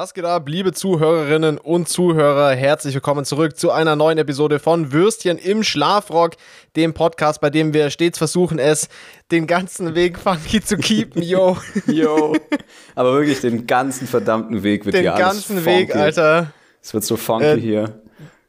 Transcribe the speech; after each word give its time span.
Was 0.00 0.14
geht 0.14 0.24
ab, 0.24 0.48
liebe 0.48 0.72
Zuhörerinnen 0.72 1.58
und 1.58 1.88
Zuhörer? 1.88 2.52
Herzlich 2.54 2.94
willkommen 2.94 3.24
zurück 3.24 3.58
zu 3.58 3.72
einer 3.72 3.96
neuen 3.96 4.16
Episode 4.16 4.60
von 4.60 4.92
Würstchen 4.92 5.38
im 5.38 5.64
Schlafrock, 5.64 6.34
dem 6.76 6.94
Podcast, 6.94 7.40
bei 7.40 7.50
dem 7.50 7.74
wir 7.74 7.90
stets 7.90 8.16
versuchen, 8.16 8.60
es 8.60 8.88
den 9.32 9.48
ganzen 9.48 9.96
Weg 9.96 10.16
funky 10.16 10.60
zu 10.60 10.76
keepen, 10.76 11.20
yo. 11.20 11.56
Yo. 11.88 12.36
Aber 12.94 13.12
wirklich 13.12 13.40
den 13.40 13.66
ganzen 13.66 14.06
verdammten 14.06 14.62
Weg 14.62 14.84
wird 14.84 14.94
Den 14.94 15.00
hier 15.00 15.16
alles 15.16 15.48
ganzen. 15.48 15.64
Weg, 15.64 15.96
Alter. 15.96 16.52
Es 16.80 16.94
wird 16.94 17.02
so 17.02 17.16
funky 17.16 17.44
Äh, 17.44 17.60
hier. 17.60 18.00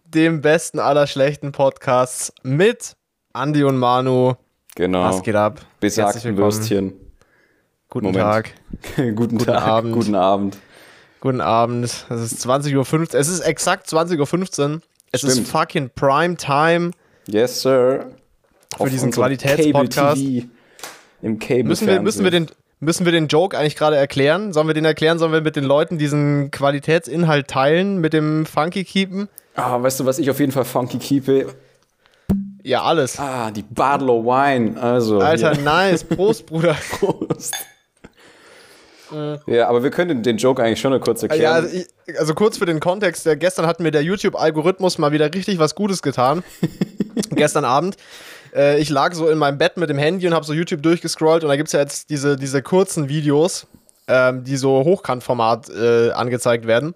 Dem 0.06 0.42
besten 0.42 0.78
aller 0.78 1.08
schlechten 1.08 1.52
Podcasts 1.52 2.32
mit 2.44 2.96
Andy 3.34 3.64
und 3.64 3.80
Manu. 3.80 4.36
Genau. 4.76 5.02
Was 5.02 5.24
geht 5.24 5.34
ab? 5.34 5.62
Besagten. 5.80 6.38
Würstchen. 6.38 6.94
Guten 7.90 8.06
Moment. 8.06 8.24
Tag. 8.24 8.54
guten, 9.16 9.40
Tag. 9.40 9.64
Abend. 9.64 9.94
Guten 9.96 10.14
Abend. 10.14 10.60
Guten 11.22 11.42
Abend. 11.42 11.86
Es 11.86 12.10
ist 12.10 12.46
20.15 12.46 12.76
Uhr. 12.78 13.08
Es 13.14 13.28
ist 13.28 13.42
exakt 13.42 13.88
20.15 13.88 14.76
Uhr. 14.76 14.82
Es 15.12 15.24
ist 15.24 15.34
Stimmt. 15.34 15.48
fucking 15.48 15.90
Prime 15.94 16.38
Time. 16.38 16.92
Yes, 17.28 17.62
sir. 17.62 18.12
Für 18.78 18.90
diesen 18.90 19.08
unserem 19.08 19.12
Qualitätspodcast. 19.12 20.22
Im 21.22 21.40
Cable 21.40 21.64
Müssen 21.66 21.88
wir, 21.88 22.02
müssen, 22.02 22.24
wir 22.24 22.32
den, 22.32 22.48
müssen 22.80 23.06
wir 23.06 23.12
den 23.12 23.28
Joke 23.28 23.58
eigentlich 23.58 23.76
gerade 23.76 23.98
erklären? 23.98 24.54
Sollen 24.54 24.68
wir 24.68 24.74
den 24.74 24.86
erklären? 24.86 25.20
Sollen 25.20 25.34
wir 25.34 25.42
mit 25.42 25.56
den 25.56 25.66
Leuten 25.66 25.98
diesen 25.98 26.52
Qualitätsinhalt 26.52 27.48
teilen? 27.50 28.00
Mit 28.00 28.14
dem 28.14 28.46
Funky 28.46 28.86
Keepen? 28.86 29.28
Ah, 29.56 29.82
weißt 29.82 30.00
du, 30.00 30.06
was 30.06 30.20
ich 30.20 30.30
auf 30.30 30.40
jeden 30.40 30.54
Fall 30.54 30.64
funky 30.64 31.00
keepe? 31.00 31.54
Ja, 32.64 32.84
alles. 32.84 33.20
Ah, 33.20 33.52
die 33.52 33.64
Badlow 33.64 34.24
Wine. 34.24 34.82
Also. 34.82 35.20
Alter, 35.20 35.54
hier. 35.54 35.64
nice. 35.64 36.04
Prost, 36.06 36.46
Bruder. 36.46 36.78
Prost. 36.92 37.56
Ja, 39.48 39.68
aber 39.68 39.84
wir 39.84 39.92
können 39.92 40.24
den 40.24 40.38
Joke 40.38 40.64
eigentlich 40.64 40.80
schon 40.80 40.92
noch 40.92 41.02
kurz 41.02 41.24
erklären. 41.24 41.42
Ja, 41.42 41.52
also, 41.54 41.76
ich, 41.76 42.20
also 42.20 42.34
kurz 42.34 42.58
für 42.58 42.66
den 42.66 42.80
Kontext. 42.80 43.26
Der, 43.26 43.36
gestern 43.36 43.66
hat 43.66 43.80
mir 43.80 43.92
der 43.92 44.04
YouTube-Algorithmus 44.04 44.98
mal 44.98 45.12
wieder 45.12 45.34
richtig 45.34 45.60
was 45.60 45.76
Gutes 45.76 46.02
getan. 46.02 46.44
gestern 47.32 47.66
Abend. 47.66 47.98
Äh, 48.54 48.80
ich 48.80 48.90
lag 48.90 49.14
so 49.14 49.28
in 49.30 49.38
meinem 49.38 49.58
Bett 49.58 49.78
mit 49.78 49.90
dem 49.90 49.98
Handy 49.98 50.28
und 50.28 50.34
habe 50.34 50.46
so 50.46 50.54
YouTube 50.54 50.82
durchgescrollt 50.84 51.44
und 51.44 51.50
da 51.50 51.56
gibt 51.56 51.68
es 51.68 51.74
ja 51.74 51.80
jetzt 51.80 52.10
diese, 52.10 52.36
diese 52.36 52.62
kurzen 52.62 53.10
Videos, 53.10 53.68
ähm, 54.08 54.44
die 54.44 54.58
so 54.58 54.84
Hochkantformat 54.84 55.70
äh, 55.70 56.12
angezeigt 56.12 56.68
werden. 56.68 56.94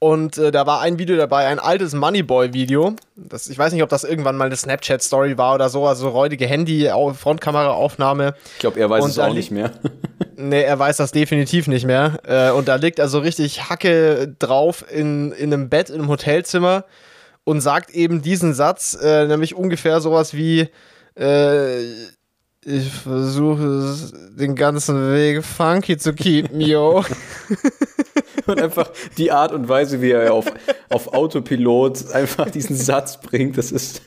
Und 0.00 0.38
äh, 0.38 0.52
da 0.52 0.64
war 0.64 0.80
ein 0.80 0.98
Video 0.98 1.16
dabei, 1.16 1.48
ein 1.48 1.58
altes 1.58 1.92
Moneyboy-Video. 1.92 2.94
Ich 3.32 3.58
weiß 3.58 3.72
nicht, 3.72 3.82
ob 3.82 3.88
das 3.88 4.04
irgendwann 4.04 4.36
mal 4.36 4.44
eine 4.44 4.54
Snapchat-Story 4.54 5.36
war 5.38 5.56
oder 5.56 5.68
so, 5.70 5.86
also 5.86 6.08
räudige 6.10 6.46
Handy-Frontkamera-Aufnahme. 6.46 8.34
ich 8.52 8.58
glaube, 8.60 8.78
er 8.78 8.88
weiß 8.88 9.02
Und 9.04 9.10
es 9.10 9.18
auch 9.18 9.34
nicht 9.34 9.50
mehr. 9.50 9.72
Nee, 10.40 10.62
er 10.62 10.78
weiß 10.78 10.98
das 10.98 11.10
definitiv 11.10 11.66
nicht 11.66 11.84
mehr. 11.84 12.20
Äh, 12.24 12.52
und 12.52 12.68
da 12.68 12.76
liegt 12.76 13.00
also 13.00 13.18
richtig 13.18 13.68
Hacke 13.68 14.32
drauf 14.38 14.84
in, 14.88 15.32
in 15.32 15.52
einem 15.52 15.68
Bett, 15.68 15.90
in 15.90 15.96
einem 15.96 16.08
Hotelzimmer 16.08 16.84
und 17.42 17.60
sagt 17.60 17.90
eben 17.90 18.22
diesen 18.22 18.54
Satz, 18.54 18.96
äh, 19.02 19.26
nämlich 19.26 19.56
ungefähr 19.56 20.00
sowas 20.00 20.34
wie, 20.34 20.68
äh, 21.18 21.82
ich 22.64 22.92
versuche 23.02 23.96
den 24.38 24.54
ganzen 24.54 25.12
Weg 25.12 25.44
funky 25.44 25.96
zu 25.96 26.12
keepen, 26.12 26.60
yo. 26.60 27.04
Und 28.46 28.62
einfach 28.62 28.90
die 29.18 29.30
Art 29.30 29.52
und 29.52 29.68
Weise, 29.68 30.00
wie 30.00 30.12
er 30.12 30.32
auf, 30.32 30.46
auf 30.88 31.12
Autopilot 31.12 32.12
einfach 32.12 32.48
diesen 32.50 32.76
Satz 32.76 33.20
bringt, 33.20 33.58
das 33.58 33.72
ist, 33.72 34.00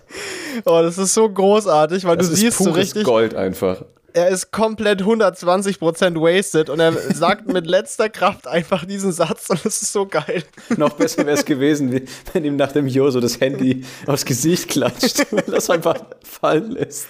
oh, 0.66 0.82
das 0.82 0.98
ist 0.98 1.14
so 1.14 1.30
großartig, 1.30 2.06
weil 2.06 2.18
das 2.18 2.28
du 2.28 2.34
ist 2.34 2.40
siehst 2.40 2.58
so 2.58 2.64
pures 2.64 2.78
richtig, 2.78 3.04
Gold 3.04 3.36
einfach. 3.36 3.86
Er 4.14 4.30
ist 4.30 4.52
komplett 4.52 5.02
120% 5.02 6.16
wasted 6.16 6.70
und 6.70 6.80
er 6.80 6.94
sagt 7.14 7.48
mit 7.48 7.68
letzter 7.68 8.10
Kraft 8.10 8.48
einfach 8.48 8.86
diesen 8.86 9.12
Satz 9.12 9.50
und 9.50 9.66
es 9.66 9.82
ist 9.82 9.94
so 9.94 10.06
geil. 10.06 10.44
Noch 10.78 10.94
besser 10.94 11.26
wäre 11.26 11.38
es 11.38 11.46
gewesen, 11.46 12.02
wenn 12.34 12.46
ihm 12.46 12.56
nach 12.56 12.72
dem 12.72 12.88
Jo 12.88 13.10
so 13.10 13.20
das 13.20 13.40
Handy 13.40 13.86
aufs 14.08 14.26
Gesicht 14.26 14.70
klatscht 14.70 15.26
und 15.32 15.44
das 15.48 15.70
einfach 15.70 15.96
fallen 16.24 16.72
lässt. 16.72 17.08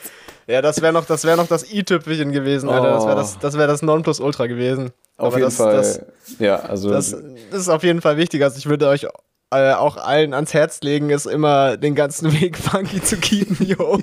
Ja, 0.48 0.62
das 0.62 0.82
wäre 0.82 0.92
noch, 0.92 1.06
das 1.06 1.24
wär 1.24 1.36
noch 1.36 1.48
das 1.48 1.72
i-Tüpfelchen 1.72 2.32
gewesen, 2.32 2.70
Alter. 2.70 2.92
Das 2.92 3.06
wäre 3.06 3.16
das, 3.16 3.40
das, 3.40 3.58
wär 3.58 3.68
das 3.68 3.82
Nonplusultra 3.82 4.48
gewesen. 4.48 4.92
Auf 5.18 5.28
Aber 5.28 5.38
jeden 5.38 5.48
das, 5.48 5.56
Fall. 5.56 5.76
Das, 5.76 6.02
ja, 6.40 6.58
also 6.58 6.90
das, 6.90 7.16
das 7.52 7.62
ist 7.62 7.70
auf 7.70 7.84
jeden 7.84 8.02
Fall 8.02 8.18
wichtig. 8.18 8.44
Also 8.44 8.58
ich 8.58 8.66
würde 8.66 8.88
euch 8.88 9.08
äh, 9.52 9.74
auch 9.74 9.98
allen 9.98 10.34
ans 10.34 10.54
Herz 10.54 10.82
legen, 10.82 11.10
es 11.12 11.26
immer 11.26 11.78
den 11.78 11.96
ganzen 11.96 12.34
Weg 12.42 12.58
funky 12.58 13.02
zu 13.02 13.18
keepen, 13.18 13.66
yo. 13.66 14.00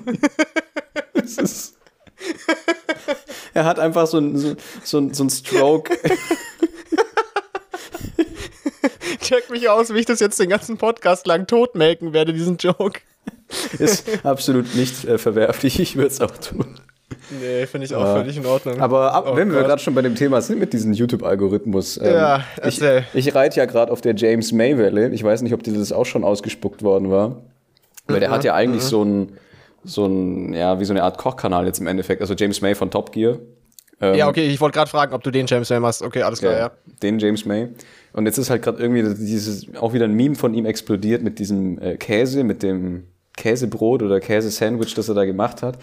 es 1.14 1.38
ist, 1.38 1.78
er 3.54 3.64
hat 3.64 3.78
einfach 3.78 4.06
so 4.06 4.18
ein, 4.18 4.36
so, 4.36 4.56
so, 4.84 4.98
ein- 4.98 5.14
so 5.14 5.24
ein 5.24 5.30
Stroke. 5.30 5.96
Check 9.20 9.50
mich 9.50 9.68
aus, 9.68 9.92
wie 9.92 9.98
ich 9.98 10.06
das 10.06 10.20
jetzt 10.20 10.38
den 10.40 10.48
ganzen 10.48 10.78
Podcast 10.78 11.26
lang 11.26 11.46
totmelken 11.46 12.12
werde, 12.12 12.32
diesen 12.32 12.56
Joke. 12.56 13.00
Ist 13.78 14.06
absolut 14.24 14.74
nicht 14.74 15.04
äh, 15.04 15.18
verwerflich. 15.18 15.80
Ich 15.80 15.96
würde 15.96 16.08
es 16.08 16.20
auch 16.20 16.30
tun. 16.36 16.78
Nee, 17.40 17.66
finde 17.66 17.86
ich 17.86 17.94
auch 17.94 18.04
Ja. 18.04 18.14
völlig 18.16 18.36
in 18.36 18.46
Ordnung. 18.46 18.80
Aber 18.80 19.12
ab, 19.12 19.26
Oh 19.30 19.36
wenn 19.36 19.50
wir 19.50 19.58
Gott. 19.58 19.66
gerade 19.68 19.82
schon 19.82 19.94
bei 19.94 20.02
dem 20.02 20.14
Thema 20.14 20.40
sind 20.40 20.58
mit 20.58 20.72
diesem 20.72 20.92
YouTube-Algorithmus. 20.92 21.98
ähm, 21.98 22.04
Ja, 22.14 22.44
ich, 22.58 22.80
erzähl. 22.80 23.04
ich 23.12 23.34
reite 23.34 23.56
ja 23.58 23.66
gerade 23.66 23.92
auf 23.92 24.00
der 24.00 24.14
James 24.14 24.52
May-Welle. 24.52 25.10
Ich 25.10 25.22
weiß 25.24 25.42
nicht, 25.42 25.52
ob 25.52 25.62
dir 25.62 25.74
das 25.74 25.92
auch 25.92 26.06
schon 26.06 26.24
ausgespuckt 26.24 26.82
worden 26.82 27.10
war. 27.10 27.42
Weil 28.06 28.20
der 28.20 28.30
hat 28.30 28.44
ja 28.44 28.54
eigentlich 28.54 28.82
so 28.82 29.02
ein, 29.04 29.38
so 29.88 30.06
ein, 30.06 30.52
ja, 30.52 30.78
wie 30.80 30.84
so 30.84 30.92
eine 30.92 31.02
Art 31.02 31.18
Kochkanal 31.18 31.66
jetzt 31.66 31.80
im 31.80 31.86
Endeffekt. 31.86 32.20
Also 32.20 32.34
James 32.34 32.60
May 32.60 32.74
von 32.74 32.90
Top 32.90 33.12
Gear. 33.12 33.38
Ähm, 34.00 34.14
ja, 34.14 34.28
okay, 34.28 34.46
ich 34.46 34.60
wollte 34.60 34.76
gerade 34.76 34.90
fragen, 34.90 35.12
ob 35.12 35.24
du 35.24 35.30
den 35.30 35.46
James 35.46 35.68
May 35.70 35.80
machst. 35.80 36.02
Okay, 36.02 36.22
alles 36.22 36.38
klar, 36.38 36.52
ja. 36.52 36.58
Ja, 36.58 36.70
den 37.02 37.18
James 37.18 37.44
May. 37.44 37.68
Und 38.12 38.26
jetzt 38.26 38.38
ist 38.38 38.50
halt 38.50 38.62
gerade 38.62 38.80
irgendwie 38.80 39.02
dieses, 39.02 39.66
auch 39.76 39.92
wieder 39.92 40.04
ein 40.04 40.14
Meme 40.14 40.36
von 40.36 40.54
ihm 40.54 40.66
explodiert 40.66 41.22
mit 41.22 41.38
diesem 41.38 41.80
äh, 41.80 41.96
Käse, 41.96 42.44
mit 42.44 42.62
dem 42.62 43.04
Käsebrot 43.36 44.02
oder 44.02 44.20
Käsesandwich, 44.20 44.94
das 44.94 45.08
er 45.08 45.14
da 45.14 45.24
gemacht 45.24 45.62
hat. 45.62 45.78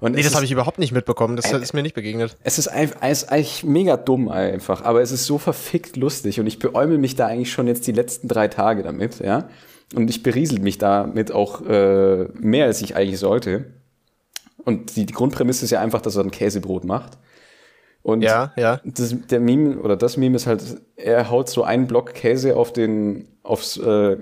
Und 0.00 0.14
Nee, 0.14 0.22
das 0.22 0.34
habe 0.34 0.44
ich 0.44 0.50
überhaupt 0.50 0.78
nicht 0.78 0.92
mitbekommen. 0.92 1.36
Das 1.36 1.52
ist 1.52 1.74
mir 1.74 1.82
nicht 1.82 1.94
begegnet. 1.94 2.36
es 2.42 2.58
ist, 2.58 2.70
es 2.74 3.22
ist 3.22 3.30
eigentlich 3.30 3.64
mega 3.64 3.96
dumm 3.98 4.28
einfach, 4.28 4.82
aber 4.82 5.02
es 5.02 5.12
ist 5.12 5.26
so 5.26 5.36
verfickt 5.36 5.96
lustig 5.96 6.40
und 6.40 6.46
ich 6.46 6.58
beäumel 6.58 6.96
mich 6.96 7.16
da 7.16 7.26
eigentlich 7.26 7.52
schon 7.52 7.66
jetzt 7.66 7.86
die 7.86 7.92
letzten 7.92 8.26
drei 8.26 8.48
Tage 8.48 8.82
damit, 8.82 9.20
ja. 9.20 9.48
Und 9.94 10.08
ich 10.08 10.22
beriesel 10.22 10.60
mich 10.60 10.78
damit 10.78 11.32
auch 11.32 11.62
äh, 11.62 12.24
mehr, 12.34 12.66
als 12.66 12.80
ich 12.80 12.94
eigentlich 12.96 13.18
sollte. 13.18 13.66
Und 14.64 14.96
die, 14.96 15.06
die 15.06 15.12
Grundprämisse 15.12 15.64
ist 15.64 15.70
ja 15.70 15.80
einfach, 15.80 16.00
dass 16.00 16.16
er 16.16 16.24
ein 16.24 16.30
Käsebrot 16.30 16.84
macht. 16.84 17.18
Und 18.02 18.22
Ja, 18.22 18.52
ja. 18.56 18.80
das, 18.84 19.14
der 19.30 19.40
Meme 19.40 19.78
oder 19.78 19.96
das 19.96 20.16
Meme 20.16 20.36
ist 20.36 20.46
halt, 20.46 20.62
er 20.96 21.30
haut 21.30 21.50
so 21.50 21.64
einen 21.64 21.86
Block 21.86 22.14
Käse 22.14 22.56
auf 22.56 22.72
den, 22.72 23.28
aufs 23.42 23.76
äh, 23.76 24.16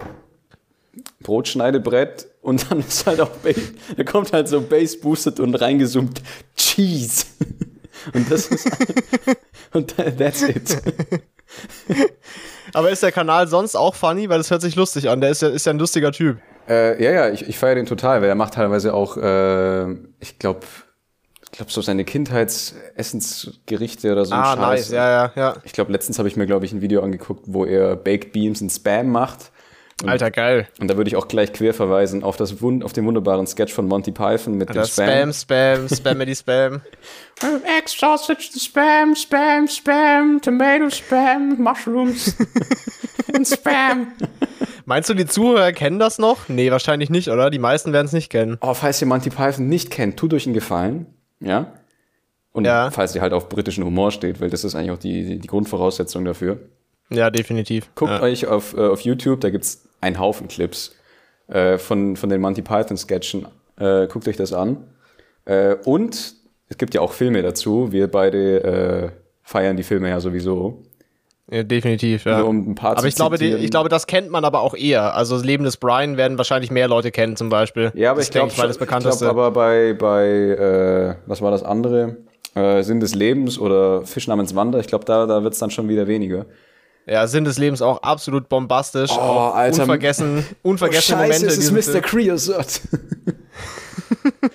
Brotschneidebrett 1.22 2.28
und 2.40 2.70
dann 2.70 2.80
ist 2.80 3.06
halt 3.06 3.20
auch, 3.20 3.30
da 3.96 4.04
kommt 4.04 4.32
halt 4.32 4.48
so 4.48 4.60
Bass 4.60 4.98
boosted 4.98 5.38
und 5.38 5.54
reingezoomt 5.54 6.22
Cheese. 6.56 7.26
Und 8.14 8.30
das 8.30 8.46
ist, 8.46 8.70
und 9.72 9.96
that's 9.96 10.42
it. 10.42 10.80
Aber 12.74 12.90
ist 12.90 13.02
der 13.02 13.12
Kanal 13.12 13.48
sonst 13.48 13.76
auch 13.76 13.94
funny? 13.94 14.28
Weil 14.28 14.38
das 14.38 14.50
hört 14.50 14.62
sich 14.62 14.76
lustig 14.76 15.08
an. 15.08 15.20
Der 15.20 15.30
ist 15.30 15.42
ja, 15.42 15.48
ist 15.48 15.66
ja 15.66 15.72
ein 15.72 15.78
lustiger 15.78 16.12
Typ. 16.12 16.38
Äh, 16.68 17.02
ja, 17.02 17.10
ja, 17.10 17.30
ich, 17.30 17.48
ich 17.48 17.58
feiere 17.58 17.76
den 17.76 17.86
total, 17.86 18.20
weil 18.20 18.28
er 18.28 18.34
macht 18.34 18.54
teilweise 18.54 18.92
auch, 18.92 19.16
äh, 19.16 19.90
ich 20.20 20.38
glaube, 20.38 20.60
ich 21.44 21.52
glaube 21.52 21.70
so 21.72 21.80
seine 21.80 22.04
Kindheitsessensgerichte 22.04 24.12
oder 24.12 24.24
so 24.24 24.34
ein 24.34 24.40
Ah, 24.40 24.54
Scheiß. 24.54 24.58
nice. 24.60 24.90
Ja, 24.90 25.10
ja, 25.10 25.32
ja. 25.34 25.54
Ich 25.64 25.72
glaube, 25.72 25.92
letztens 25.92 26.18
habe 26.18 26.28
ich 26.28 26.36
mir, 26.36 26.46
glaube 26.46 26.66
ich, 26.66 26.72
ein 26.72 26.80
Video 26.82 27.02
angeguckt, 27.02 27.44
wo 27.46 27.64
er 27.64 27.96
Baked 27.96 28.32
Beans 28.32 28.60
in 28.60 28.70
Spam 28.70 29.10
macht. 29.10 29.50
Alter, 30.06 30.30
geil. 30.30 30.68
Und 30.80 30.88
da 30.88 30.96
würde 30.96 31.08
ich 31.08 31.16
auch 31.16 31.26
gleich 31.26 31.52
quer 31.52 31.74
verweisen 31.74 32.22
auf, 32.22 32.36
das 32.36 32.62
Wund 32.62 32.84
auf 32.84 32.92
den 32.92 33.04
wunderbaren 33.04 33.46
Sketch 33.48 33.72
von 33.72 33.88
Monty 33.88 34.12
Python 34.12 34.54
mit 34.54 34.68
Alter, 34.68 34.82
dem 34.82 34.86
Spam. 34.86 35.32
Spam, 35.32 35.88
Spam, 35.88 35.96
Spammity 35.98 36.36
Spam. 36.36 36.80
Egg 37.42 37.88
sausage, 37.88 38.48
Spam, 38.58 39.16
Spam, 39.16 39.66
Spam, 39.66 40.40
Tomato 40.40 40.88
Spam, 40.90 41.60
Mushrooms 41.60 42.36
and 43.34 43.46
Spam. 43.46 44.12
Meinst 44.84 45.10
du, 45.10 45.14
die 45.14 45.26
Zuhörer 45.26 45.72
kennen 45.72 45.98
das 45.98 46.18
noch? 46.18 46.48
Nee, 46.48 46.70
wahrscheinlich 46.70 47.10
nicht, 47.10 47.28
oder? 47.28 47.50
Die 47.50 47.58
meisten 47.58 47.92
werden 47.92 48.06
es 48.06 48.12
nicht 48.12 48.30
kennen. 48.30 48.56
Oh, 48.60 48.74
falls 48.74 49.00
ihr 49.02 49.08
Monty 49.08 49.30
Python 49.30 49.68
nicht 49.68 49.90
kennt, 49.90 50.16
tut 50.16 50.32
euch 50.32 50.46
einen 50.46 50.54
Gefallen. 50.54 51.06
Ja? 51.40 51.72
Und 52.52 52.64
Ja. 52.64 52.90
falls 52.92 53.14
ihr 53.14 53.20
halt 53.20 53.32
auf 53.32 53.48
britischen 53.48 53.84
Humor 53.84 54.12
steht, 54.12 54.40
weil 54.40 54.48
das 54.48 54.62
ist 54.64 54.74
eigentlich 54.74 54.92
auch 54.92 54.98
die, 54.98 55.38
die 55.38 55.46
Grundvoraussetzung 55.48 56.24
dafür. 56.24 56.60
Ja, 57.10 57.30
definitiv. 57.30 57.90
Guckt 57.94 58.12
ja. 58.12 58.20
euch 58.20 58.46
auf, 58.46 58.74
äh, 58.76 58.80
auf 58.86 59.00
YouTube, 59.00 59.40
da 59.40 59.50
gibt's 59.50 59.87
einen 60.00 60.18
Haufen 60.18 60.48
Clips 60.48 60.94
äh, 61.48 61.78
von, 61.78 62.16
von 62.16 62.28
den 62.28 62.40
Monty 62.40 62.62
Python 62.62 62.96
Sketchen. 62.96 63.46
Äh, 63.78 64.06
guckt 64.08 64.28
euch 64.28 64.36
das 64.36 64.52
an. 64.52 64.84
Äh, 65.44 65.76
und 65.84 66.34
es 66.68 66.78
gibt 66.78 66.94
ja 66.94 67.00
auch 67.00 67.12
Filme 67.12 67.42
dazu. 67.42 67.92
Wir 67.92 68.08
beide 68.08 68.62
äh, 68.62 69.10
feiern 69.42 69.76
die 69.76 69.82
Filme 69.82 70.10
ja 70.10 70.20
sowieso. 70.20 70.82
ja 71.50 71.62
definitiv, 71.62 72.24
ja. 72.24 72.40
Nur 72.40 72.48
um 72.48 72.70
ein 72.70 72.74
paar 72.74 72.98
aber 72.98 73.06
ich 73.06 73.14
glaube, 73.14 73.38
die, 73.38 73.44
zitieren. 73.44 73.64
ich 73.64 73.70
glaube, 73.70 73.88
das 73.88 74.06
kennt 74.06 74.30
man 74.30 74.44
aber 74.44 74.60
auch 74.60 74.74
eher. 74.74 75.14
Also 75.14 75.36
das 75.36 75.44
Leben 75.44 75.64
des 75.64 75.78
Brian 75.78 76.16
werden 76.16 76.36
wahrscheinlich 76.36 76.70
mehr 76.70 76.88
Leute 76.88 77.10
kennen, 77.10 77.36
zum 77.36 77.48
Beispiel. 77.48 77.92
Ja, 77.94 78.10
aber 78.10 78.18
das 78.18 78.26
ich 78.26 78.32
glaube, 78.32 78.48
das 78.48 78.56
ich 78.56 78.60
glaub, 78.62 78.78
bekannteste. 78.78 79.28
aber 79.28 79.50
bei, 79.52 79.94
bei 79.94 80.26
äh, 80.26 81.14
was 81.26 81.40
war 81.40 81.50
das 81.50 81.62
andere? 81.62 82.16
Äh, 82.54 82.82
Sinn 82.82 83.00
des 83.00 83.14
Lebens 83.14 83.58
oder 83.58 84.04
Fisch 84.04 84.26
namens 84.26 84.54
Wanda, 84.54 84.78
ich 84.78 84.86
glaube, 84.86 85.04
da, 85.04 85.26
da 85.26 85.42
wird's 85.42 85.58
dann 85.58 85.70
schon 85.70 85.88
wieder 85.88 86.06
weniger. 86.06 86.46
Ja, 87.08 87.26
Sinn 87.26 87.44
des 87.44 87.58
Lebens 87.58 87.80
auch 87.80 88.02
absolut 88.02 88.48
bombastisch. 88.50 89.10
Oh, 89.12 89.20
auch 89.20 89.54
Alter. 89.54 89.82
Unvergessen, 89.82 90.44
unvergessene 90.62 91.18
oh, 91.18 91.24
Scheiße, 91.26 91.46
Momente. 91.46 91.60
es 91.60 91.70
ist 91.70 91.94
Mr. 91.94 92.00
Creosote. 92.02 92.80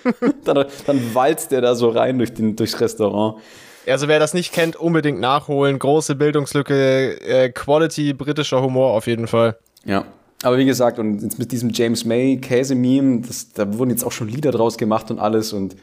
dann, 0.44 0.64
dann 0.86 1.14
walzt 1.14 1.50
der 1.50 1.62
da 1.62 1.74
so 1.74 1.88
rein 1.88 2.18
durch 2.18 2.32
den, 2.32 2.54
durchs 2.54 2.80
Restaurant. 2.80 3.40
Also 3.88 4.06
wer 4.06 4.20
das 4.20 4.34
nicht 4.34 4.52
kennt, 4.52 4.76
unbedingt 4.76 5.18
nachholen. 5.18 5.78
Große 5.78 6.14
Bildungslücke, 6.14 7.20
äh, 7.20 7.50
Quality 7.50 8.14
britischer 8.14 8.62
Humor 8.62 8.92
auf 8.92 9.08
jeden 9.08 9.26
Fall. 9.26 9.58
Ja. 9.84 10.04
Aber 10.44 10.56
wie 10.56 10.64
gesagt, 10.64 10.98
und 10.98 11.22
jetzt 11.22 11.38
mit 11.38 11.50
diesem 11.50 11.70
James 11.70 12.04
May 12.04 12.36
Käse-Meme, 12.36 13.22
das- 13.22 13.52
da 13.52 13.76
wurden 13.76 13.90
jetzt 13.90 14.04
auch 14.04 14.12
schon 14.12 14.28
Lieder 14.28 14.52
draus 14.52 14.78
gemacht 14.78 15.10
und 15.10 15.18
alles 15.18 15.52
und 15.52 15.74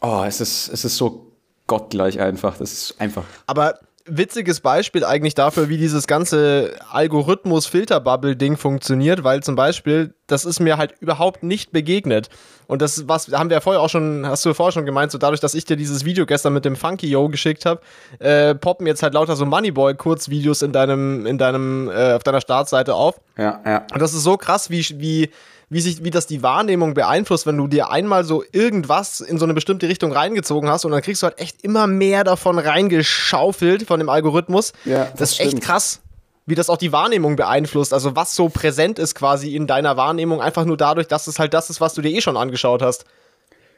oh, 0.00 0.24
es 0.26 0.40
ist, 0.40 0.68
es 0.68 0.84
ist 0.84 0.96
so 0.96 1.26
gottgleich 1.66 2.18
einfach. 2.18 2.56
Das 2.58 2.72
ist 2.72 3.00
einfach. 3.00 3.24
Aber 3.46 3.78
witziges 4.10 4.60
Beispiel 4.60 5.04
eigentlich 5.04 5.34
dafür, 5.34 5.68
wie 5.68 5.78
dieses 5.78 6.06
ganze 6.06 6.72
Algorithmus-Filterbubble-Ding 6.90 8.56
funktioniert, 8.56 9.24
weil 9.24 9.42
zum 9.42 9.56
Beispiel, 9.56 10.14
das 10.26 10.44
ist 10.44 10.60
mir 10.60 10.76
halt 10.76 10.94
überhaupt 11.00 11.42
nicht 11.42 11.72
begegnet. 11.72 12.28
Und 12.66 12.82
das, 12.82 13.08
was 13.08 13.28
haben 13.32 13.50
wir 13.50 13.56
ja 13.56 13.60
vorher 13.60 13.80
auch 13.80 13.88
schon, 13.88 14.26
hast 14.26 14.44
du 14.44 14.50
ja 14.50 14.54
vorher 14.54 14.72
schon 14.72 14.86
gemeint, 14.86 15.10
so 15.10 15.18
dadurch, 15.18 15.40
dass 15.40 15.54
ich 15.54 15.64
dir 15.64 15.76
dieses 15.76 16.04
Video 16.04 16.26
gestern 16.26 16.52
mit 16.52 16.64
dem 16.64 16.76
Funky 16.76 17.08
Yo 17.08 17.28
geschickt 17.28 17.64
habe, 17.64 17.80
äh, 18.18 18.54
poppen 18.54 18.86
jetzt 18.86 19.02
halt 19.02 19.14
lauter 19.14 19.36
so 19.36 19.46
Moneyboy-Kurzvideos 19.46 20.62
in 20.62 20.72
deinem, 20.72 21.26
in 21.26 21.38
deinem, 21.38 21.88
äh, 21.88 22.12
auf 22.12 22.22
deiner 22.22 22.40
Startseite 22.40 22.94
auf. 22.94 23.20
Ja, 23.36 23.60
ja. 23.64 23.86
Und 23.92 24.02
das 24.02 24.12
ist 24.12 24.22
so 24.22 24.36
krass, 24.36 24.70
wie, 24.70 24.84
wie, 25.00 25.30
wie, 25.70 25.80
sich, 25.80 26.02
wie 26.02 26.10
das 26.10 26.26
die 26.26 26.42
Wahrnehmung 26.42 26.94
beeinflusst, 26.94 27.46
wenn 27.46 27.56
du 27.56 27.66
dir 27.66 27.90
einmal 27.90 28.24
so 28.24 28.42
irgendwas 28.52 29.20
in 29.20 29.38
so 29.38 29.44
eine 29.44 29.54
bestimmte 29.54 29.88
Richtung 29.88 30.12
reingezogen 30.12 30.70
hast 30.70 30.84
und 30.84 30.92
dann 30.92 31.02
kriegst 31.02 31.22
du 31.22 31.26
halt 31.26 31.38
echt 31.38 31.62
immer 31.62 31.86
mehr 31.86 32.24
davon 32.24 32.58
reingeschaufelt 32.58 33.84
von 33.84 34.00
dem 34.00 34.08
Algorithmus. 34.08 34.72
Ja, 34.84 35.04
das 35.04 35.14
das 35.16 35.30
ist 35.32 35.40
echt 35.40 35.48
stimmt. 35.50 35.64
krass, 35.64 36.00
wie 36.46 36.54
das 36.54 36.70
auch 36.70 36.78
die 36.78 36.92
Wahrnehmung 36.92 37.36
beeinflusst. 37.36 37.92
Also 37.92 38.16
was 38.16 38.34
so 38.34 38.48
präsent 38.48 38.98
ist 38.98 39.14
quasi 39.14 39.54
in 39.54 39.66
deiner 39.66 39.96
Wahrnehmung, 39.96 40.40
einfach 40.40 40.64
nur 40.64 40.76
dadurch, 40.76 41.06
dass 41.08 41.26
es 41.26 41.38
halt 41.38 41.52
das 41.54 41.68
ist, 41.70 41.80
was 41.80 41.94
du 41.94 42.02
dir 42.02 42.10
eh 42.10 42.20
schon 42.20 42.36
angeschaut 42.36 42.80
hast. 42.82 43.04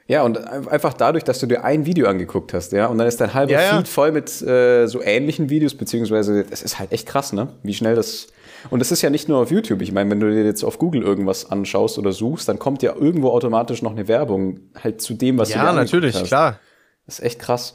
Ja, 0.06 0.22
und 0.22 0.38
ein- 0.38 0.66
einfach 0.68 0.92
dadurch, 0.94 1.22
dass 1.24 1.38
du 1.38 1.46
dir 1.46 1.62
ein 1.62 1.86
Video 1.86 2.08
angeguckt 2.08 2.52
hast, 2.52 2.72
ja, 2.72 2.86
und 2.86 2.98
dann 2.98 3.06
ist 3.06 3.20
dein 3.20 3.32
halber 3.32 3.52
Ja, 3.52 3.62
ja. 3.62 3.76
Feed 3.76 3.86
voll 3.88 4.10
mit 4.12 4.42
äh, 4.42 4.86
so 4.86 5.00
ähnlichen 5.02 5.50
Videos, 5.50 5.74
beziehungsweise 5.76 6.44
das 6.44 6.62
ist 6.62 6.78
halt 6.80 6.90
echt 6.92 7.06
krass, 7.06 7.32
ne? 7.32 7.48
Wie 7.62 7.74
schnell 7.74 7.94
das. 7.94 8.26
Und 8.68 8.80
das 8.80 8.92
ist 8.92 9.00
ja 9.02 9.10
nicht 9.10 9.28
nur 9.28 9.38
auf 9.38 9.50
YouTube. 9.50 9.80
Ich 9.80 9.92
meine, 9.92 10.10
wenn 10.10 10.20
du 10.20 10.30
dir 10.30 10.44
jetzt 10.44 10.62
auf 10.64 10.78
Google 10.78 11.02
irgendwas 11.02 11.50
anschaust 11.50 11.98
oder 11.98 12.12
suchst, 12.12 12.48
dann 12.48 12.58
kommt 12.58 12.82
ja 12.82 12.94
irgendwo 12.94 13.30
automatisch 13.30 13.80
noch 13.80 13.92
eine 13.92 14.06
Werbung 14.08 14.60
halt 14.82 15.00
zu 15.00 15.14
dem, 15.14 15.38
was 15.38 15.48
du 15.48 15.54
dir 15.58 15.64
Ja, 15.64 15.72
natürlich, 15.72 16.14
hast. 16.14 16.26
klar. 16.26 16.58
Das 17.06 17.18
ist 17.18 17.24
echt 17.24 17.38
krass. 17.40 17.74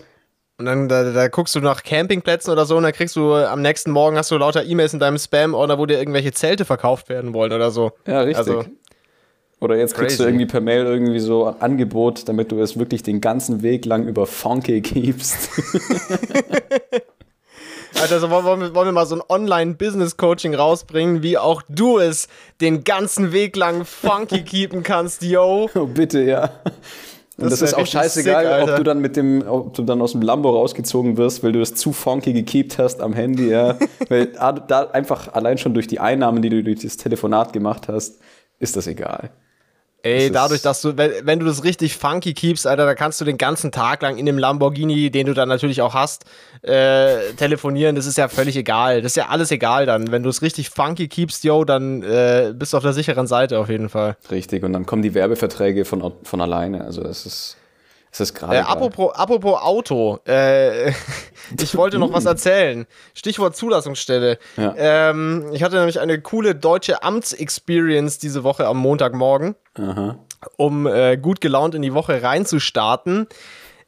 Und 0.58 0.66
dann 0.66 0.88
da, 0.88 1.12
da 1.12 1.28
guckst 1.28 1.54
du 1.56 1.60
nach 1.60 1.84
Campingplätzen 1.84 2.52
oder 2.54 2.66
so 2.66 2.78
und 2.78 2.84
dann 2.84 2.94
kriegst 2.94 3.16
du 3.16 3.34
am 3.34 3.62
nächsten 3.62 3.92
Morgen 3.92 4.16
hast 4.18 4.32
du 4.32 4.38
lauter 4.38 4.64
E-Mails 4.64 4.94
in 4.94 5.00
deinem 5.00 5.18
Spam-Ordner, 5.18 5.78
wo 5.78 5.86
dir 5.86 5.98
irgendwelche 5.98 6.32
Zelte 6.32 6.64
verkauft 6.64 7.10
werden 7.10 7.34
wollen 7.34 7.52
oder 7.52 7.72
so. 7.72 7.92
Ja, 8.08 8.22
richtig. 8.22 8.38
Also, 8.38 8.64
oder 9.60 9.76
jetzt 9.78 9.96
kriegst 9.96 10.20
du 10.20 10.24
irgendwie 10.24 10.46
per 10.46 10.62
Mail 10.62 10.86
irgendwie 10.86 11.20
so 11.20 11.46
ein 11.46 11.62
Angebot, 11.62 12.30
damit 12.30 12.52
du 12.52 12.62
es 12.62 12.78
wirklich 12.78 13.04
den 13.04 13.20
ganzen 13.20 13.64
Weg 13.64 13.86
lang 13.86 14.08
über 14.08 14.26
Funky 14.26 14.80
gibst. 14.82 15.50
Alter, 18.02 18.20
so 18.20 18.30
wollen, 18.30 18.60
wir, 18.60 18.76
wollen 18.76 18.88
wir 18.88 18.92
mal 18.92 19.06
so 19.06 19.16
ein 19.16 19.22
Online-Business-Coaching 19.28 20.54
rausbringen, 20.54 21.24
wie 21.24 21.38
auch 21.38 21.62
du 21.70 21.98
es 21.98 22.28
den 22.60 22.84
ganzen 22.84 23.32
Weg 23.32 23.56
lang 23.56 23.86
funky 23.86 24.44
keepen 24.44 24.84
kannst, 24.84 25.24
yo. 25.24 25.70
oh, 25.76 25.86
bitte, 25.86 26.22
ja. 26.22 26.50
Und 27.38 27.52
Das 27.52 27.60
das, 27.60 27.70
ist 27.70 27.74
auch 27.74 27.86
scheißegal, 27.86 28.62
sick, 28.62 28.70
ob 28.70 28.76
du 28.78 28.84
dann 28.84 29.00
mit 29.00 29.16
dem, 29.16 29.44
ob 29.48 29.74
du 29.74 29.84
dann 29.84 30.02
aus 30.02 30.12
dem 30.12 30.22
Lambo 30.22 30.50
rausgezogen 30.50 31.18
wirst, 31.18 31.44
weil 31.44 31.52
du 31.52 31.62
es 31.62 31.74
zu 31.76 31.94
funky 31.94 32.34
gekeept 32.34 32.78
hast 32.78 33.02
am 33.02 33.14
Handy, 33.14 33.50
ja. 33.50 33.78
weil 34.10 34.28
da 34.28 34.90
einfach 34.92 35.34
allein 35.34 35.58
schon 35.58 35.74
durch 35.74 35.88
die 35.88 36.00
Einnahmen, 36.00 36.42
die 36.42 36.50
du 36.50 36.64
durch 36.64 36.82
das 36.82 36.98
Telefonat 36.98 37.54
gemacht 37.54 37.88
hast, 37.88 38.20
ist 38.60 38.76
das 38.76 38.88
egal. 38.88 39.32
Ey, 40.06 40.30
dadurch, 40.30 40.62
dass 40.62 40.84
du, 40.84 40.98
wenn, 40.98 41.12
wenn 41.24 41.40
du 41.40 41.48
das 41.48 41.64
richtig 41.64 41.98
funky 41.98 42.36
keepst, 42.36 42.68
Alter, 42.68 42.86
da 42.86 42.94
kannst 42.94 43.20
du 43.20 43.26
den 43.26 43.40
ganzen 43.40 43.72
Tag 43.72 44.04
lang 44.04 44.18
in 44.18 44.28
dem 44.28 44.38
Lamborghini, 44.38 45.10
den 45.10 45.26
du 45.26 45.34
dann 45.34 45.50
natürlich 45.50 45.82
auch 45.82 45.96
hast, 45.96 46.26
äh, 46.62 47.34
telefonieren. 47.38 47.96
Das 47.96 48.06
ist 48.06 48.16
ja 48.16 48.28
völlig 48.28 48.56
egal. 48.56 49.02
Das 49.02 49.14
ist 49.14 49.16
ja 49.16 49.30
alles 49.30 49.50
egal 49.50 49.88
dann. 49.88 50.12
Wenn 50.12 50.22
du 50.22 50.30
es 50.30 50.44
richtig 50.44 50.70
funky 50.70 51.08
keepst, 51.08 51.44
yo, 51.44 51.66
dann 51.66 52.04
äh, 52.04 52.54
bist 52.56 52.74
du 52.74 52.78
auf 52.78 52.84
der 52.84 52.94
sicheren 52.94 53.26
Seite 53.26 53.58
auf 53.58 53.68
jeden 53.68 53.90
Fall. 53.90 54.16
Richtig. 54.30 54.64
Und 54.64 54.74
dann 54.74 54.86
kommen 54.86 55.02
die 55.02 55.16
Werbeverträge 55.16 55.86
von, 55.86 56.14
von 56.22 56.40
alleine. 56.40 56.84
Also 56.84 57.02
das 57.02 57.26
ist, 57.26 57.58
das 58.18 58.30
ist 58.30 58.34
gerade. 58.34 58.56
Äh, 58.56 58.60
apropos, 58.60 59.14
apropos 59.14 59.62
Auto, 59.62 60.20
äh, 60.26 60.90
ich 61.60 61.76
wollte 61.76 62.00
noch 62.00 62.14
was 62.14 62.24
erzählen. 62.24 62.88
Stichwort 63.14 63.58
Zulassungsstelle. 63.58 64.40
Ja. 64.56 64.74
Ähm, 64.78 65.48
ich 65.52 65.64
hatte 65.64 65.76
nämlich 65.76 66.00
eine 66.00 66.22
coole 66.22 66.56
deutsche 66.56 67.04
Amtsexperience 67.04 68.18
diese 68.18 68.46
Woche 68.46 68.68
am 68.68 68.78
Montagmorgen, 68.78 69.56
Aha. 69.78 70.18
um 70.56 70.88
äh, 70.88 71.18
gut 71.18 71.42
gelaunt 71.42 71.76
in 71.76 71.82
die 71.82 71.94
Woche 71.94 72.24
reinzustarten. 72.24 73.28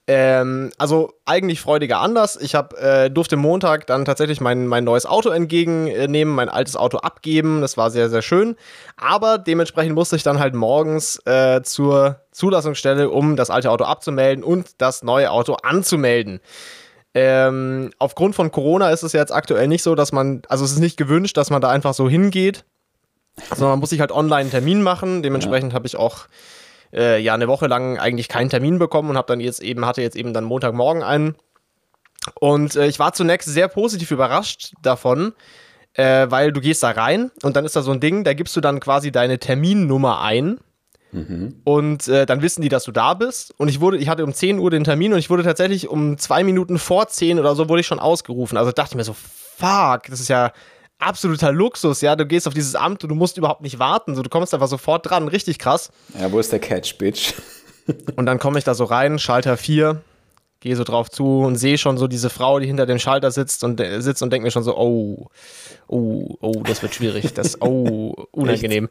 Ähm, 0.10 0.72
also 0.78 1.14
eigentlich 1.26 1.60
freudiger 1.60 2.00
Anlass. 2.00 2.38
Ich 2.40 2.56
hab, 2.56 2.74
äh, 2.82 3.10
durfte 3.10 3.36
Montag 3.36 3.88
dann 3.88 4.06
tatsächlich 4.06 4.40
mein, 4.40 4.66
mein 4.66 4.86
neues 4.86 5.06
Auto 5.06 5.30
entgegennehmen, 5.30 6.34
mein 6.34 6.48
altes 6.48 6.78
Auto 6.78 7.00
abgeben. 7.00 7.60
Das 7.60 7.76
war 7.76 7.92
sehr, 7.92 8.10
sehr 8.10 8.22
schön. 8.22 8.56
Aber 8.96 9.38
dementsprechend 9.38 9.96
musste 9.96 10.16
ich 10.16 10.24
dann 10.24 10.40
halt 10.40 10.56
morgens 10.56 11.18
äh, 11.26 11.62
zur 11.62 12.22
Zulassungsstelle, 12.32 13.10
um 13.10 13.36
das 13.36 13.50
alte 13.50 13.70
Auto 13.70 13.84
abzumelden 13.84 14.46
und 14.46 14.82
das 14.82 15.04
neue 15.04 15.30
Auto 15.30 15.56
anzumelden. 15.56 16.40
Ähm, 17.14 17.92
aufgrund 18.00 18.36
von 18.36 18.50
Corona 18.52 18.92
ist 18.92 19.04
es 19.04 19.12
jetzt 19.12 19.34
aktuell 19.34 19.68
nicht 19.68 19.84
so, 19.84 19.94
dass 19.94 20.14
man, 20.14 20.42
also 20.48 20.64
es 20.64 20.72
ist 20.72 20.80
nicht 20.80 20.96
gewünscht, 20.98 21.36
dass 21.36 21.50
man 21.50 21.62
da 21.62 21.70
einfach 21.70 21.94
so 21.94 22.08
hingeht, 22.08 22.64
sondern 23.50 23.72
man 23.72 23.80
muss 23.80 23.90
sich 23.90 24.00
halt 24.00 24.12
online 24.14 24.42
einen 24.42 24.52
Termin 24.52 24.82
machen. 24.82 25.22
Dementsprechend 25.22 25.74
habe 25.74 25.86
ich 25.86 25.98
auch 25.98 26.28
äh, 26.94 27.20
ja 27.20 27.34
eine 27.34 27.48
Woche 27.48 27.68
lang 27.68 27.98
eigentlich 27.98 28.28
keinen 28.28 28.50
Termin 28.50 28.80
bekommen 28.80 29.10
und 29.10 29.18
habe 29.18 29.28
dann 29.28 29.40
jetzt 29.40 29.62
eben 29.62 29.86
hatte 29.86 30.02
jetzt 30.02 30.16
eben 30.16 30.34
dann 30.34 30.44
Montagmorgen 30.44 31.04
einen. 31.04 31.36
Und 32.40 32.76
äh, 32.76 32.88
ich 32.88 33.00
war 33.00 33.14
zunächst 33.14 33.48
sehr 33.48 33.68
positiv 33.68 34.12
überrascht 34.12 34.74
davon, 34.82 35.34
äh, 35.94 36.28
weil 36.30 36.52
du 36.52 36.62
gehst 36.62 36.84
da 36.84 36.92
rein 36.92 37.32
und 37.44 37.56
dann 37.56 37.66
ist 37.66 37.76
da 37.76 37.82
so 37.82 37.92
ein 37.92 38.00
Ding, 38.00 38.24
da 38.24 38.34
gibst 38.34 38.56
du 38.56 38.62
dann 38.62 38.80
quasi 38.80 39.12
deine 39.12 39.40
Terminnummer 39.40 40.22
ein. 40.22 40.60
Und 41.64 42.08
äh, 42.10 42.26
dann 42.26 42.42
wissen 42.42 42.62
die, 42.62 42.70
dass 42.70 42.84
du 42.84 42.92
da 42.92 43.14
bist. 43.14 43.54
Und 43.58 43.70
ich 43.70 43.80
wurde, 43.80 43.98
ich 43.98 44.10
hatte 44.10 44.24
um 44.26 44.34
10 44.34 44.60
Uhr 44.60 44.70
den 44.70 44.84
Termin 44.84 45.14
und 45.14 45.20
ich 45.20 45.30
wurde 45.30 45.44
tatsächlich 45.44 45.88
um 45.88 46.18
zwei 46.18 46.44
Minuten 46.44 46.78
vor 46.78 47.08
10 47.08 47.40
oder 47.40 47.56
so 47.56 47.70
wurde 47.70 47.82
ich 47.82 47.88
schon 47.88 48.00
ausgerufen. 48.00 48.58
Also 48.58 48.72
dachte 48.72 48.92
ich 48.92 48.98
mir 48.98 49.04
so, 49.04 49.14
fuck, 49.14 50.04
das 50.10 50.20
ist 50.20 50.28
ja 50.28 50.52
absoluter 51.00 51.52
Luxus, 51.52 52.02
ja. 52.02 52.16
Du 52.16 52.26
gehst 52.26 52.48
auf 52.48 52.54
dieses 52.54 52.76
Amt 52.76 53.04
und 53.04 53.10
du 53.10 53.16
musst 53.16 53.38
überhaupt 53.38 53.62
nicht 53.62 53.80
warten. 53.80 54.16
So, 54.16 54.22
du 54.24 54.30
kommst 54.30 54.54
einfach 54.54 54.68
sofort 54.68 55.10
dran, 55.10 55.28
richtig 55.28 55.60
krass. 55.60 55.92
Ja, 56.20 56.32
wo 56.32 56.40
ist 56.40 56.52
der 56.52 56.60
Catch, 56.60 56.98
Bitch? 56.98 57.34
Und 58.18 58.26
dann 58.26 58.38
komme 58.38 58.60
ich 58.60 58.66
da 58.66 58.74
so 58.74 58.84
rein, 58.84 59.18
Schalter 59.18 59.56
4, 59.56 60.02
gehe 60.60 60.76
so 60.76 60.84
drauf 60.84 61.10
zu 61.10 61.40
und 61.40 61.56
sehe 61.56 61.78
schon 61.78 61.98
so 61.98 62.08
diese 62.08 62.30
Frau, 62.30 62.60
die 62.60 62.68
hinter 62.68 62.86
dem 62.86 63.00
Schalter 63.00 63.32
sitzt 63.32 63.64
und 63.64 63.80
äh, 63.80 64.02
sitzt 64.02 64.22
und 64.22 64.34
denke 64.34 64.46
mir 64.46 64.52
schon 64.52 64.64
so, 64.64 64.76
oh, 64.78 65.28
oh, 65.88 66.36
oh, 66.42 66.64
das 66.66 66.82
wird 66.82 66.94
schwierig, 66.96 67.34
das, 67.34 67.62
oh, 67.62 68.14
unangenehm. 68.32 68.90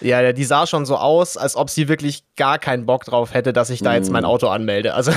Ja, 0.00 0.22
ja, 0.22 0.32
die 0.32 0.44
sah 0.44 0.66
schon 0.66 0.86
so 0.86 0.96
aus, 0.96 1.36
als 1.36 1.54
ob 1.54 1.68
sie 1.68 1.88
wirklich 1.88 2.24
gar 2.36 2.58
keinen 2.58 2.86
Bock 2.86 3.04
drauf 3.04 3.34
hätte, 3.34 3.52
dass 3.52 3.68
ich 3.68 3.82
da 3.82 3.94
jetzt 3.94 4.10
mein 4.10 4.24
Auto 4.24 4.48
anmelde. 4.48 4.94
Also, 4.94 5.12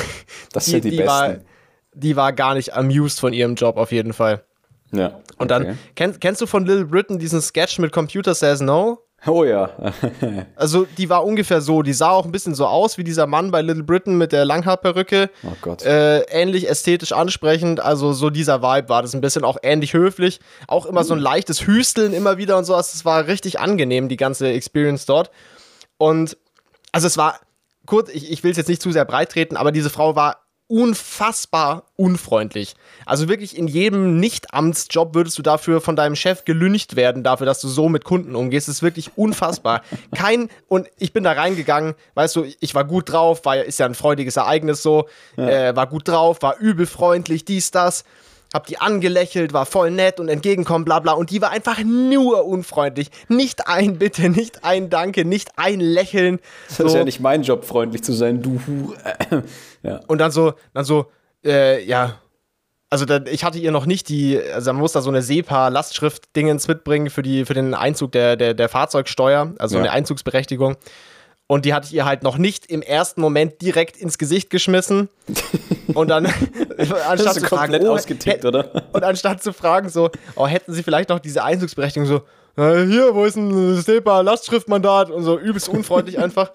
Das 0.52 0.66
sind 0.66 0.84
die 0.84 0.98
war, 1.06 1.30
Besten. 1.30 1.46
die 1.94 2.16
war 2.18 2.34
gar 2.34 2.56
nicht 2.56 2.74
amused 2.76 3.22
von 3.22 3.32
ihrem 3.32 3.56
Job 3.56 3.78
auf 3.78 3.94
jeden 3.94 4.12
Fall. 4.12 4.44
Ja. 4.94 5.20
Und 5.38 5.52
dann, 5.52 5.78
kennst, 5.96 6.22
kennst 6.22 6.42
du 6.42 6.46
von 6.46 6.66
Little 6.66 6.86
Britain 6.86 7.20
diesen 7.20 7.42
Sketch 7.42 7.80
mit 7.80 7.92
Computer 7.92 8.34
Says 8.34 8.62
No? 8.62 9.00
Oh 9.26 9.44
ja. 9.44 9.70
Also, 10.56 10.86
die 10.98 11.10
war 11.10 11.26
ungefähr 11.26 11.62
so. 11.62 11.82
Die 11.82 11.94
sah 11.94 12.12
auch 12.12 12.26
ein 12.26 12.32
bisschen 12.32 12.56
so 12.56 12.66
aus 12.66 12.98
wie 12.98 13.04
dieser 13.04 13.26
Mann 13.26 13.52
bei 13.52 13.62
Little 13.62 13.84
Britain 13.84 14.18
mit 14.18 14.32
der 14.32 14.46
Langhaarperücke. 14.46 15.30
Oh 15.44 15.56
Gott. 15.62 15.84
Äh, 15.84 16.22
ähnlich 16.24 16.70
ästhetisch 16.70 17.12
ansprechend. 17.12 17.80
Also, 17.80 18.14
so 18.14 18.30
dieser 18.30 18.62
Vibe 18.62 18.90
war 18.90 19.02
das 19.02 19.14
ein 19.14 19.22
bisschen 19.22 19.44
auch 19.44 19.58
ähnlich 19.64 19.94
höflich. 19.94 20.40
Auch 20.68 20.86
immer 20.86 21.04
so 21.04 21.14
ein 21.14 21.20
leichtes 21.20 21.66
Hüsteln 21.66 22.14
immer 22.14 22.38
wieder 22.38 22.58
und 22.58 22.66
so. 22.66 22.76
Also, 22.76 22.92
es 22.94 23.06
war 23.06 23.28
richtig 23.28 23.60
angenehm, 23.60 24.10
die 24.10 24.18
ganze 24.18 24.52
Experience 24.52 25.06
dort. 25.06 25.32
Und, 25.98 26.38
also, 26.92 27.08
es 27.08 27.18
war 27.18 27.40
kurz, 27.86 28.10
ich, 28.10 28.32
ich 28.32 28.44
will 28.44 28.52
es 28.52 28.58
jetzt 28.58 28.70
nicht 28.70 28.82
zu 28.82 28.92
sehr 28.92 29.06
breit 29.06 29.32
treten, 29.32 29.58
aber 29.58 29.72
diese 29.72 29.90
Frau 29.90 30.16
war 30.16 30.43
unfassbar 30.68 31.84
unfreundlich. 31.96 32.76
Also 33.06 33.28
wirklich 33.30 33.58
in 33.58 33.68
jedem 33.68 34.20
Nicht-Amtsjob 34.20 35.14
würdest 35.16 35.38
du 35.38 35.42
dafür 35.42 35.82
von 35.82 35.96
deinem 35.96 36.16
Chef 36.16 36.46
gelüncht 36.46 36.96
werden, 36.96 37.24
dafür, 37.24 37.46
dass 37.46 37.60
du 37.62 37.68
so 37.68 37.90
mit 37.90 38.04
Kunden 38.04 38.36
umgehst. 38.36 38.68
Das 38.68 38.76
ist 38.78 38.84
wirklich 38.84 39.12
unfassbar. 39.18 39.82
Kein, 40.16 40.50
und 40.68 40.88
ich 40.98 41.14
bin 41.14 41.24
da 41.24 41.34
reingegangen, 41.34 41.96
weißt 42.16 42.36
du, 42.36 42.46
ich 42.60 42.76
war 42.76 42.86
gut 42.86 43.12
drauf, 43.12 43.44
war, 43.46 43.58
ja- 43.58 43.64
ist 43.64 43.80
ja 43.80 43.86
ein 43.86 43.96
freudiges 43.96 44.38
Ereignis 44.38 44.82
so, 44.82 45.08
äh, 45.38 45.76
war 45.76 45.88
gut 45.88 46.08
drauf, 46.08 46.42
war 46.42 46.58
übel 46.58 46.86
freundlich, 46.86 47.46
dies, 47.46 47.72
das. 47.72 48.04
Hab 48.54 48.68
die 48.68 48.78
angelächelt, 48.78 49.52
war 49.52 49.66
voll 49.66 49.90
nett 49.90 50.20
und 50.20 50.30
entgegenkommen, 50.30 50.86
bla 50.86 51.00
bla. 51.00 51.14
Und 51.14 51.32
die 51.32 51.42
war 51.42 51.50
einfach 51.50 51.80
nur 51.84 52.46
unfreundlich. 52.46 53.10
Nicht 53.28 53.68
ein 53.68 53.98
Bitte, 53.98 54.30
nicht 54.30 54.64
ein 54.64 54.92
Danke, 54.92 55.26
nicht 55.26 55.50
ein 55.58 55.80
Lächeln. 55.80 56.40
Das 56.70 56.80
ist 56.80 56.92
So. 56.92 56.98
ja 57.00 57.04
nicht 57.04 57.20
mein 57.20 57.42
Job, 57.42 57.66
freundlich 57.66 58.04
zu 58.04 58.14
sein, 58.14 58.44
du. 58.44 58.62
Ja. 59.84 60.00
Und 60.08 60.18
dann 60.20 60.32
so, 60.32 60.54
dann 60.74 60.86
so, 60.86 61.12
äh, 61.46 61.84
ja, 61.86 62.16
also 62.90 63.06
da, 63.06 63.22
ich 63.26 63.44
hatte 63.44 63.58
ihr 63.58 63.72
noch 63.72 63.86
nicht 63.88 64.08
die, 64.10 64.40
also 64.54 64.72
man 64.72 64.82
muss 64.82 64.92
da 64.92 65.02
so 65.02 65.10
eine 65.10 65.22
SEPA-Lastschrift-Dingens 65.22 66.68
mitbringen 66.68 67.10
für, 67.10 67.24
die, 67.24 67.46
für 67.46 67.54
den 67.56 67.74
Einzug 67.74 68.12
der, 68.12 68.36
der, 68.36 68.54
der 68.54 68.70
Fahrzeugsteuer, 68.70 69.54
also 69.58 69.78
Ja. 69.78 69.82
eine 69.82 69.92
Einzugsberechtigung. 69.92 70.76
Und 71.48 71.66
die 71.66 71.74
hatte 71.74 71.88
ich 71.88 71.94
ihr 71.94 72.06
halt 72.06 72.24
noch 72.24 72.38
nicht 72.38 72.68
im 72.68 72.82
ersten 72.82 73.20
Moment 73.20 73.62
direkt 73.62 73.98
ins 73.98 74.18
Gesicht 74.18 74.50
geschmissen. 74.50 75.10
Und 75.94 76.08
dann, 76.08 76.26
anstatt 77.08 77.34
zu 77.34 77.42
fragen, 77.42 77.72
komplett 77.74 77.84
oh, 77.84 77.94
ausgetickt, 77.94 78.46
oder? 78.46 78.72
Und 78.94 79.04
anstatt 79.04 79.44
zu 79.44 79.54
fragen, 79.54 79.90
so, 79.90 80.10
oh, 80.36 80.48
hätten 80.48 80.72
sie 80.74 80.84
vielleicht 80.84 81.10
noch 81.10 81.20
diese 81.20 81.44
Einzugsberechtigung, 81.44 82.08
so, 82.08 82.22
äh, 82.62 82.86
hier, 82.86 83.14
wo 83.14 83.26
ist 83.26 83.36
ein 83.36 83.76
SEPA-Lastschriftmandat? 83.82 85.10
Und 85.10 85.24
so 85.24 85.38
übelst 85.38 85.68
unfreundlich 85.68 86.20
einfach. 86.24 86.52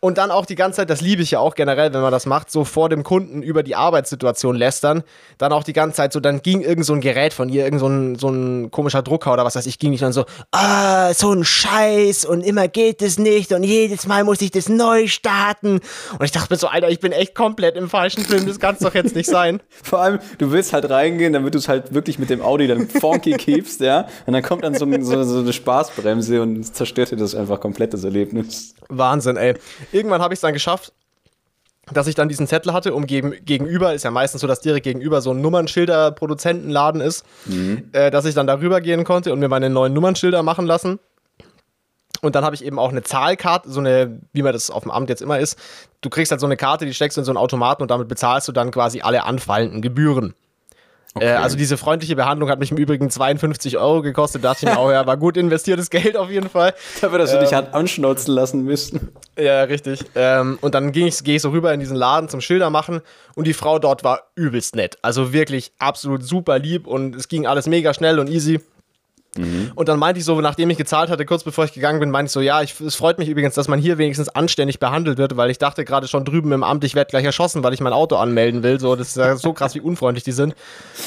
Und 0.00 0.16
dann 0.16 0.30
auch 0.30 0.46
die 0.46 0.54
ganze 0.54 0.76
Zeit, 0.76 0.90
das 0.90 1.00
liebe 1.00 1.22
ich 1.22 1.32
ja 1.32 1.40
auch 1.40 1.56
generell, 1.56 1.92
wenn 1.92 2.00
man 2.02 2.12
das 2.12 2.24
macht, 2.24 2.52
so 2.52 2.64
vor 2.64 2.88
dem 2.88 3.02
Kunden 3.02 3.42
über 3.42 3.64
die 3.64 3.74
Arbeitssituation 3.74 4.54
lästern. 4.54 5.02
Dann 5.38 5.52
auch 5.52 5.64
die 5.64 5.72
ganze 5.72 5.96
Zeit 5.96 6.12
so, 6.12 6.20
dann 6.20 6.40
ging 6.40 6.60
irgend 6.60 6.86
so 6.86 6.92
ein 6.92 7.00
Gerät 7.00 7.32
von 7.32 7.48
ihr, 7.48 7.64
irgend 7.64 7.80
so 7.80 7.88
ein, 7.88 8.14
so 8.14 8.28
ein 8.28 8.70
komischer 8.70 9.02
Drucker 9.02 9.32
oder 9.32 9.44
was 9.44 9.56
weiß 9.56 9.66
ich, 9.66 9.80
ging 9.80 9.90
nicht 9.90 10.04
dann 10.04 10.12
so, 10.12 10.24
ah, 10.52 11.12
so 11.14 11.32
ein 11.32 11.44
Scheiß 11.44 12.26
und 12.26 12.42
immer 12.42 12.68
geht 12.68 13.02
es 13.02 13.18
nicht 13.18 13.52
und 13.52 13.64
jedes 13.64 14.06
Mal 14.06 14.22
muss 14.22 14.40
ich 14.40 14.52
das 14.52 14.68
neu 14.68 15.08
starten. 15.08 15.80
Und 16.16 16.24
ich 16.24 16.30
dachte 16.30 16.52
mir 16.54 16.58
so, 16.58 16.68
Alter, 16.68 16.90
ich 16.90 17.00
bin 17.00 17.10
echt 17.10 17.34
komplett 17.34 17.74
im 17.74 17.90
falschen 17.90 18.24
Film, 18.24 18.46
das 18.46 18.60
kann 18.60 18.76
es 18.76 18.80
doch 18.80 18.94
jetzt 18.94 19.16
nicht 19.16 19.28
sein. 19.28 19.60
Vor 19.82 19.98
allem, 19.98 20.20
du 20.38 20.52
willst 20.52 20.72
halt 20.72 20.88
reingehen, 20.88 21.32
damit 21.32 21.54
du 21.54 21.58
es 21.58 21.66
halt 21.66 21.92
wirklich 21.92 22.20
mit 22.20 22.30
dem 22.30 22.40
Audi 22.40 22.68
dann 22.68 22.88
funky 22.88 23.32
keepst, 23.36 23.80
ja. 23.80 24.06
Und 24.26 24.32
dann 24.32 24.44
kommt 24.44 24.62
dann 24.62 24.76
so, 24.76 24.86
so, 25.02 25.24
so 25.24 25.40
eine 25.40 25.52
Spaßbremse 25.52 26.40
und 26.40 26.62
zerstört 26.72 27.10
dir 27.10 27.16
das 27.16 27.34
einfach 27.34 27.58
komplett 27.58 27.94
das 27.94 28.04
Erlebnis. 28.04 28.74
Wahnsinn, 28.88 29.36
ey. 29.36 29.54
Irgendwann 29.92 30.20
habe 30.22 30.34
ich 30.34 30.38
es 30.38 30.42
dann 30.42 30.52
geschafft, 30.52 30.92
dass 31.92 32.06
ich 32.06 32.14
dann 32.14 32.28
diesen 32.28 32.46
Zettel 32.46 32.72
hatte, 32.72 32.94
um 32.94 33.06
gegen, 33.06 33.32
gegenüber, 33.44 33.94
ist 33.94 34.04
ja 34.04 34.10
meistens 34.10 34.42
so, 34.42 34.46
dass 34.46 34.60
direkt 34.60 34.84
gegenüber 34.84 35.20
so 35.20 35.30
ein 35.30 35.40
Nummernschilder-Produzentenladen 35.40 37.00
ist, 37.00 37.24
äh, 37.92 38.10
dass 38.10 38.24
ich 38.24 38.34
dann 38.34 38.46
darüber 38.46 38.80
gehen 38.80 39.04
konnte 39.04 39.32
und 39.32 39.38
mir 39.38 39.48
meine 39.48 39.70
neuen 39.70 39.92
Nummernschilder 39.92 40.42
machen 40.42 40.66
lassen. 40.66 40.98
Und 42.20 42.34
dann 42.34 42.44
habe 42.44 42.54
ich 42.54 42.64
eben 42.64 42.78
auch 42.78 42.90
eine 42.90 43.02
Zahlkarte, 43.02 43.70
so 43.70 43.80
eine, 43.80 44.20
wie 44.32 44.42
man 44.42 44.52
das 44.52 44.70
auf 44.70 44.82
dem 44.82 44.90
Amt 44.90 45.08
jetzt 45.08 45.22
immer 45.22 45.38
ist. 45.38 45.58
Du 46.00 46.10
kriegst 46.10 46.32
halt 46.32 46.40
so 46.40 46.46
eine 46.46 46.56
Karte, 46.56 46.84
die 46.84 46.92
steckst 46.92 47.16
du 47.16 47.20
in 47.20 47.24
so 47.24 47.30
einen 47.30 47.38
Automaten 47.38 47.82
und 47.82 47.90
damit 47.90 48.08
bezahlst 48.08 48.48
du 48.48 48.52
dann 48.52 48.70
quasi 48.70 49.00
alle 49.02 49.24
anfallenden 49.24 49.82
Gebühren. 49.82 50.34
Äh, 51.20 51.30
also 51.30 51.56
diese 51.56 51.76
freundliche 51.76 52.16
Behandlung 52.16 52.50
hat 52.50 52.58
mich 52.58 52.70
im 52.70 52.76
Übrigen 52.76 53.10
52 53.10 53.78
Euro 53.78 54.02
gekostet. 54.02 54.44
Dachte 54.44 54.66
ich 54.66 54.72
mir 54.72 54.78
auch, 54.78 54.90
ja, 54.90 55.06
war 55.06 55.16
gut 55.16 55.36
investiertes 55.36 55.90
Geld 55.90 56.16
auf 56.16 56.30
jeden 56.30 56.48
Fall. 56.48 56.74
Da 57.00 57.12
würdest 57.12 57.34
du 57.34 57.40
dich 57.40 57.52
halt 57.52 57.74
anschnauzen 57.74 58.34
lassen 58.34 58.64
müssen. 58.64 59.12
Ja, 59.38 59.62
richtig. 59.64 60.04
Ähm, 60.14 60.58
und 60.60 60.74
dann 60.74 60.92
ging 60.92 61.06
ich, 61.06 61.22
gehe 61.22 61.36
ich 61.36 61.42
so 61.42 61.50
rüber 61.50 61.72
in 61.72 61.80
diesen 61.80 61.96
Laden 61.96 62.28
zum 62.28 62.40
Schilder 62.40 62.70
machen 62.70 63.00
und 63.34 63.46
die 63.46 63.54
Frau 63.54 63.78
dort 63.78 64.04
war 64.04 64.30
übelst 64.34 64.76
nett. 64.76 64.98
Also 65.02 65.32
wirklich 65.32 65.72
absolut 65.78 66.24
super 66.24 66.58
lieb 66.58 66.86
und 66.86 67.14
es 67.14 67.28
ging 67.28 67.46
alles 67.46 67.66
mega 67.66 67.94
schnell 67.94 68.18
und 68.18 68.28
easy. 68.28 68.60
Und 69.74 69.88
dann 69.88 69.98
meinte 69.98 70.18
ich 70.18 70.24
so, 70.24 70.40
nachdem 70.40 70.70
ich 70.70 70.78
gezahlt 70.78 71.10
hatte, 71.10 71.24
kurz 71.24 71.44
bevor 71.44 71.64
ich 71.64 71.72
gegangen 71.72 72.00
bin, 72.00 72.10
meinte 72.10 72.28
ich 72.28 72.32
so, 72.32 72.40
ja, 72.40 72.62
ich, 72.62 72.80
es 72.80 72.94
freut 72.94 73.18
mich 73.18 73.28
übrigens, 73.28 73.54
dass 73.54 73.68
man 73.68 73.78
hier 73.78 73.98
wenigstens 73.98 74.28
anständig 74.28 74.78
behandelt 74.78 75.18
wird, 75.18 75.36
weil 75.36 75.50
ich 75.50 75.58
dachte 75.58 75.84
gerade 75.84 76.08
schon 76.08 76.24
drüben 76.24 76.52
im 76.52 76.62
Amt, 76.62 76.84
ich 76.84 76.94
werde 76.94 77.10
gleich 77.10 77.24
erschossen, 77.24 77.62
weil 77.62 77.72
ich 77.72 77.80
mein 77.80 77.92
Auto 77.92 78.16
anmelden 78.16 78.62
will. 78.62 78.80
So, 78.80 78.96
das 78.96 79.08
ist 79.08 79.16
ja 79.16 79.36
so 79.36 79.52
krass, 79.52 79.74
wie 79.74 79.80
unfreundlich 79.80 80.24
die 80.24 80.32
sind. 80.32 80.54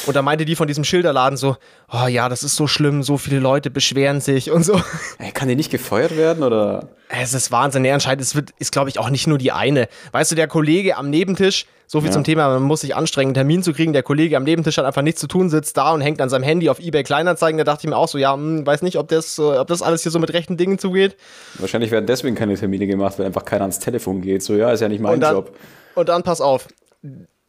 Und 0.05 0.15
dann 0.15 0.25
meinte 0.25 0.45
die 0.45 0.55
von 0.55 0.67
diesem 0.67 0.83
Schilderladen 0.83 1.37
so, 1.37 1.57
oh 1.91 2.07
ja, 2.07 2.29
das 2.29 2.43
ist 2.43 2.55
so 2.55 2.67
schlimm, 2.67 3.03
so 3.03 3.17
viele 3.17 3.39
Leute 3.39 3.69
beschweren 3.69 4.21
sich 4.21 4.51
und 4.51 4.63
so. 4.63 4.79
Ey, 5.17 5.31
kann 5.31 5.47
die 5.47 5.55
nicht 5.55 5.71
gefeuert 5.71 6.15
werden 6.15 6.43
oder? 6.43 6.89
Es 7.13 7.33
ist 7.33 7.51
Wahnsinn. 7.51 7.81
Nee, 7.81 7.91
anscheinend 7.91 8.21
es 8.21 8.35
wird, 8.35 8.51
ist, 8.57 8.71
glaube 8.71 8.89
ich, 8.89 8.97
auch 8.97 9.09
nicht 9.09 9.27
nur 9.27 9.37
die 9.37 9.51
eine. 9.51 9.89
Weißt 10.13 10.31
du, 10.31 10.35
der 10.35 10.47
Kollege 10.47 10.95
am 10.95 11.09
Nebentisch, 11.09 11.65
so 11.87 11.99
viel 11.99 12.07
Ja. 12.07 12.13
zum 12.13 12.23
Thema, 12.23 12.47
man 12.47 12.63
muss 12.63 12.81
sich 12.81 12.95
anstrengen, 12.95 13.29
einen 13.29 13.33
Termin 13.33 13.63
zu 13.63 13.73
kriegen. 13.73 13.91
Der 13.91 14.01
Kollege 14.03 14.37
am 14.37 14.43
Nebentisch 14.43 14.77
hat 14.77 14.85
einfach 14.85 15.01
nichts 15.01 15.19
zu 15.19 15.27
tun, 15.27 15.49
sitzt 15.49 15.75
da 15.75 15.91
und 15.91 15.99
hängt 15.99 16.21
an 16.21 16.29
seinem 16.29 16.43
Handy 16.43 16.69
auf 16.69 16.79
eBay 16.79 17.03
Kleinanzeigen. 17.03 17.57
Da 17.57 17.65
dachte 17.65 17.81
ich 17.85 17.89
mir 17.89 17.97
auch 17.97 18.07
so, 18.07 18.17
ja, 18.17 18.33
hm, 18.33 18.65
weiß 18.65 18.81
nicht, 18.81 18.97
ob 18.97 19.09
das, 19.09 19.37
äh, 19.37 19.41
ob 19.41 19.67
das 19.67 19.81
alles 19.81 20.03
hier 20.03 20.11
so 20.11 20.19
mit 20.19 20.31
rechten 20.31 20.55
Dingen 20.55 20.79
zugeht. 20.79 21.17
Wahrscheinlich 21.59 21.91
werden 21.91 22.05
deswegen 22.05 22.35
keine 22.37 22.55
Termine 22.55 22.87
gemacht, 22.87 23.19
weil 23.19 23.25
einfach 23.25 23.43
keiner 23.43 23.63
ans 23.63 23.79
Telefon 23.79 24.21
geht. 24.21 24.41
So, 24.41 24.55
ja, 24.55 24.71
ist 24.71 24.79
ja 24.79 24.87
nicht 24.87 25.01
mein 25.01 25.15
Und 25.15 25.19
dann, 25.19 25.35
Job. 25.35 25.57
und 25.95 26.07
dann 26.07 26.23
pass 26.23 26.39
auf. 26.39 26.69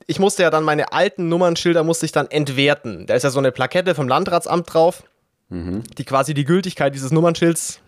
Ich 0.08 0.18
musste 0.18 0.42
ja 0.42 0.50
dann 0.50 0.64
meine 0.64 0.92
alten 0.92 1.28
Nummernschilder 1.28 1.84
musste 1.84 2.04
ich 2.06 2.10
dann 2.10 2.28
entwerten. 2.28 3.06
Da 3.06 3.14
ist 3.14 3.22
ja 3.22 3.30
so 3.30 3.38
eine 3.38 3.52
Plakette 3.52 3.94
vom 3.94 4.08
Landratsamt 4.08 4.74
drauf, 4.74 5.04
die 5.50 6.04
quasi 6.04 6.34
die 6.34 6.44
Gültigkeit 6.44 6.94
dieses 6.94 7.12
Nummernschilds 7.12 7.78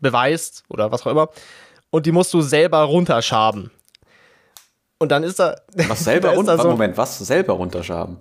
beweist 0.00 0.64
oder 0.68 0.90
was 0.90 1.06
auch 1.06 1.10
immer. 1.10 1.28
Und 1.90 2.06
die 2.06 2.12
musst 2.12 2.32
du 2.32 2.40
selber 2.40 2.78
runterschaben. 2.82 3.70
Und 4.98 5.10
dann 5.10 5.22
ist 5.22 5.38
da. 5.40 5.56
Was 5.88 6.04
selber 6.04 6.28
da 6.28 6.32
ist 6.32 6.38
runter? 6.38 6.56
da 6.56 6.62
so, 6.62 6.70
Moment, 6.70 6.96
was? 6.96 7.18
Selber 7.18 7.54
runterschaben? 7.54 8.18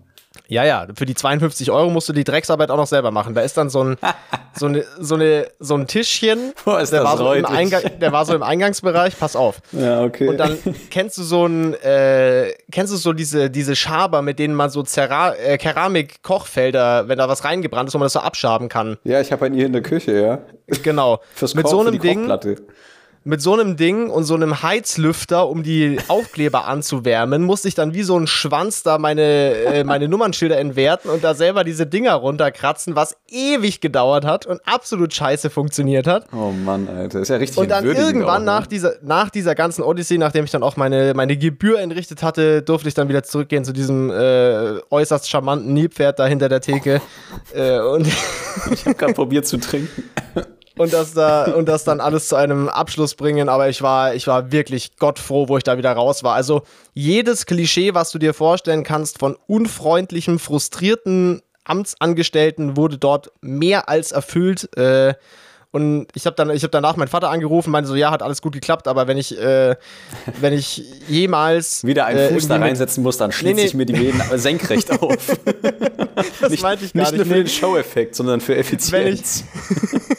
Ja, 0.50 0.64
ja, 0.64 0.88
für 0.96 1.06
die 1.06 1.14
52 1.14 1.70
Euro 1.70 1.92
musst 1.92 2.10
du 2.10 2.14
die 2.14 2.24
Drecksarbeit 2.24 2.72
auch 2.72 2.78
noch 2.78 2.88
selber 2.88 3.12
machen. 3.12 3.36
Da 3.36 3.42
ist 3.42 3.56
dann 3.56 3.70
so 3.70 3.84
ein, 3.84 3.98
so 4.56 4.66
eine, 4.66 4.84
so 5.00 5.14
eine, 5.14 5.48
so 5.60 5.76
ein 5.76 5.86
Tischchen. 5.86 6.54
Boah, 6.66 6.82
ist 6.82 6.92
der, 6.92 7.04
das 7.04 7.12
war 7.12 7.18
so 7.18 7.34
im. 7.34 7.46
Eingang, 7.46 7.84
der 8.02 8.12
war 8.12 8.26
so 8.26 8.34
im 8.34 8.42
Eingangsbereich, 8.42 9.18
pass 9.18 9.36
auf. 9.36 9.62
Ja, 9.72 10.04
okay. 10.04 10.28
Und 10.28 10.38
dann 10.38 10.58
kennst 10.90 11.20
du 11.20 11.24
so 11.24 11.46
ein, 11.46 11.76
äh, 11.76 12.54
kennst 12.72 12.92
du 12.92 12.98
so 12.98 13.14
diese, 13.14 13.52
diese 13.52 13.76
Schaber, 13.76 14.24
mit 14.24 14.40
denen 14.40 14.56
man 14.56 14.72
so 14.72 14.82
Zera 14.82 15.36
äh, 15.36 15.60
Keramik-Kochfelder, 15.60 17.08
wenn 17.08 17.20
da 17.20 17.30
was 17.30 17.46
reingebrannt 17.46 17.90
ist, 17.90 17.94
wo 17.94 18.00
man 18.00 18.08
das 18.08 18.14
so 18.14 18.20
abschaben 18.20 18.70
kann. 18.70 18.98
ja, 19.04 19.22
ich 19.22 19.32
habe 19.32 19.46
einen 19.46 19.56
hier 19.56 19.68
in 19.68 19.74
der 19.74 19.84
Küche, 19.84 20.20
ja. 20.20 20.40
Genau. 20.84 21.22
Fürs 21.36 21.54
mit 21.54 21.66
Koch, 21.66 21.72
so 21.72 21.82
für 21.82 21.90
einem 21.90 21.94
die 21.94 22.00
Ding, 22.00 22.20
Kochplatte. 22.20 22.56
Mit 23.24 23.42
so 23.42 23.54
einem 23.54 23.76
Ding 23.76 24.10
und 24.10 24.24
so 24.24 24.36
einem 24.36 24.64
Heizlüfter, 24.64 25.48
um 25.50 25.64
die 25.64 25.98
Aufkleber 26.08 26.66
anzuwärmen, 26.66 27.44
musste 27.44 27.68
ich 27.68 27.76
dann 27.76 27.94
wie 27.94 28.04
so 28.04 28.18
ein 28.18 28.28
Schwanz 28.28 28.84
da 28.84 28.98
meine, 28.98 29.22
äh, 29.22 29.84
meine 29.84 30.08
Nummernschilder 30.08 30.58
entwerten 30.58 31.10
und 31.12 31.24
da 31.24 31.34
selber 31.34 31.64
diese 31.64 31.86
Dinger 31.86 32.14
runterkratzen, 32.14 32.96
was 32.96 33.18
ewig 33.28 33.82
gedauert 33.82 34.26
hat 34.26 34.46
und 34.46 34.62
absolut 34.66 35.14
scheiße 35.14 35.50
funktioniert 35.50 36.08
hat. 36.08 36.28
Oh 36.34 36.52
Mann, 36.52 36.88
Alter. 36.88 37.20
Ist 37.20 37.30
ja 37.30 37.36
richtig 37.36 37.58
Und 37.58 37.70
dann 37.70 37.86
irgendwann 37.86 38.44
auch, 38.44 38.46
nach, 38.46 38.62
ne? 38.62 38.68
dieser, 38.70 38.94
nach 39.02 39.30
dieser 39.30 39.54
ganzen 39.54 39.84
Odyssee, 39.84 40.18
nachdem 40.18 40.46
ich 40.46 40.52
dann 40.52 40.64
auch 40.64 40.78
meine, 40.78 41.14
meine 41.14 41.38
Gebühr 41.38 41.80
entrichtet 41.80 42.24
hatte, 42.24 42.62
durfte 42.62 42.88
ich 42.88 42.94
dann 42.94 43.10
wieder 43.10 43.24
zurückgehen 43.24 43.66
zu 43.66 43.74
diesem 43.74 44.10
äh, 44.10 44.80
äußerst 44.90 45.30
charmanten 45.30 45.74
Nilpferd 45.74 46.20
da 46.20 46.26
hinter 46.26 46.50
der 46.50 46.62
Theke. 46.62 47.02
äh, 47.54 47.80
und, 47.80 48.08
Ich 48.72 48.86
habe 48.86 48.96
gerade 48.96 49.14
probiert 49.14 49.48
zu 49.48 49.58
trinken. 49.58 50.04
Und, 50.80 50.94
das 50.94 51.14
da, 51.14 51.44
und 51.52 51.68
das 51.68 51.84
dann 51.84 52.00
alles 52.00 52.30
zu 52.30 52.38
einem 52.38 52.70
Abschluss 52.70 53.16
bringen. 53.16 53.50
Aber 53.50 53.68
ich 53.68 53.82
war, 53.82 54.16
ich 54.16 54.28
war 54.28 54.54
wirklich 54.54 54.96
gottfroh, 54.98 55.50
wo 55.50 55.58
ich 55.58 55.64
da 55.64 55.78
wieder 55.78 55.92
raus 55.92 56.24
war. 56.24 56.36
Also 56.36 56.62
jedes 56.94 57.46
Klischee, 57.46 57.94
was 57.94 58.12
du 58.12 58.18
dir 58.18 58.34
vorstellen 58.34 58.84
kannst, 58.86 59.20
von 59.20 59.36
unfreundlichem, 59.46 60.40
frustrierten 60.40 61.42
Amtsangestellten 61.66 62.78
wurde 62.78 62.98
dort 62.98 63.32
mehr 63.42 63.90
als 63.90 64.14
erfüllt. 64.14 64.76
Äh, 64.78 65.16
und 65.72 66.08
ich 66.16 66.26
habe 66.26 66.36
dann, 66.38 66.50
ich 66.50 66.64
habe 66.64 66.72
danach 66.72 66.96
meinen 66.96 67.10
Vater 67.10 67.30
angerufen, 67.30 67.72
meinte 67.72 67.90
so, 67.90 67.96
ja, 67.96 68.10
hat 68.10 68.24
alles 68.24 68.42
gut 68.42 68.54
geklappt, 68.54 68.88
aber 68.88 69.08
wenn 69.08 69.18
ich, 69.18 69.38
äh, 69.38 69.76
wenn 70.40 70.54
ich 70.54 70.84
jemals 71.10 71.84
Wieder 71.86 72.06
einen 72.06 72.20
äh, 72.20 72.30
Fuß 72.30 72.48
da 72.48 72.56
reinsetzen 72.56 73.04
muss, 73.04 73.18
dann 73.18 73.34
schlitze 73.34 73.56
Nee, 73.56 73.62
nee. 73.62 73.68
ich 73.68 73.74
mir 73.74 73.86
die 73.86 74.00
Venen 74.00 74.22
senkrecht 74.40 74.92
auf. 74.92 75.16
das 76.40 76.50
nicht 76.50 76.64
meinte 76.64 76.86
ich 76.86 76.94
gar 76.94 77.12
nicht 77.12 77.18
nur 77.18 77.26
nicht. 77.26 77.28
für 77.28 77.44
den 77.44 77.48
Show-Effekt, 77.48 78.16
sondern 78.16 78.40
für 78.40 78.56
Effizienz. 78.56 79.44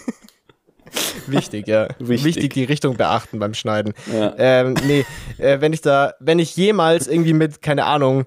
Wichtig, 1.26 1.66
ja. 1.68 1.88
Wichtig. 1.98 2.24
Wichtig. 2.36 2.54
die 2.54 2.64
Richtung 2.64 2.96
beachten 2.96 3.38
beim 3.38 3.54
Schneiden. 3.54 3.92
Ja. 4.12 4.34
Ähm, 4.38 4.74
nee, 4.86 5.04
äh, 5.38 5.60
wenn 5.60 5.72
ich 5.72 5.80
da, 5.80 6.14
wenn 6.20 6.38
ich 6.38 6.56
jemals 6.56 7.06
irgendwie 7.06 7.32
mit, 7.32 7.62
keine 7.62 7.84
Ahnung, 7.84 8.24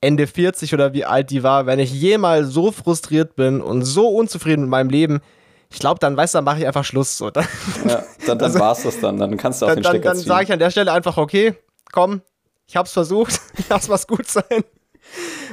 Ende 0.00 0.26
40 0.26 0.72
oder 0.72 0.92
wie 0.94 1.04
alt 1.04 1.30
die 1.30 1.42
war, 1.42 1.66
wenn 1.66 1.78
ich 1.78 1.92
jemals 1.92 2.48
so 2.48 2.72
frustriert 2.72 3.36
bin 3.36 3.60
und 3.60 3.82
so 3.84 4.08
unzufrieden 4.08 4.62
mit 4.62 4.70
meinem 4.70 4.88
Leben, 4.90 5.20
ich 5.72 5.78
glaube, 5.78 6.00
dann, 6.00 6.16
weißt 6.16 6.34
du, 6.34 6.38
dann 6.38 6.44
mache 6.46 6.60
ich 6.60 6.66
einfach 6.66 6.84
Schluss. 6.84 7.16
So. 7.16 7.30
Dann, 7.30 7.46
Ja, 7.86 8.02
dann 8.26 8.38
dann 8.38 8.54
war's 8.58 8.82
das 8.82 8.98
dann. 9.00 9.18
Dann 9.18 9.36
kannst 9.36 9.62
du 9.62 9.66
auf 9.66 9.70
Also 9.70 9.82
dann, 9.82 9.92
den 9.92 10.02
dann, 10.02 10.02
Stecker 10.02 10.08
dann 10.10 10.18
ziehen. 10.18 10.26
sage 10.28 10.44
ich 10.44 10.52
an 10.52 10.58
der 10.58 10.70
Stelle 10.70 10.92
einfach, 10.92 11.16
okay, 11.16 11.54
komm, 11.92 12.22
ich 12.66 12.76
hab's 12.76 12.92
versucht, 12.92 13.40
lass 13.68 13.88
was 13.88 14.06
gut 14.06 14.26
sein. 14.26 14.64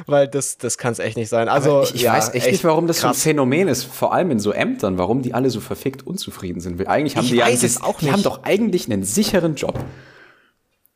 Weil 0.05 0.27
das, 0.27 0.57
das 0.57 0.77
kann 0.77 0.91
es 0.93 0.99
echt 0.99 1.17
nicht 1.17 1.29
sein. 1.29 1.49
Also, 1.49 1.81
ich, 1.83 1.95
ich 1.95 2.01
ja, 2.03 2.13
weiß 2.13 2.33
echt, 2.33 2.51
nicht, 2.51 2.63
warum 2.63 2.87
das 2.87 2.99
so 3.01 3.07
ein 3.07 3.11
krass. 3.13 3.23
Phänomen 3.23 3.67
ist, 3.67 3.83
vor 3.83 4.13
allem 4.13 4.31
in 4.31 4.39
so 4.39 4.51
Ämtern, 4.51 4.97
warum 4.97 5.21
die 5.21 5.33
alle 5.33 5.49
so 5.49 5.59
verfickt 5.59 6.05
unzufrieden 6.05 6.61
sind. 6.61 6.79
Weil 6.79 6.87
eigentlich 6.87 7.17
haben 7.17 7.25
Ich 7.25 7.31
die 7.31 7.37
ja 7.37 7.49
es 7.49 7.81
auch 7.81 7.99
die 7.99 8.11
haben 8.11 8.23
doch 8.23 8.43
eigentlich 8.43 8.85
einen 8.91 9.03
sicheren 9.03 9.55
Job. 9.55 9.79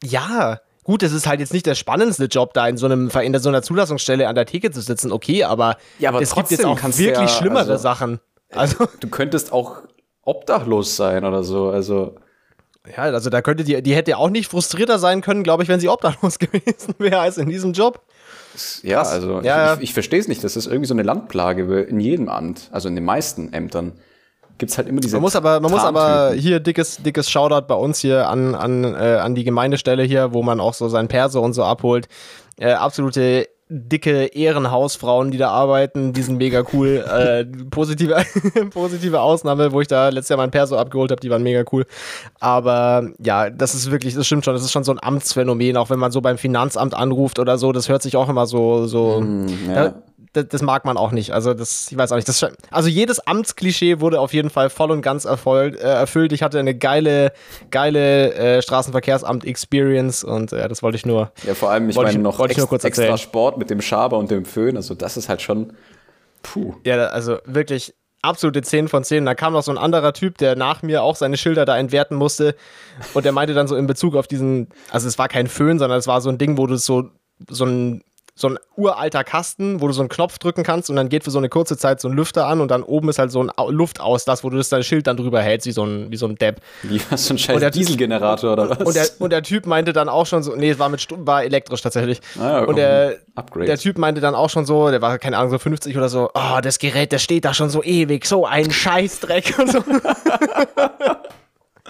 Ja, 0.04 0.60
gut, 0.84 1.04
das 1.04 1.12
ist 1.12 1.28
halt 1.28 1.40
jetzt 1.40 1.54
nicht 1.54 1.66
der 1.66 1.76
spannendste 1.76 2.26
Job, 2.26 2.54
da 2.54 2.68
in 2.68 2.78
so, 2.78 2.86
einem, 2.86 3.10
in 3.22 3.40
so 3.40 3.50
einer 3.50 3.62
Zulassungsstelle 3.62 4.28
an 4.28 4.36
der 4.36 4.46
Theke 4.46 4.72
zu 4.72 4.82
sitzen, 4.82 5.12
okay, 5.12 5.44
aber, 5.44 5.78
Ja, 6.00 6.10
aber 6.10 6.22
es 6.22 6.34
gibt 6.34 6.52
jetzt 6.52 6.66
auch 6.66 6.82
wirklich 6.82 7.08
ja, 7.08 7.28
schlimmere 7.28 7.72
also- 7.72 7.78
Sachen. 7.78 8.20
Also, 8.54 8.88
Du 9.00 9.08
könntest 9.08 9.54
auch 9.54 9.78
obdachlos 10.24 10.96
sein 10.98 11.24
oder 11.24 11.44
so. 11.44 11.70
Also 11.70 12.16
ja, 12.88 13.04
also 13.04 13.30
da 13.30 13.42
könnte 13.42 13.64
die, 13.64 13.82
die 13.82 13.96
hätte 13.96 14.18
auch 14.18 14.30
nicht 14.30 14.50
frustrierter 14.50 14.98
sein 15.00 15.22
können, 15.22 15.44
glaube 15.44 15.64
ich, 15.64 15.70
wenn 15.70 15.80
sie 15.80 15.88
obdachlos 15.88 16.40
gewesen 16.40 16.96
wäre 16.98 17.20
als 17.20 17.38
in 17.38 17.48
diesem 17.48 17.74
Job. 17.74 18.02
Ja, 18.84 18.98
Krass. 18.98 19.12
also 19.12 19.42
Ja, 19.42 19.44
ja. 19.44 19.74
ich, 19.74 19.80
ich, 19.80 19.84
ich 19.86 19.94
verstehe 19.94 20.20
es 20.20 20.28
nicht. 20.28 20.44
Das 20.44 20.56
ist 20.56 20.66
irgendwie 20.68 20.88
so 20.88 20.94
eine 20.94 21.04
Landplage 21.04 21.82
in 21.82 22.00
jedem 22.00 22.30
Amt, 22.30 22.70
also 22.72 22.88
in 22.88 22.96
den 22.96 23.06
meisten 23.06 23.54
Ämtern 23.54 23.94
gibt's 24.62 24.78
halt 24.78 24.88
immer 24.88 25.02
diese. 25.02 25.16
Man 25.16 25.24
muss 25.24 25.36
aber, 25.36 25.60
man 25.60 25.72
muss 25.72 25.82
aber 25.82 26.34
hier 26.34 26.60
dickes, 26.60 26.98
dickes 26.98 27.30
Shoutout 27.30 27.68
bei 27.68 27.76
uns 27.76 28.00
hier 28.00 28.30
an, 28.30 28.56
an, 28.56 28.84
äh, 28.84 29.18
an 29.22 29.36
die 29.36 29.44
Gemeindestelle 29.44 30.04
hier, 30.04 30.34
wo 30.34 30.44
man 30.44 30.60
auch 30.60 30.74
so 30.74 30.88
sein 30.88 31.08
Perso 31.08 31.42
und 31.42 31.54
so 31.54 31.64
abholt. 31.64 32.08
Äh, 32.58 32.74
absolute 32.74 33.50
dicke 33.74 34.26
Ehrenhausfrauen, 34.26 35.32
die 35.32 35.38
da 35.38 35.50
arbeiten, 35.50 36.12
die 36.12 36.22
sind 36.22 36.38
mega 36.38 36.64
cool. 36.74 37.06
äh, 37.08 37.46
positive, 37.70 38.16
positive 38.74 39.22
Ausnahme, 39.22 39.72
wo 39.72 39.80
ich 39.80 39.88
da 39.88 40.10
letztes 40.10 40.30
Jahr 40.30 40.38
mein 40.38 40.52
Perso 40.52 40.78
abgeholt 40.78 41.12
habe, 41.12 41.22
die 41.22 41.30
waren 41.30 41.42
mega 41.42 41.64
cool. 41.72 41.86
Aber 42.40 43.10
ja, 43.20 43.50
das 43.50 43.74
ist 43.74 43.90
wirklich, 43.90 44.14
das 44.14 44.26
stimmt 44.26 44.44
schon, 44.44 44.54
das 44.54 44.64
ist 44.64 44.72
schon 44.72 44.84
so 44.84 44.92
ein 44.92 45.00
Amtsphänomen, 45.02 45.78
auch 45.78 45.90
wenn 45.90 46.00
man 46.00 46.12
so 46.12 46.20
beim 46.20 46.38
Finanzamt 46.38 46.94
anruft 46.94 47.40
oder 47.40 47.58
so, 47.58 47.72
das 47.72 47.88
hört 47.88 48.02
sich 48.02 48.18
auch 48.18 48.28
immer 48.28 48.46
so, 48.46 48.88
so. 48.88 49.22
Mm, 49.22 49.48
ja. 49.68 49.74
da, 49.74 50.04
das, 50.34 50.48
das, 50.48 50.62
mag 50.62 50.86
man 50.86 50.98
auch 50.98 51.12
nicht. 51.12 51.32
Also, 51.32 51.54
das, 51.54 51.92
ich 51.92 51.98
weiß 51.98 52.12
auch 52.12 52.16
nicht. 52.16 52.28
Das, 52.28 52.46
also, 52.70 52.90
jedes 52.90 53.20
Amtsklischee 53.20 54.00
wurde 54.00 54.20
auf 54.20 54.34
jeden 54.34 54.50
Fall 54.50 54.70
voll 54.70 54.92
und 54.92 55.02
ganz 55.02 55.26
erfolgt, 55.26 55.80
äh, 55.80 55.84
erfüllt. 55.84 56.32
Ich 56.32 56.44
hatte 56.44 56.60
eine 56.60 56.76
geile, 56.76 57.34
geile 57.70 58.34
äh, 58.34 58.62
Straßenverkehrsamt-Experience 58.62 60.24
und 60.24 60.54
äh, 60.54 60.68
das 60.70 60.84
wollte 60.84 60.96
ich 60.96 61.06
nur. 61.06 61.32
Ja, 61.46 61.54
vor 61.54 61.72
allem, 61.72 61.90
ich 61.90 61.96
meine, 61.96 62.20
noch 62.20 62.40
ex 62.40 62.58
nur 62.58 62.68
kurz 62.68 62.84
extra 62.84 63.18
Sport 63.18 63.58
mit 63.58 63.70
dem 63.70 63.82
Schaber 63.82 64.18
und 64.18 64.32
dem 64.32 64.46
Föhn. 64.46 64.78
Also, 64.78 64.96
das 64.96 65.18
ist 65.18 65.30
halt 65.30 65.42
schon. 65.42 65.74
Puh. 66.44 66.76
Ja, 66.84 66.96
also 67.08 67.38
wirklich 67.46 67.94
absolute 68.22 68.62
10 68.62 68.88
von 68.88 69.04
10. 69.04 69.26
Da 69.26 69.36
kam 69.36 69.54
noch 69.54 69.64
so 69.64 69.72
ein 69.72 69.78
anderer 69.78 70.14
Typ, 70.14 70.38
der 70.38 70.56
nach 70.56 70.82
mir 70.82 71.04
auch 71.04 71.16
seine 71.16 71.38
Schilder 71.38 71.66
da 71.66 71.78
entwerten 71.78 72.16
musste. 72.16 72.56
Und 73.14 73.26
der 73.26 73.32
meinte 73.32 73.54
dann 73.54 73.68
so 73.68 73.76
in 73.76 73.88
Bezug 73.88 74.16
auf 74.16 74.28
diesen, 74.28 74.70
also 74.92 75.08
es 75.08 75.18
war 75.18 75.28
kein 75.28 75.48
Föhn, 75.48 75.80
sondern 75.80 76.00
es 76.00 76.08
war 76.08 76.22
so 76.22 76.30
ein 76.30 76.38
Ding, 76.38 76.58
wo 76.58 76.68
du 76.68 76.76
so, 76.78 77.10
so 77.50 77.66
ein 77.66 78.04
so 78.42 78.50
ein 78.50 78.58
uralter 78.76 79.24
Kasten, 79.24 79.82
wo 79.82 79.88
du 79.88 79.94
so 79.94 80.02
einen 80.02 80.10
Knopf 80.10 80.38
drücken 80.40 80.64
kannst 80.64 80.90
und 80.90 80.96
dann 80.96 81.10
geht 81.10 81.24
für 81.24 81.32
so 81.32 81.38
eine 81.38 81.50
kurze 81.50 81.78
Zeit 81.78 82.02
so 82.02 82.10
ein 82.10 82.14
Lüfter 82.14 82.48
an 82.48 82.60
und 82.60 82.70
dann 82.70 82.84
oben 82.84 83.10
ist 83.10 83.20
halt 83.20 83.32
so 83.32 83.42
ein 83.42 83.52
Luftauslass, 83.70 84.44
wo 84.44 84.50
du 84.50 84.58
das 84.58 84.70
dein 84.70 84.84
Schild 84.84 85.08
dann 85.08 85.18
drüber 85.18 85.42
hältst, 85.42 85.68
wie 85.68 85.72
so 85.72 85.86
ein, 85.86 86.12
wie 86.12 86.18
so 86.18 86.26
ein 86.28 86.36
Depp. 86.36 86.62
Wie 86.84 87.00
hast 87.10 87.30
du 87.30 87.36
ein 87.36 87.38
scheiß 87.38 87.60
der, 87.60 87.72
Dieselgenerator 87.72 88.54
oder 88.54 88.70
was? 88.70 88.80
Und 88.80 88.96
der, 88.96 89.08
und 89.20 89.30
der 89.32 89.44
Typ 89.44 89.66
meinte 89.66 89.94
dann 89.94 90.10
auch 90.10 90.26
schon 90.26 90.44
so, 90.44 90.56
nee, 90.56 90.72
es 90.72 90.80
war 90.80 90.90
mit 90.90 91.08
war 91.12 91.44
elektrisch 91.44 91.82
tatsächlich. 91.82 92.20
Ah, 92.40 92.42
ja, 92.42 92.64
und 92.66 92.76
der, 92.76 93.20
der 93.56 93.78
Typ 93.78 93.98
meinte 93.98 94.20
dann 94.20 94.36
auch 94.36 94.50
schon 94.50 94.66
so, 94.66 94.90
der 94.90 95.02
war 95.02 95.18
keine 95.20 95.38
Ahnung, 95.38 95.52
so 95.52 95.60
50 95.60 95.96
oder 95.96 96.10
so, 96.10 96.30
oh, 96.34 96.60
das 96.62 96.80
Gerät, 96.80 97.14
das 97.14 97.22
steht 97.22 97.46
da 97.46 97.54
schon 97.54 97.70
so 97.70 97.84
ewig, 97.84 98.26
so 98.26 98.46
ein 98.46 98.72
Scheißdreck 98.72 99.60
und 99.60 99.72
so. 99.72 99.84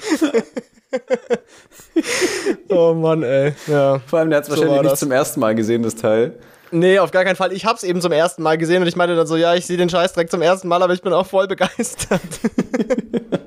oh 2.69 2.93
Mann, 2.93 3.23
ey. 3.23 3.53
Ja. 3.67 3.99
Vor 4.05 4.19
allem, 4.19 4.29
der 4.29 4.37
hat 4.37 4.47
es 4.47 4.53
so 4.53 4.61
wahrscheinlich 4.61 4.83
nicht 4.83 4.97
zum 4.97 5.11
ersten 5.11 5.39
Mal 5.39 5.55
gesehen, 5.55 5.83
das 5.83 5.95
Teil. 5.95 6.33
Nee, 6.71 6.99
auf 6.99 7.11
gar 7.11 7.25
keinen 7.25 7.35
Fall. 7.35 7.51
Ich 7.51 7.65
hab's 7.65 7.83
eben 7.83 8.01
zum 8.01 8.11
ersten 8.11 8.43
Mal 8.43 8.57
gesehen 8.57 8.81
und 8.81 8.87
ich 8.87 8.95
meinte 8.95 9.15
dann 9.15 9.27
so, 9.27 9.35
ja, 9.35 9.55
ich 9.55 9.65
sehe 9.65 9.77
den 9.77 9.89
Scheißdreck 9.89 10.31
zum 10.31 10.41
ersten 10.41 10.67
Mal, 10.67 10.81
aber 10.81 10.93
ich 10.93 11.01
bin 11.01 11.11
auch 11.11 11.25
voll 11.25 11.47
begeistert. 11.47 12.19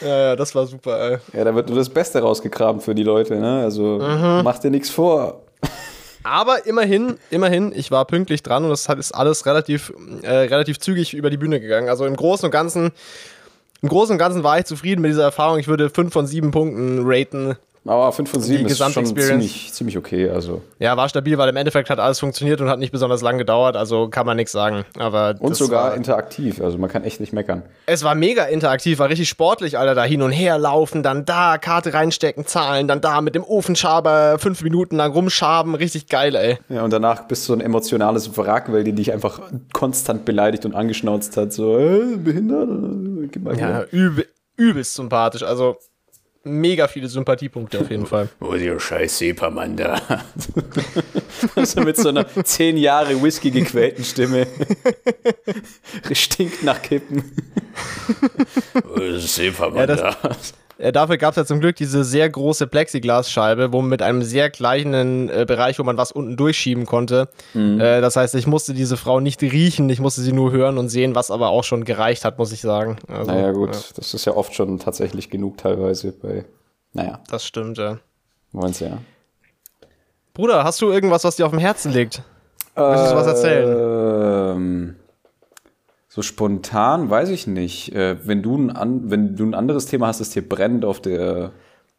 ja, 0.00 0.18
ja, 0.18 0.36
das 0.36 0.54
war 0.54 0.66
super, 0.66 0.98
ey. 0.98 1.18
Ja, 1.34 1.44
da 1.44 1.54
wird 1.54 1.68
nur 1.68 1.78
das 1.78 1.90
Beste 1.90 2.20
rausgegraben 2.20 2.80
für 2.80 2.94
die 2.94 3.02
Leute, 3.02 3.36
ne? 3.36 3.62
Also 3.62 3.98
mhm. 3.98 4.40
mach 4.42 4.58
dir 4.58 4.70
nichts 4.70 4.88
vor. 4.88 5.42
Aber 6.24 6.66
immerhin, 6.66 7.16
immerhin, 7.30 7.72
ich 7.74 7.90
war 7.90 8.06
pünktlich 8.06 8.42
dran 8.42 8.64
und 8.64 8.70
das 8.70 8.86
ist 8.86 9.12
alles 9.12 9.44
relativ, 9.44 9.92
äh, 10.22 10.30
relativ 10.30 10.78
zügig 10.78 11.14
über 11.14 11.30
die 11.30 11.36
Bühne 11.36 11.60
gegangen. 11.60 11.88
Also 11.88 12.06
im 12.06 12.16
Großen 12.16 12.46
und 12.46 12.52
Ganzen 12.52 12.92
im 13.82 13.88
Großen 13.88 14.12
und 14.12 14.18
Ganzen 14.18 14.44
war 14.44 14.58
ich 14.58 14.64
zufrieden 14.64 15.02
mit 15.02 15.10
dieser 15.10 15.24
Erfahrung. 15.24 15.58
Ich 15.58 15.68
würde 15.68 15.90
5 15.90 16.12
von 16.12 16.26
7 16.26 16.50
Punkten 16.52 17.00
raten. 17.02 17.56
Aber 17.84 18.12
5 18.12 18.30
von 18.30 18.40
7 18.40 18.66
ist 18.66 18.78
schon 18.78 19.04
ziemlich, 19.04 19.72
ziemlich 19.72 19.98
okay. 19.98 20.28
Also. 20.28 20.62
Ja, 20.78 20.96
war 20.96 21.08
stabil, 21.08 21.36
weil 21.36 21.48
im 21.48 21.56
Endeffekt 21.56 21.90
hat 21.90 21.98
alles 21.98 22.20
funktioniert 22.20 22.60
und 22.60 22.68
hat 22.68 22.78
nicht 22.78 22.92
besonders 22.92 23.22
lang 23.22 23.38
gedauert, 23.38 23.76
also 23.76 24.08
kann 24.08 24.24
man 24.24 24.36
nichts 24.36 24.52
sagen. 24.52 24.84
Aber 24.98 25.34
und 25.40 25.56
sogar 25.56 25.90
war, 25.90 25.94
interaktiv, 25.96 26.60
also 26.60 26.78
man 26.78 26.88
kann 26.88 27.02
echt 27.02 27.18
nicht 27.18 27.32
meckern. 27.32 27.62
Es 27.86 28.04
war 28.04 28.14
mega 28.14 28.44
interaktiv, 28.44 29.00
war 29.00 29.08
richtig 29.08 29.28
sportlich, 29.28 29.78
Alter, 29.78 29.96
da 29.96 30.04
hin 30.04 30.22
und 30.22 30.30
her 30.30 30.58
laufen, 30.58 31.02
dann 31.02 31.24
da 31.24 31.58
Karte 31.58 31.92
reinstecken, 31.92 32.46
zahlen, 32.46 32.86
dann 32.86 33.00
da 33.00 33.20
mit 33.20 33.34
dem 33.34 33.42
Ofenschaber 33.42 34.38
fünf 34.38 34.62
Minuten 34.62 34.94
lang 34.96 35.10
rumschaben, 35.10 35.74
richtig 35.74 36.06
geil, 36.06 36.36
ey. 36.36 36.58
Ja, 36.68 36.84
und 36.84 36.92
danach 36.92 37.26
bist 37.26 37.42
du 37.42 37.46
so 37.48 37.52
ein 37.54 37.60
emotionales 37.60 38.36
Wrack, 38.36 38.72
weil 38.72 38.84
die 38.84 38.92
dich 38.92 39.12
einfach 39.12 39.40
konstant 39.72 40.24
beleidigt 40.24 40.64
und 40.64 40.76
angeschnauzt 40.76 41.36
hat, 41.36 41.52
so, 41.52 41.78
äh, 41.78 42.16
behindert, 42.16 42.68
gib 43.30 43.42
mal 43.42 43.58
Ja, 43.58 43.84
übel, 43.84 44.26
übelst 44.56 44.94
sympathisch, 44.94 45.42
also 45.42 45.76
mega 46.44 46.88
viele 46.88 47.08
Sympathiepunkte 47.08 47.80
auf 47.80 47.90
jeden 47.90 48.06
Fall. 48.06 48.28
Oh, 48.40 48.54
der 48.54 48.78
scheiß 48.78 49.18
Seepermann 49.18 49.76
da. 49.76 50.00
also 51.54 51.82
mit 51.82 51.96
so 51.96 52.08
einer 52.08 52.26
zehn 52.44 52.76
Jahre 52.76 53.22
Whisky 53.22 53.50
gequälten 53.50 54.04
Stimme. 54.04 54.46
Stinkt 56.12 56.62
nach 56.62 56.82
Kippen. 56.82 57.22
oh, 58.96 59.18
Seepermann 59.18 59.88
ja, 59.88 59.96
da. 59.96 60.16
Äh, 60.82 60.90
dafür 60.90 61.16
gab 61.16 61.30
es 61.30 61.36
ja 61.36 61.44
zum 61.44 61.60
Glück 61.60 61.76
diese 61.76 62.02
sehr 62.02 62.28
große 62.28 62.66
Plexiglasscheibe, 62.66 63.72
wo 63.72 63.82
mit 63.82 64.02
einem 64.02 64.22
sehr 64.22 64.50
kleinen 64.50 65.28
äh, 65.28 65.44
Bereich, 65.46 65.78
wo 65.78 65.84
man 65.84 65.96
was 65.96 66.10
unten 66.10 66.36
durchschieben 66.36 66.86
konnte. 66.86 67.28
Mhm. 67.54 67.80
Äh, 67.80 68.00
das 68.00 68.16
heißt, 68.16 68.34
ich 68.34 68.48
musste 68.48 68.74
diese 68.74 68.96
Frau 68.96 69.20
nicht 69.20 69.40
riechen, 69.42 69.88
ich 69.90 70.00
musste 70.00 70.22
sie 70.22 70.32
nur 70.32 70.50
hören 70.50 70.78
und 70.78 70.88
sehen, 70.88 71.14
was 71.14 71.30
aber 71.30 71.50
auch 71.50 71.62
schon 71.62 71.84
gereicht 71.84 72.24
hat, 72.24 72.36
muss 72.36 72.50
ich 72.50 72.62
sagen. 72.62 72.96
Also, 73.06 73.30
naja, 73.30 73.52
gut, 73.52 73.76
ja. 73.76 73.80
das 73.94 74.12
ist 74.12 74.24
ja 74.24 74.34
oft 74.34 74.54
schon 74.56 74.80
tatsächlich 74.80 75.30
genug 75.30 75.58
teilweise 75.58 76.10
bei. 76.10 76.44
Naja. 76.94 77.20
Das 77.30 77.46
stimmt, 77.46 77.78
ja. 77.78 77.98
Wollen's 78.50 78.80
ja. 78.80 78.98
Bruder, 80.34 80.64
hast 80.64 80.82
du 80.82 80.90
irgendwas, 80.90 81.22
was 81.22 81.36
dir 81.36 81.46
auf 81.46 81.52
dem 81.52 81.60
Herzen 81.60 81.92
liegt? 81.92 82.22
Willst 82.74 83.12
du 83.12 83.16
was 83.16 83.26
erzählen? 83.28 84.56
Ähm. 84.56 84.96
So 86.14 86.20
spontan 86.20 87.08
weiß 87.08 87.30
ich 87.30 87.46
nicht. 87.46 87.94
Äh, 87.94 88.16
wenn, 88.26 88.42
du 88.42 88.54
ein 88.58 89.10
wenn 89.10 89.34
du 89.34 89.46
ein 89.46 89.54
anderes 89.54 89.86
Thema 89.86 90.08
hast, 90.08 90.20
das 90.20 90.28
dir 90.28 90.46
brennt 90.46 90.84
auf 90.84 91.00
der. 91.00 91.52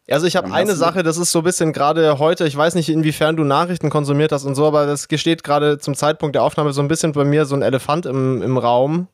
Also 0.07 0.27
ich 0.27 0.35
habe 0.35 0.53
eine 0.53 0.75
Sache, 0.75 1.01
das 1.01 1.17
ist 1.17 1.31
so 1.31 1.39
ein 1.39 1.43
bisschen 1.43 1.73
gerade 1.73 2.19
heute, 2.19 2.45
ich 2.45 2.55
weiß 2.55 2.75
nicht, 2.75 2.89
inwiefern 2.89 3.35
du 3.35 3.43
Nachrichten 3.43 3.89
konsumiert 3.89 4.31
hast 4.31 4.45
und 4.45 4.53
so, 4.53 4.67
aber 4.67 4.85
das 4.85 5.07
gesteht 5.07 5.43
gerade 5.43 5.79
zum 5.79 5.95
Zeitpunkt 5.95 6.35
der 6.35 6.43
Aufnahme 6.43 6.73
so 6.73 6.81
ein 6.83 6.89
bisschen 6.89 7.13
bei 7.13 7.23
mir 7.23 7.45
so 7.45 7.55
ein 7.55 7.63
Elefant 7.63 8.05
im, 8.05 8.43
im 8.43 8.59
Raum. 8.59 9.07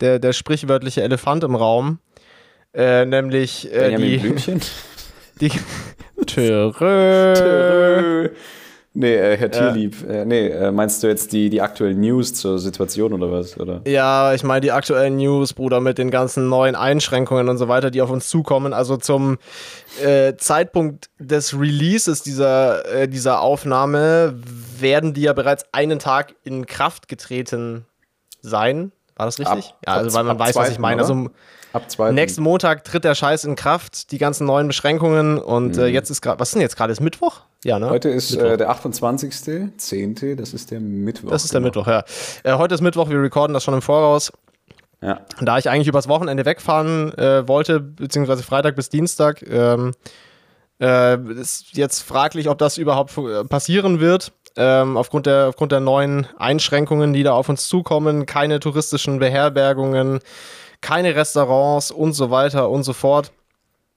Der, 0.00 0.18
der 0.18 0.32
sprichwörtliche 0.32 1.02
Elefant 1.02 1.44
im 1.44 1.54
Raum. 1.54 2.00
Äh, 2.74 3.04
nämlich 3.04 3.72
äh, 3.72 3.94
die. 3.94 4.18
Blümchen? 4.18 4.60
Die. 5.40 5.52
Törö. 6.26 7.34
Törö. 7.34 8.28
Nee, 8.92 9.14
äh, 9.14 9.36
Herr 9.36 9.50
Tierlieb. 9.50 9.96
Ja. 10.02 10.22
Äh, 10.22 10.24
nee, 10.24 10.48
äh, 10.48 10.72
meinst 10.72 11.02
du 11.02 11.06
jetzt 11.06 11.32
die, 11.32 11.48
die 11.48 11.62
aktuellen 11.62 12.00
News 12.00 12.34
zur 12.34 12.58
Situation 12.58 13.12
oder 13.12 13.30
was? 13.30 13.58
Oder? 13.58 13.82
Ja, 13.86 14.34
ich 14.34 14.42
meine 14.42 14.60
die 14.60 14.72
aktuellen 14.72 15.16
News, 15.16 15.52
Bruder, 15.52 15.80
mit 15.80 15.98
den 15.98 16.10
ganzen 16.10 16.48
neuen 16.48 16.74
Einschränkungen 16.74 17.48
und 17.48 17.58
so 17.58 17.68
weiter, 17.68 17.92
die 17.92 18.02
auf 18.02 18.10
uns 18.10 18.28
zukommen. 18.28 18.72
Also 18.72 18.96
zum 18.96 19.38
äh, 20.02 20.34
Zeitpunkt 20.36 21.08
des 21.20 21.58
Releases 21.58 22.22
dieser, 22.24 22.84
äh, 22.86 23.08
dieser 23.08 23.40
Aufnahme 23.42 24.34
werden 24.78 25.14
die 25.14 25.22
ja 25.22 25.34
bereits 25.34 25.64
einen 25.70 26.00
Tag 26.00 26.34
in 26.42 26.66
Kraft 26.66 27.06
getreten 27.06 27.86
sein. 28.42 28.90
War 29.14 29.26
das 29.26 29.38
richtig? 29.38 29.66
Ab, 29.66 29.78
ja, 29.86 29.92
also 29.94 30.16
weil 30.16 30.24
man 30.24 30.38
weiß, 30.38 30.56
was 30.56 30.70
ich 30.70 30.78
meine. 30.78 31.04
Oder? 31.04 31.14
Also 31.14 31.30
Ab 31.72 31.88
zwei. 31.88 32.10
Nächsten 32.10 32.42
Montag 32.42 32.82
tritt 32.82 33.04
der 33.04 33.14
Scheiß 33.14 33.44
in 33.44 33.54
Kraft, 33.54 34.10
die 34.10 34.18
ganzen 34.18 34.46
neuen 34.46 34.66
Beschränkungen 34.66 35.38
und 35.38 35.76
äh, 35.76 35.80
mhm. 35.80 35.86
äh, 35.86 35.88
jetzt 35.88 36.10
ist 36.10 36.20
gerade, 36.20 36.40
was 36.40 36.48
ist 36.48 36.54
denn 36.54 36.62
jetzt 36.62 36.76
gerade? 36.76 36.92
Ist 36.92 37.00
Mittwoch? 37.00 37.42
Ja, 37.64 37.78
ne? 37.78 37.90
Heute 37.90 38.08
ist 38.08 38.34
äh, 38.34 38.56
der 38.56 38.70
28. 38.70 39.76
10. 39.76 40.36
Das 40.36 40.54
ist 40.54 40.70
der 40.70 40.80
Mittwoch. 40.80 41.30
Das 41.30 41.44
ist 41.44 41.52
der 41.52 41.60
genau. 41.60 41.68
Mittwoch, 41.68 41.86
ja. 41.86 42.04
Äh, 42.42 42.56
heute 42.56 42.74
ist 42.74 42.80
Mittwoch, 42.80 43.10
wir 43.10 43.20
recorden 43.20 43.52
das 43.52 43.64
schon 43.64 43.74
im 43.74 43.82
Voraus. 43.82 44.32
Ja. 45.02 45.20
Da 45.40 45.58
ich 45.58 45.68
eigentlich 45.68 45.88
übers 45.88 46.08
Wochenende 46.08 46.44
wegfahren 46.44 47.16
äh, 47.18 47.46
wollte, 47.48 47.80
beziehungsweise 47.80 48.42
Freitag 48.42 48.76
bis 48.76 48.88
Dienstag, 48.88 49.42
ähm, 49.46 49.92
äh, 50.80 51.18
ist 51.32 51.76
jetzt 51.76 52.00
fraglich, 52.00 52.48
ob 52.48 52.58
das 52.58 52.78
überhaupt 52.78 53.18
passieren 53.48 54.00
wird. 54.00 54.32
Ähm, 54.56 54.96
aufgrund, 54.96 55.26
der, 55.26 55.48
aufgrund 55.48 55.70
der 55.72 55.80
neuen 55.80 56.26
Einschränkungen, 56.36 57.12
die 57.12 57.22
da 57.22 57.32
auf 57.32 57.48
uns 57.48 57.68
zukommen, 57.68 58.26
keine 58.26 58.58
touristischen 58.58 59.18
Beherbergungen, 59.18 60.18
keine 60.80 61.14
Restaurants 61.14 61.90
und 61.90 62.14
so 62.14 62.30
weiter 62.30 62.68
und 62.68 62.82
so 62.82 62.92
fort. 62.92 63.32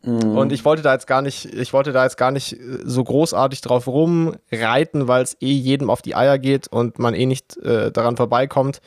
Mhm. 0.03 0.37
Und 0.37 0.51
ich 0.51 0.65
wollte 0.65 0.81
da 0.81 0.93
jetzt 0.93 1.07
gar 1.07 1.21
nicht, 1.21 1.45
ich 1.45 1.73
wollte 1.73 1.93
da 1.93 2.03
jetzt 2.03 2.17
gar 2.17 2.31
nicht 2.31 2.53
äh, 2.53 2.79
so 2.83 3.03
großartig 3.03 3.61
drauf 3.61 3.87
rumreiten, 3.87 5.07
weil 5.07 5.23
es 5.23 5.37
eh 5.41 5.53
jedem 5.53 5.89
auf 5.89 6.01
die 6.01 6.15
Eier 6.15 6.37
geht 6.37 6.67
und 6.67 6.99
man 6.99 7.13
eh 7.13 7.25
nicht 7.25 7.57
äh, 7.57 7.91
daran 7.91 8.17
vorbeikommt. 8.17 8.81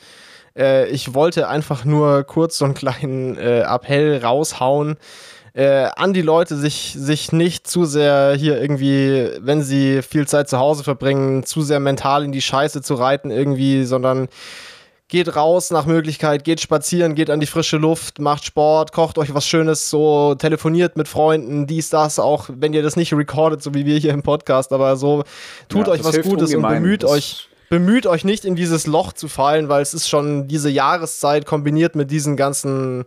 Äh, 0.55 0.89
ich 0.89 1.13
wollte 1.13 1.47
einfach 1.47 1.85
nur 1.85 2.23
kurz 2.23 2.59
so 2.59 2.65
einen 2.65 2.75
kleinen 2.75 3.37
äh, 3.37 3.61
Appell 3.61 4.23
raushauen. 4.23 4.97
Äh, 5.53 5.89
an 5.95 6.13
die 6.13 6.21
Leute, 6.21 6.55
sich, 6.55 6.93
sich 6.95 7.31
nicht 7.31 7.65
zu 7.65 7.85
sehr 7.85 8.35
hier 8.37 8.61
irgendwie, 8.61 9.31
wenn 9.39 9.63
sie 9.63 10.03
viel 10.03 10.27
Zeit 10.27 10.49
zu 10.49 10.59
Hause 10.59 10.83
verbringen, 10.83 11.45
zu 11.45 11.63
sehr 11.63 11.79
mental 11.79 12.23
in 12.23 12.31
die 12.31 12.43
Scheiße 12.43 12.83
zu 12.83 12.93
reiten 12.93 13.31
irgendwie, 13.31 13.83
sondern 13.85 14.27
geht 15.09 15.35
raus 15.35 15.71
nach 15.71 15.85
Möglichkeit, 15.85 16.43
geht 16.43 16.59
spazieren, 16.59 17.15
geht 17.15 17.29
an 17.29 17.39
die 17.39 17.45
frische 17.45 17.77
Luft, 17.77 18.19
macht 18.19 18.45
Sport, 18.45 18.91
kocht 18.91 19.17
euch 19.17 19.33
was 19.33 19.45
Schönes, 19.45 19.89
so 19.89 20.35
telefoniert 20.35 20.97
mit 20.97 21.07
Freunden, 21.07 21.65
dies, 21.65 21.89
das, 21.89 22.19
auch 22.19 22.49
wenn 22.51 22.73
ihr 22.73 22.83
das 22.83 22.95
nicht 22.97 23.13
recordet, 23.13 23.63
so 23.63 23.73
wie 23.73 23.85
wir 23.85 23.97
hier 23.97 24.11
im 24.11 24.21
Podcast, 24.21 24.73
aber 24.73 24.97
so 24.97 25.23
tut 25.69 25.87
ja, 25.87 25.93
euch 25.93 26.03
was 26.03 26.21
Gutes 26.21 26.53
ungemein. 26.53 26.77
und 26.77 26.83
bemüht 26.83 27.03
das 27.03 27.11
euch. 27.11 27.49
Bemüht 27.69 28.07
euch 28.07 28.23
nicht 28.23 28.45
in 28.45 28.55
dieses 28.55 28.87
Loch 28.87 29.11
zu 29.11 29.27
fallen, 29.27 29.67
weil 29.67 29.81
es 29.81 29.93
ist 29.93 30.07
schon 30.07 30.47
diese 30.47 30.69
Jahreszeit 30.69 31.45
kombiniert 31.45 31.95
mit 31.95 32.11
diesen 32.11 32.37
ganzen 32.37 33.03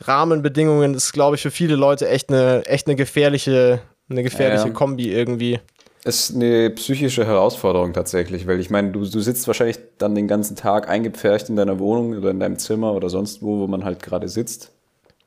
Rahmenbedingungen, 0.00 0.94
ist, 0.94 1.12
glaube 1.12 1.36
ich, 1.36 1.42
für 1.42 1.52
viele 1.52 1.76
Leute 1.76 2.08
echt 2.08 2.28
eine, 2.28 2.66
echt 2.66 2.88
eine 2.88 2.96
gefährliche, 2.96 3.80
eine 4.10 4.24
gefährliche 4.24 4.64
ja, 4.64 4.68
ja. 4.68 4.72
Kombi 4.72 5.12
irgendwie. 5.12 5.60
Ist 6.04 6.34
eine 6.34 6.70
psychische 6.70 7.24
Herausforderung 7.24 7.92
tatsächlich, 7.92 8.46
weil 8.46 8.58
ich 8.58 8.70
meine, 8.70 8.90
du, 8.90 9.00
du 9.00 9.20
sitzt 9.20 9.46
wahrscheinlich 9.46 9.78
dann 9.98 10.14
den 10.14 10.26
ganzen 10.26 10.56
Tag 10.56 10.88
eingepfercht 10.88 11.48
in 11.48 11.56
deiner 11.56 11.78
Wohnung 11.78 12.16
oder 12.16 12.30
in 12.30 12.40
deinem 12.40 12.58
Zimmer 12.58 12.92
oder 12.94 13.08
sonst 13.08 13.42
wo, 13.42 13.60
wo 13.60 13.66
man 13.68 13.84
halt 13.84 14.02
gerade 14.02 14.28
sitzt 14.28 14.72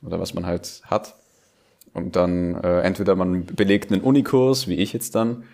oder 0.02 0.20
was 0.20 0.34
man 0.34 0.44
halt 0.44 0.82
hat. 0.84 1.14
Und 1.94 2.14
dann 2.14 2.62
äh, 2.62 2.80
entweder 2.82 3.16
man 3.16 3.46
belegt 3.46 3.90
einen 3.90 4.02
Unikurs, 4.02 4.68
wie 4.68 4.74
ich 4.74 4.92
jetzt 4.92 5.14
dann, 5.14 5.44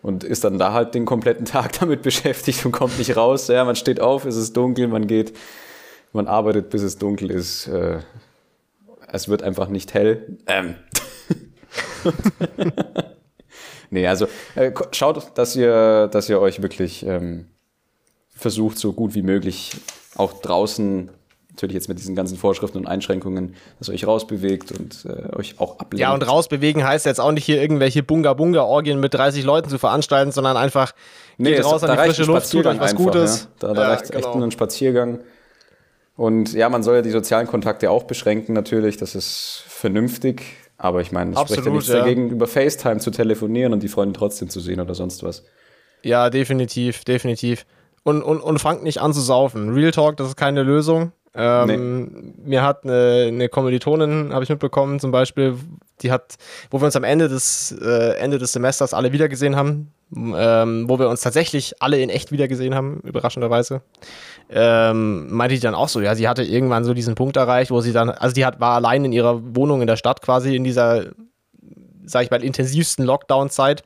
und 0.00 0.22
ist 0.22 0.44
dann 0.44 0.58
da 0.58 0.72
halt 0.72 0.94
den 0.94 1.06
kompletten 1.06 1.44
Tag 1.46 1.72
damit 1.80 2.02
beschäftigt 2.02 2.64
und 2.64 2.70
kommt 2.70 2.98
nicht 2.98 3.16
raus. 3.16 3.48
Ja, 3.48 3.64
man 3.64 3.76
steht 3.76 4.00
auf, 4.00 4.24
es 4.24 4.36
ist 4.36 4.56
dunkel, 4.56 4.86
man 4.86 5.08
geht, 5.08 5.36
man 6.12 6.28
arbeitet, 6.28 6.70
bis 6.70 6.82
es 6.82 6.98
dunkel 6.98 7.32
ist. 7.32 7.66
Äh, 7.66 7.98
es 9.10 9.28
wird 9.28 9.42
einfach 9.42 9.68
nicht 9.68 9.92
hell. 9.92 10.38
Ähm. 10.46 10.76
nee, 13.92 14.06
also 14.06 14.26
äh, 14.56 14.72
schaut, 14.90 15.38
dass 15.38 15.54
ihr, 15.54 16.08
dass 16.08 16.28
ihr 16.28 16.40
euch 16.40 16.60
wirklich 16.62 17.06
ähm, 17.06 17.46
versucht, 18.34 18.78
so 18.78 18.92
gut 18.92 19.14
wie 19.14 19.22
möglich 19.22 19.76
auch 20.16 20.40
draußen 20.40 21.10
natürlich 21.52 21.74
jetzt 21.74 21.88
mit 21.88 21.98
diesen 21.98 22.14
ganzen 22.16 22.38
Vorschriften 22.38 22.78
und 22.78 22.86
Einschränkungen, 22.86 23.54
dass 23.78 23.88
ihr 23.88 23.94
euch 23.94 24.06
rausbewegt 24.06 24.72
und 24.72 25.04
äh, 25.04 25.36
euch 25.36 25.60
auch 25.60 25.78
ablenkt. 25.78 26.00
Ja, 26.00 26.14
und 26.14 26.26
rausbewegen 26.26 26.82
heißt 26.82 27.04
jetzt 27.04 27.20
auch 27.20 27.30
nicht 27.30 27.44
hier 27.44 27.60
irgendwelche 27.60 28.02
Bunga-Bunga-Orgien 28.02 28.98
mit 28.98 29.12
30 29.12 29.44
Leuten 29.44 29.68
zu 29.68 29.78
veranstalten, 29.78 30.32
sondern 30.32 30.56
einfach 30.56 30.92
nee, 31.36 31.50
geht 31.50 31.64
raus 31.64 31.84
an 31.84 31.90
die 31.90 32.02
frische 32.04 32.24
Luft, 32.24 32.50
tut 32.50 32.66
euch 32.66 32.80
was 32.80 32.92
einfach, 32.92 33.04
Gutes. 33.04 33.48
Ja. 33.60 33.68
Da, 33.68 33.74
da 33.74 33.82
Ja, 33.82 33.88
reicht 33.88 34.04
echt 34.04 34.24
genau. 34.24 34.36
nur 34.36 34.46
ein 34.46 34.50
Spaziergang. 34.50 35.20
Und 36.16 36.52
ja, 36.52 36.68
man 36.68 36.82
soll 36.82 36.96
ja 36.96 37.02
die 37.02 37.10
sozialen 37.10 37.46
Kontakte 37.46 37.90
auch 37.90 38.04
beschränken 38.04 38.54
natürlich, 38.54 38.96
das 38.96 39.14
ist 39.14 39.64
vernünftig. 39.66 40.42
Aber 40.82 41.00
ich 41.00 41.12
meine, 41.12 41.30
es 41.30 41.40
spricht 41.40 41.64
ja 41.64 41.70
nichts 41.70 41.88
ja. 41.88 42.00
dagegen, 42.00 42.30
über 42.30 42.48
FaceTime 42.48 42.98
zu 42.98 43.12
telefonieren 43.12 43.72
und 43.72 43.84
die 43.84 43.88
Freunde 43.88 44.18
trotzdem 44.18 44.48
zu 44.48 44.58
sehen 44.58 44.80
oder 44.80 44.96
sonst 44.96 45.22
was. 45.22 45.44
Ja, 46.02 46.28
definitiv, 46.28 47.04
definitiv. 47.04 47.66
Und, 48.02 48.20
und, 48.20 48.40
und 48.40 48.58
fangt 48.58 48.82
nicht 48.82 49.00
an 49.00 49.12
zu 49.12 49.20
saufen. 49.20 49.72
Real 49.72 49.92
Talk, 49.92 50.16
das 50.16 50.26
ist 50.26 50.36
keine 50.36 50.64
Lösung. 50.64 51.12
Ähm, 51.36 52.34
Mir 52.44 52.64
hat 52.64 52.82
eine, 52.82 53.26
eine 53.28 53.48
Kommilitonin, 53.48 54.32
habe 54.34 54.42
ich 54.42 54.50
mitbekommen, 54.50 54.98
zum 54.98 55.12
Beispiel, 55.12 55.54
die 56.02 56.12
hat, 56.12 56.36
wo 56.70 56.80
wir 56.80 56.86
uns 56.86 56.96
am 56.96 57.04
Ende 57.04 57.28
des, 57.28 57.72
äh, 57.80 58.16
Ende 58.16 58.38
des 58.38 58.52
Semesters 58.52 58.94
alle 58.94 59.12
wiedergesehen 59.12 59.56
haben, 59.56 59.92
ähm, 60.14 60.88
wo 60.88 60.98
wir 60.98 61.08
uns 61.08 61.22
tatsächlich 61.22 61.80
alle 61.80 62.00
in 62.00 62.10
echt 62.10 62.32
wiedergesehen 62.32 62.74
haben, 62.74 63.00
überraschenderweise, 63.00 63.82
ähm, 64.50 65.32
meinte 65.32 65.54
die 65.54 65.60
dann 65.60 65.74
auch 65.74 65.88
so, 65.88 66.00
ja, 66.00 66.14
sie 66.14 66.28
hatte 66.28 66.42
irgendwann 66.42 66.84
so 66.84 66.94
diesen 66.94 67.14
Punkt 67.14 67.36
erreicht, 67.36 67.70
wo 67.70 67.80
sie 67.80 67.92
dann, 67.92 68.10
also 68.10 68.34
die 68.34 68.44
hat, 68.44 68.60
war 68.60 68.74
allein 68.74 69.04
in 69.04 69.12
ihrer 69.12 69.40
Wohnung 69.56 69.80
in 69.80 69.86
der 69.86 69.96
Stadt 69.96 70.20
quasi 70.22 70.54
in 70.54 70.64
dieser, 70.64 71.06
sag 72.04 72.24
ich 72.24 72.30
mal, 72.30 72.42
intensivsten 72.42 73.04
Lockdown-Zeit 73.04 73.82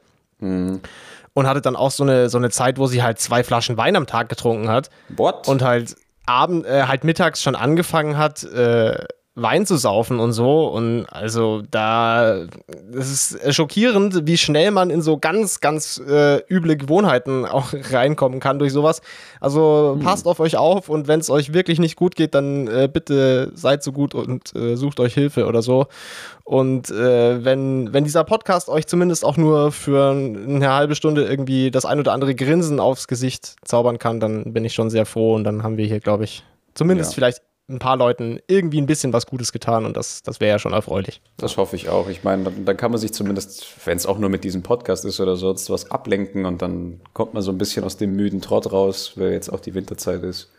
und 1.36 1.46
hatte 1.46 1.60
dann 1.60 1.76
auch 1.76 1.90
so 1.90 2.02
eine, 2.02 2.28
so 2.28 2.38
eine 2.38 2.50
Zeit, 2.50 2.78
wo 2.78 2.86
sie 2.86 3.02
halt 3.02 3.18
zwei 3.18 3.44
Flaschen 3.44 3.76
Wein 3.76 3.96
am 3.96 4.06
Tag 4.06 4.28
getrunken 4.28 4.68
hat 4.68 4.90
What? 5.16 5.48
und 5.48 5.62
halt 5.62 5.96
abend, 6.26 6.66
äh, 6.66 6.84
halt 6.84 7.04
mittags 7.04 7.42
schon 7.42 7.54
angefangen 7.54 8.18
hat, 8.18 8.42
äh, 8.44 9.04
Wein 9.38 9.66
zu 9.66 9.76
saufen 9.76 10.18
und 10.18 10.32
so. 10.32 10.66
Und 10.66 11.04
also 11.10 11.62
da, 11.70 12.46
es 12.92 13.32
ist 13.32 13.54
schockierend, 13.54 14.26
wie 14.26 14.38
schnell 14.38 14.70
man 14.70 14.88
in 14.88 15.02
so 15.02 15.18
ganz, 15.18 15.60
ganz 15.60 15.98
äh, 15.98 16.38
üble 16.50 16.76
Gewohnheiten 16.76 17.44
auch 17.44 17.74
reinkommen 17.92 18.40
kann 18.40 18.58
durch 18.58 18.72
sowas. 18.72 19.02
Also 19.40 19.98
passt 20.02 20.26
auf 20.26 20.40
euch 20.40 20.56
auf 20.56 20.88
und 20.88 21.06
wenn 21.06 21.20
es 21.20 21.28
euch 21.28 21.52
wirklich 21.52 21.78
nicht 21.78 21.96
gut 21.96 22.16
geht, 22.16 22.34
dann 22.34 22.66
äh, 22.66 22.88
bitte 22.90 23.52
seid 23.54 23.82
so 23.82 23.92
gut 23.92 24.14
und 24.14 24.54
äh, 24.56 24.74
sucht 24.76 24.98
euch 25.00 25.12
Hilfe 25.12 25.44
oder 25.46 25.60
so. 25.60 25.86
Und 26.44 26.90
äh, 26.90 27.44
wenn, 27.44 27.92
wenn 27.92 28.04
dieser 28.04 28.24
Podcast 28.24 28.68
euch 28.70 28.86
zumindest 28.86 29.24
auch 29.24 29.36
nur 29.36 29.70
für 29.70 30.12
eine 30.12 30.72
halbe 30.72 30.94
Stunde 30.94 31.24
irgendwie 31.24 31.70
das 31.70 31.84
ein 31.84 31.98
oder 31.98 32.12
andere 32.12 32.34
Grinsen 32.34 32.80
aufs 32.80 33.06
Gesicht 33.06 33.56
zaubern 33.64 33.98
kann, 33.98 34.18
dann 34.18 34.54
bin 34.54 34.64
ich 34.64 34.72
schon 34.72 34.88
sehr 34.88 35.04
froh. 35.04 35.34
Und 35.34 35.44
dann 35.44 35.62
haben 35.62 35.76
wir 35.76 35.84
hier, 35.86 36.00
glaube 36.00 36.24
ich, 36.24 36.42
zumindest 36.74 37.10
Ja. 37.12 37.14
vielleicht 37.16 37.42
ein 37.68 37.78
paar 37.80 37.96
Leuten 37.96 38.38
irgendwie 38.46 38.80
ein 38.80 38.86
bisschen 38.86 39.12
was 39.12 39.26
Gutes 39.26 39.52
getan. 39.52 39.84
Und 39.86 39.96
das, 39.96 40.22
das 40.22 40.40
wäre 40.40 40.52
ja 40.52 40.58
schon 40.58 40.72
erfreulich. 40.72 41.20
Das 41.36 41.56
hoffe 41.56 41.74
ich 41.76 41.88
auch. 41.88 42.08
Ich 42.08 42.22
meine, 42.22 42.44
dann, 42.44 42.64
dann 42.64 42.76
kann 42.76 42.92
man 42.92 43.00
sich 43.00 43.12
zumindest, 43.12 43.66
wenn 43.84 43.96
es 43.96 44.06
auch 44.06 44.18
nur 44.18 44.30
mit 44.30 44.44
diesem 44.44 44.62
Podcast 44.62 45.04
ist 45.04 45.18
oder 45.20 45.36
sonst 45.36 45.68
was, 45.70 45.90
ablenken 45.90 46.44
und 46.46 46.62
dann 46.62 47.00
kommt 47.12 47.34
man 47.34 47.42
so 47.42 47.50
ein 47.50 47.58
bisschen 47.58 47.82
aus 47.84 47.96
dem 47.96 48.14
müden 48.14 48.40
Trott 48.40 48.70
raus, 48.72 49.12
weil 49.16 49.32
jetzt 49.32 49.52
auch 49.52 49.60
die 49.60 49.74
Winterzeit 49.74 50.22
ist. 50.22 50.50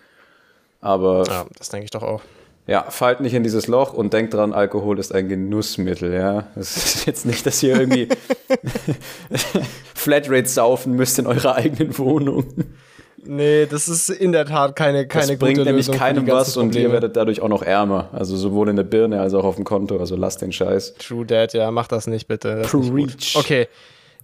Aber 0.82 1.24
Ja, 1.28 1.46
das 1.58 1.70
denke 1.70 1.86
ich 1.86 1.92
doch 1.92 2.04
auch. 2.04 2.22
ja, 2.68 2.84
fallt 2.90 3.22
nicht 3.22 3.34
in 3.34 3.44
dieses 3.44 3.68
Loch 3.68 3.94
und 3.94 4.12
denkt 4.14 4.34
dran, 4.34 4.52
Alkohol 4.54 5.00
ist 5.00 5.14
ein 5.14 5.30
Genussmittel, 5.30 6.14
ja. 6.14 6.48
Es 6.56 6.76
ist 6.76 7.06
jetzt 7.08 7.26
nicht, 7.26 7.46
dass 7.46 7.64
ihr 7.64 7.80
irgendwie 7.80 8.10
Flatrate 9.96 10.48
saufen 10.48 10.94
müsst 10.94 11.20
in 11.20 11.28
eurer 11.28 11.56
eigenen 11.56 11.98
Wohnung. 11.98 12.46
Nee, 13.28 13.66
das 13.66 13.88
ist 13.88 14.10
in 14.10 14.32
der 14.32 14.46
Tat 14.46 14.76
keine, 14.76 15.08
keine 15.08 15.28
Das 15.28 15.40
bringt 15.40 15.58
nämlich 15.58 15.88
Lösung 15.88 15.96
keinem 15.96 16.28
was 16.28 16.58
und 16.58 16.76
ihr 16.76 16.92
werdet 16.92 17.16
dadurch 17.16 17.42
auch 17.42 17.50
noch 17.50 17.62
ärmer. 17.62 18.10
Also 18.14 18.38
sowohl 18.38 18.70
in 18.70 18.76
der 18.76 18.84
Birne 18.84 19.20
als 19.20 19.34
auch 19.34 19.44
auf 19.44 19.56
dem 19.56 19.66
Konto. 19.66 19.98
Also 19.98 20.16
lasst 20.16 20.42
den 20.42 20.52
Scheiß. 20.52 20.96
True 20.96 21.26
Dad, 21.26 21.54
ja, 21.54 21.70
mach 21.72 21.88
das 21.88 22.08
nicht 22.08 22.28
bitte. 22.28 22.62
Das. 22.62 22.72
Preach. 22.72 23.36
Okay. 23.36 23.68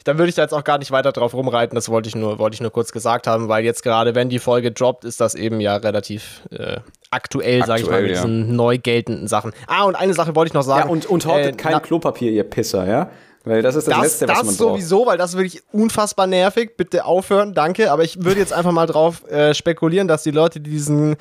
Dann 0.03 0.17
würde 0.17 0.29
ich 0.29 0.35
da 0.35 0.41
jetzt 0.41 0.53
auch 0.53 0.63
gar 0.63 0.79
nicht 0.79 0.91
weiter 0.91 1.13
drauf 1.13 1.33
rumreiten, 1.33 1.75
das 1.75 1.87
wollte 1.87 2.09
ich 2.09 2.15
nur, 2.15 2.37
wollte 2.37 2.55
ich 2.55 2.61
nur 2.61 2.71
kurz 2.71 2.91
gesagt 2.91 3.25
haben, 3.25 3.47
weil 3.47 3.63
jetzt 3.63 3.83
gerade, 3.83 4.15
wenn 4.15 4.27
die 4.27 4.39
Folge 4.39 4.71
droppt, 4.71 5.05
ist 5.05 5.21
das 5.21 5.33
eben 5.33 5.61
ja 5.61 5.77
relativ 5.77 6.41
äh, 6.51 6.77
aktuell, 7.09 7.63
sage 7.65 7.81
ich 7.81 7.87
mal, 7.87 7.93
Aktuell, 7.93 8.01
mit 8.01 8.11
ja. 8.11 8.21
diesen 8.21 8.55
neu 8.55 8.77
geltenden 8.77 9.27
Sachen. 9.27 9.53
Ah, 9.67 9.85
und 9.85 9.95
eine 9.95 10.13
Sache 10.13 10.35
wollte 10.35 10.49
ich 10.49 10.53
noch 10.53 10.63
sagen. 10.63 10.87
Ja, 10.87 10.91
und, 10.91 11.05
und 11.05 11.25
hortet 11.25 11.53
Äh, 11.53 11.57
kein 11.57 11.81
Klopapier, 11.81 12.31
ihr 12.31 12.43
Pisser, 12.43 12.85
ja? 12.85 13.11
Weil 13.45 13.61
das 13.61 13.75
ist 13.75 13.87
das, 13.87 13.95
das, 13.95 14.03
Letzte, 14.03 14.27
was 14.29 14.37
das 14.37 14.45
man 14.45 14.55
braucht. 14.55 14.57
sowieso, 14.73 15.05
weil 15.05 15.17
das 15.17 15.31
ist 15.31 15.37
wirklich 15.37 15.61
unfassbar 15.73 16.27
nervig. 16.27 16.77
Bitte 16.77 17.03
aufhören, 17.05 17.53
danke. 17.53 17.91
Aber 17.91 18.03
ich 18.03 18.23
würde 18.23 18.39
jetzt 18.39 18.53
einfach 18.53 18.71
mal 18.71 18.85
drauf 18.87 19.27
äh, 19.29 19.53
spekulieren, 19.53 20.07
dass 20.07 20.23
die 20.23 20.31
Leute, 20.31 20.59
die 20.61 20.69
diesen 20.71 21.17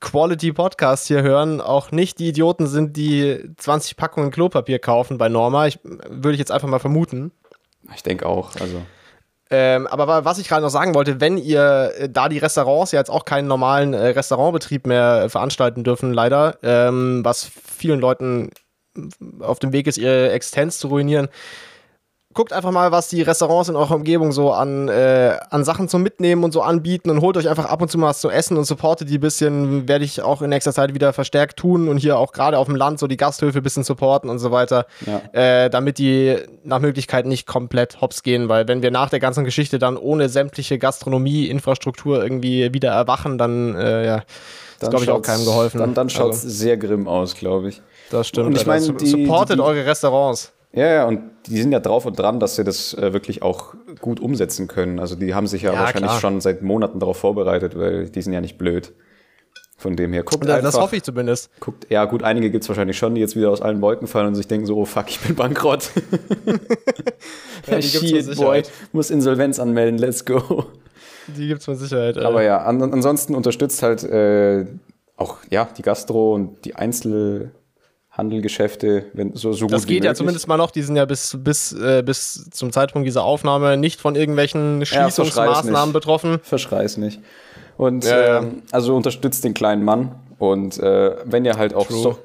Quality-Podcast 0.00 1.06
hier 1.06 1.22
hören, 1.22 1.60
auch 1.60 1.90
nicht 1.92 2.18
die 2.18 2.28
Idioten 2.28 2.66
sind, 2.66 2.96
die 2.96 3.40
20 3.56 3.96
Packungen 3.96 4.30
Klopapier 4.30 4.78
kaufen 4.78 5.16
bei 5.16 5.28
Norma. 5.28 5.66
Ich, 5.66 5.78
würde 5.82 6.32
ich 6.32 6.38
jetzt 6.38 6.52
einfach 6.52 6.68
mal 6.68 6.78
vermuten. 6.80 7.32
Ich 7.94 8.02
denke 8.02 8.26
auch. 8.26 8.50
Also. 8.60 8.82
Ähm, 9.50 9.86
aber 9.86 10.06
wa- 10.06 10.24
was 10.24 10.38
ich 10.38 10.48
gerade 10.48 10.62
noch 10.62 10.70
sagen 10.70 10.94
wollte, 10.94 11.20
wenn 11.20 11.38
ihr, 11.38 11.92
äh, 11.98 12.08
da 12.08 12.28
die 12.28 12.38
Restaurants 12.38 12.92
ja 12.92 12.98
jetzt 12.98 13.10
auch 13.10 13.24
keinen 13.24 13.48
normalen 13.48 13.94
äh, 13.94 14.08
Restaurantbetrieb 14.08 14.86
mehr 14.86 15.22
äh, 15.24 15.28
veranstalten 15.28 15.84
dürfen, 15.84 16.12
leider, 16.12 16.58
ähm, 16.62 17.20
was 17.24 17.44
vielen 17.76 18.00
Leuten 18.00 18.50
auf 19.40 19.58
dem 19.58 19.72
Weg 19.72 19.86
ist, 19.86 19.98
ihre 19.98 20.30
Existenz 20.32 20.78
zu 20.78 20.88
ruinieren, 20.88 21.28
guckt 22.34 22.54
einfach 22.54 22.70
mal, 22.70 22.92
was 22.92 23.08
die 23.08 23.20
Restaurants 23.20 23.68
in 23.68 23.76
eurer 23.76 23.94
Umgebung 23.94 24.32
so 24.32 24.52
an, 24.52 24.88
äh, 24.88 25.36
an 25.50 25.64
Sachen 25.64 25.88
zum 25.88 26.02
Mitnehmen 26.02 26.44
und 26.44 26.52
so 26.52 26.62
anbieten 26.62 27.10
und 27.10 27.20
holt 27.20 27.36
euch 27.36 27.46
einfach 27.46 27.66
ab 27.66 27.82
und 27.82 27.90
zu 27.90 27.98
mal 27.98 28.06
was 28.06 28.20
zu 28.22 28.30
essen 28.30 28.56
und 28.56 28.64
supportet 28.64 29.10
die 29.10 29.18
ein 29.18 29.20
bisschen. 29.20 29.86
Werde 29.86 30.06
ich 30.06 30.22
auch 30.22 30.40
in 30.40 30.48
nächster 30.48 30.72
Zeit 30.72 30.94
wieder 30.94 31.12
verstärkt 31.12 31.58
tun 31.58 31.88
und 31.88 31.98
hier 31.98 32.16
auch 32.16 32.32
gerade 32.32 32.56
auf 32.56 32.68
dem 32.68 32.76
Land 32.76 32.98
so 32.98 33.06
die 33.06 33.18
Gasthöfe 33.18 33.58
ein 33.58 33.62
bisschen 33.62 33.84
supporten 33.84 34.30
und 34.30 34.38
so 34.38 34.50
weiter, 34.50 34.86
Ja. 35.04 35.20
äh, 35.38 35.68
damit 35.68 35.98
die 35.98 36.36
nach 36.64 36.80
Möglichkeit 36.80 37.26
nicht 37.26 37.46
komplett 37.46 38.00
hops 38.00 38.22
gehen, 38.22 38.48
weil 38.48 38.66
wenn 38.66 38.80
wir 38.80 38.90
nach 38.90 39.10
der 39.10 39.20
ganzen 39.20 39.44
Geschichte 39.44 39.78
dann 39.78 39.98
ohne 39.98 40.30
sämtliche 40.30 40.78
Gastronomie-Infrastruktur 40.78 42.22
irgendwie 42.22 42.72
wieder 42.72 42.92
erwachen, 42.92 43.36
dann 43.36 43.74
äh, 43.74 44.06
ja, 44.06 44.16
ist 44.80 44.88
glaube 44.90 45.04
ich 45.04 45.10
auch 45.10 45.22
keinem 45.22 45.44
geholfen. 45.44 45.78
Dann, 45.80 45.92
dann 45.92 46.08
schaut 46.08 46.32
es 46.32 46.44
Also, 46.44 46.48
sehr 46.48 46.76
grimm 46.78 47.06
aus, 47.08 47.34
glaube 47.34 47.68
ich. 47.68 47.82
Das 48.12 48.28
stimmt. 48.28 48.46
Und 48.48 48.56
ich 48.56 48.66
meine, 48.66 48.86
die- 48.92 49.06
supportet 49.06 49.58
die- 49.58 49.62
die- 49.62 49.66
eure 49.66 49.86
Restaurants. 49.86 50.52
Ja, 50.74 50.86
ja, 50.86 51.04
und 51.06 51.20
die 51.46 51.60
sind 51.60 51.70
ja 51.72 51.80
drauf 51.80 52.06
und 52.06 52.18
dran, 52.18 52.40
dass 52.40 52.56
sie 52.56 52.64
das 52.64 52.94
äh, 52.94 53.12
wirklich 53.12 53.42
auch 53.42 53.74
gut 54.00 54.20
umsetzen 54.20 54.68
können. 54.68 55.00
Also 55.00 55.16
die 55.16 55.34
haben 55.34 55.46
sich 55.46 55.62
ja, 55.62 55.72
Ja, 55.74 55.80
wahrscheinlich 55.80 56.10
klar. 56.10 56.20
schon 56.20 56.40
seit 56.40 56.62
Monaten 56.62 56.98
darauf 56.98 57.18
vorbereitet, 57.18 57.78
weil 57.78 58.08
die 58.08 58.22
sind 58.22 58.32
ja 58.32 58.40
nicht 58.40 58.56
blöd. 58.56 58.92
Von 59.76 59.96
dem 59.96 60.12
her, 60.12 60.22
guckt 60.22 60.44
Das, 60.44 60.50
einfach. 60.58 60.62
das 60.72 60.80
hoffe 60.80 60.96
ich 60.96 61.02
zumindest. 61.02 61.50
Guckt, 61.60 61.88
ja 61.90 62.04
gut, 62.04 62.22
einige 62.22 62.50
gibt 62.50 62.62
es 62.62 62.68
wahrscheinlich 62.68 62.96
schon, 62.96 63.16
die 63.16 63.20
jetzt 63.20 63.34
wieder 63.36 63.50
aus 63.50 63.60
allen 63.60 63.82
Wolken 63.82 64.06
fallen 64.06 64.28
und 64.28 64.34
sich 64.36 64.46
denken 64.46 64.64
so, 64.64 64.76
oh 64.76 64.84
fuck, 64.84 65.06
ich 65.10 65.18
bin 65.20 65.34
bankrott. 65.34 65.90
Ja, 67.66 67.78
die 67.78 67.88
gibt's 67.90 68.08
Shit, 68.28 68.36
boy, 68.36 68.62
muss 68.92 69.10
Insolvenz 69.10 69.58
anmelden, 69.60 69.98
let's 69.98 70.24
go. 70.24 70.64
Die 71.36 71.46
gibt 71.48 71.60
es 71.60 71.68
mit 71.68 71.78
Sicherheit. 71.78 72.16
äh. 72.16 72.20
Aber 72.20 72.42
ja, 72.42 72.58
an, 72.58 72.82
ansonsten 72.82 73.34
unterstützt 73.34 73.82
halt 73.82 74.02
äh, 74.04 74.66
auch 75.16 75.36
ja, 75.50 75.68
die 75.76 75.82
Gastro 75.82 76.34
und 76.34 76.64
die 76.64 76.74
Einzelhandelgeschäfte, 78.12 79.06
wenn 79.14 79.34
so, 79.34 79.52
so 79.52 79.66
gut 79.66 79.72
Das 79.72 79.86
geht 79.86 80.04
ja 80.04 80.14
zumindest 80.14 80.46
mal 80.46 80.58
noch. 80.58 80.70
Die 80.70 80.82
sind 80.82 80.96
ja 80.96 81.04
bis, 81.06 81.36
bis, 81.40 81.72
äh, 81.72 82.02
bis 82.04 82.48
zum 82.50 82.70
Zeitpunkt 82.70 83.06
dieser 83.06 83.24
Aufnahme 83.24 83.76
nicht 83.76 84.00
von 84.00 84.16
irgendwelchen 84.16 84.84
Schließungsmaßnahmen 84.84 85.88
nicht. 85.88 85.92
betroffen. 85.94 86.38
Verschrei's 86.42 86.98
nicht. 86.98 87.20
Und 87.78 88.04
Ja, 88.04 88.20
ja. 88.20 88.38
ähm, 88.40 88.62
also 88.70 88.94
unterstützt 88.94 89.44
den 89.44 89.54
kleinen 89.54 89.82
Mann. 89.84 90.14
Und 90.38 90.78
äh, 90.78 91.16
wenn 91.24 91.44
ihr 91.44 91.56
halt 91.56 91.74
auch 91.74 91.86
True. 91.86 92.02
so, 92.02 92.18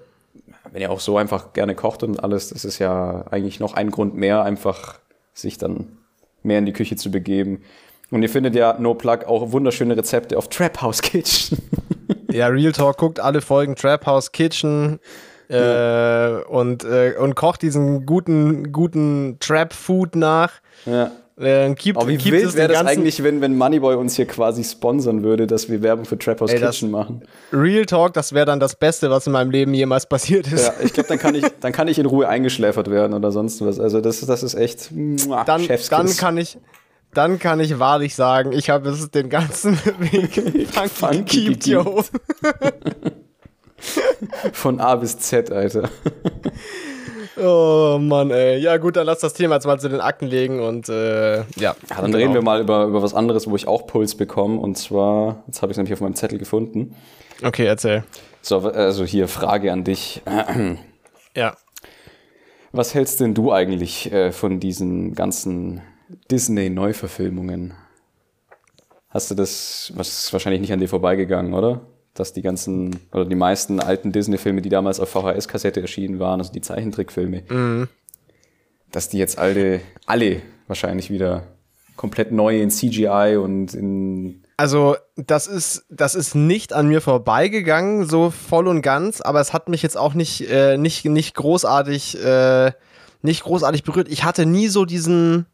wenn 0.72 0.82
ihr 0.82 0.92
auch 0.92 1.00
so 1.00 1.18
einfach 1.18 1.54
gerne 1.54 1.74
kocht 1.74 2.04
und 2.04 2.22
alles, 2.22 2.50
das 2.50 2.66
ist 2.66 2.80
ja 2.80 3.26
eigentlich 3.32 3.60
noch 3.60 3.74
ein 3.74 3.90
Grund 3.90 4.16
mehr, 4.16 4.44
einfach 4.44 5.00
sich 5.34 5.58
dann 5.58 5.88
mehr 6.44 6.60
in 6.60 6.66
die 6.66 6.74
Küche 6.74 6.98
zu 6.98 7.12
begeben. 7.12 7.62
Und 8.12 8.24
ihr 8.24 8.30
findet 8.30 8.56
ja 8.56 8.76
No 8.80 8.94
Plug 8.94 9.20
auch 9.28 9.52
wunderschöne 9.52 9.96
Rezepte 9.96 10.38
auf 10.38 10.50
Trap 10.50 10.82
House 10.82 11.02
Kitchen. 11.02 11.58
Ja, 12.30 12.48
Real 12.48 12.72
Talk 12.74 12.98
guckt 12.98 13.20
alle 13.20 13.42
Folgen 13.42 13.76
Trap 13.76 14.06
House 14.06 14.32
Kitchen 14.32 15.00
äh, 15.50 16.44
und, 16.48 16.84
äh, 16.84 17.16
und 17.20 17.36
kocht 17.36 17.62
diesen 17.62 18.06
guten, 18.06 18.72
guten 18.72 19.38
Trap-Food 19.40 20.16
nach. 20.16 20.52
ja. 20.86 21.12
Äh, 21.40 21.76
keep, 21.76 21.98
Aber 21.98 22.08
wie 22.08 22.18
keep 22.18 22.32
wild 22.34 22.56
wäre 22.56 22.74
das 22.74 22.84
eigentlich, 22.88 23.22
wenn, 23.24 23.42
wenn 23.42 23.56
Moneyboy 23.56 23.94
uns 23.96 24.16
hier 24.16 24.26
quasi 24.26 24.64
sponsern 24.64 25.22
würde, 25.22 25.46
dass 25.46 25.70
wir 25.70 25.84
Werbung 25.84 26.06
für 26.06 26.18
Trap 26.18 26.42
House 26.42 26.52
Ey, 26.52 26.60
Kitchen 26.60 26.90
machen? 26.90 27.22
Real 27.54 27.86
Talk, 27.86 28.14
das 28.14 28.34
wäre 28.34 28.48
dann 28.48 28.60
das 28.60 28.76
Beste, 28.76 29.12
was 29.12 29.28
in 29.28 29.34
meinem 29.34 29.52
Leben 29.52 29.72
jemals 29.76 30.08
passiert 30.08 30.52
ist. 30.52 30.66
Ja, 30.66 30.74
ich 30.84 30.94
glaube, 30.94 31.10
dann 31.10 31.20
kann 31.20 31.36
ich, 31.36 31.46
dann 31.60 31.72
kann 31.74 31.88
ich 31.88 32.00
in 32.00 32.08
Ruhe 32.08 32.28
eingeschläfert 32.28 32.90
werden 32.90 33.14
oder 33.14 33.32
sonst 33.32 33.64
was. 33.64 33.80
Also 33.80 34.02
das, 34.02 34.26
das 34.26 34.42
ist 34.42 34.56
echt 34.56 34.90
muah, 34.92 35.44
dann, 35.44 35.62
dann 35.92 36.08
kann 36.18 36.38
ich. 36.38 36.58
Dann 37.14 37.40
kann 37.40 37.60
ich 37.60 37.78
wahrlich 37.80 38.16
sagen, 38.16 38.52
ich 38.52 38.70
habe 38.72 38.90
es 38.90 39.10
den 39.12 39.30
ganzen 39.30 39.78
Weg 40.00 40.34
funky 40.72 40.90
Funky 40.90 41.24
keep, 41.24 41.64
gekeept. 41.64 41.68
yo. 41.68 42.04
von 44.54 44.80
A 44.80 44.96
bis 44.96 45.18
Z, 45.20 45.52
Alter. 45.52 45.90
Oh 47.40 47.98
Mann, 48.00 48.32
ey. 48.32 48.58
Ja, 48.58 48.78
gut, 48.78 48.96
dann 48.96 49.06
lass 49.06 49.20
das 49.20 49.34
Thema 49.34 49.56
jetzt 49.56 49.68
mal 49.68 49.80
zu 49.80 49.90
den 49.90 50.02
Akten 50.02 50.26
legen 50.26 50.60
und 50.60 50.90
äh, 50.90 51.38
ja. 51.38 51.46
Ja, 51.58 51.76
dann 52.02 52.14
reden 52.14 52.34
wir 52.34 52.42
mal 52.42 52.62
über, 52.62 52.86
über 52.86 53.04
was 53.04 53.14
anderes, 53.14 53.48
wo 53.48 53.56
ich 53.56 53.68
auch 53.68 53.86
Puls 53.86 54.16
bekomme. 54.16 54.60
Und 54.60 54.78
zwar, 54.78 55.44
jetzt 55.46 55.62
habe 55.62 55.72
ich 55.72 55.76
es 55.76 55.78
nämlich 55.78 55.94
auf 55.94 56.02
meinem 56.02 56.16
Zettel 56.16 56.40
gefunden. 56.40 56.96
Okay, 57.44 57.66
erzähl. 57.66 58.04
So, 58.42 58.60
also 58.60 59.06
hier 59.06 59.28
Frage 59.28 59.72
an 59.72 59.84
dich. 59.84 60.24
Ja. 61.36 61.56
Was 62.72 62.96
hältst 62.96 63.20
denn 63.20 63.34
du 63.34 63.52
eigentlich 63.52 64.12
äh, 64.12 64.32
von 64.32 64.60
diesen 64.60 65.14
ganzen 65.14 65.82
Disney-Neuverfilmungen? 66.32 67.76
Hast 69.10 69.32
du 69.32 69.36
das, 69.36 69.92
was 69.96 70.26
ist 70.26 70.34
wahrscheinlich 70.34 70.62
nicht 70.62 70.74
an 70.74 70.80
dir 70.80 70.90
vorbeigegangen, 70.90 71.54
oder? 71.54 71.82
Dass 72.18 72.34
die 72.34 72.42
ganzen, 72.42 73.00
oder 73.12 73.26
die 73.26 73.36
meisten 73.36 73.80
alten 73.80 74.12
Disney-Filme, 74.12 74.62
die 74.62 74.70
damals 74.70 75.00
auf 75.00 75.10
VHS-Kassette 75.10 75.82
erschienen 75.82 76.20
waren, 76.20 76.40
also 76.40 76.52
die 76.52 76.62
Zeichentrickfilme, 76.62 77.44
dass 78.92 79.10
die 79.10 79.18
jetzt 79.18 79.38
alle, 79.38 79.82
alle 80.06 80.42
wahrscheinlich 80.68 81.10
wieder 81.10 81.44
komplett 81.96 82.32
neu 82.32 82.62
in 82.62 82.70
CGI 82.70 83.38
und 83.38 83.74
in 83.74 84.44
Also, 84.56 84.96
das 85.16 85.48
ist, 85.48 85.86
das 85.90 86.16
ist 86.16 86.36
nicht 86.36 86.72
an 86.74 86.88
mir 86.88 87.02
vorbeigegangen, 87.02 88.08
so 88.08 88.32
voll 88.32 88.68
und 88.68 88.82
ganz, 88.82 89.20
aber 89.20 89.42
es 89.42 89.52
hat 89.52 89.68
mich 89.68 89.82
jetzt 89.84 89.98
auch 89.98 90.14
nicht, 90.14 90.50
äh, 90.50 90.78
nicht, 90.78 91.06
nicht 91.06 91.36
großartig, 91.36 92.24
äh, 92.24 92.72
nicht 93.22 93.44
großartig 93.44 93.84
berührt. 93.84 94.08
Ich 94.10 94.24
hatte 94.24 94.46
nie 94.46 94.68
so 94.68 94.86
diesen. 94.86 95.48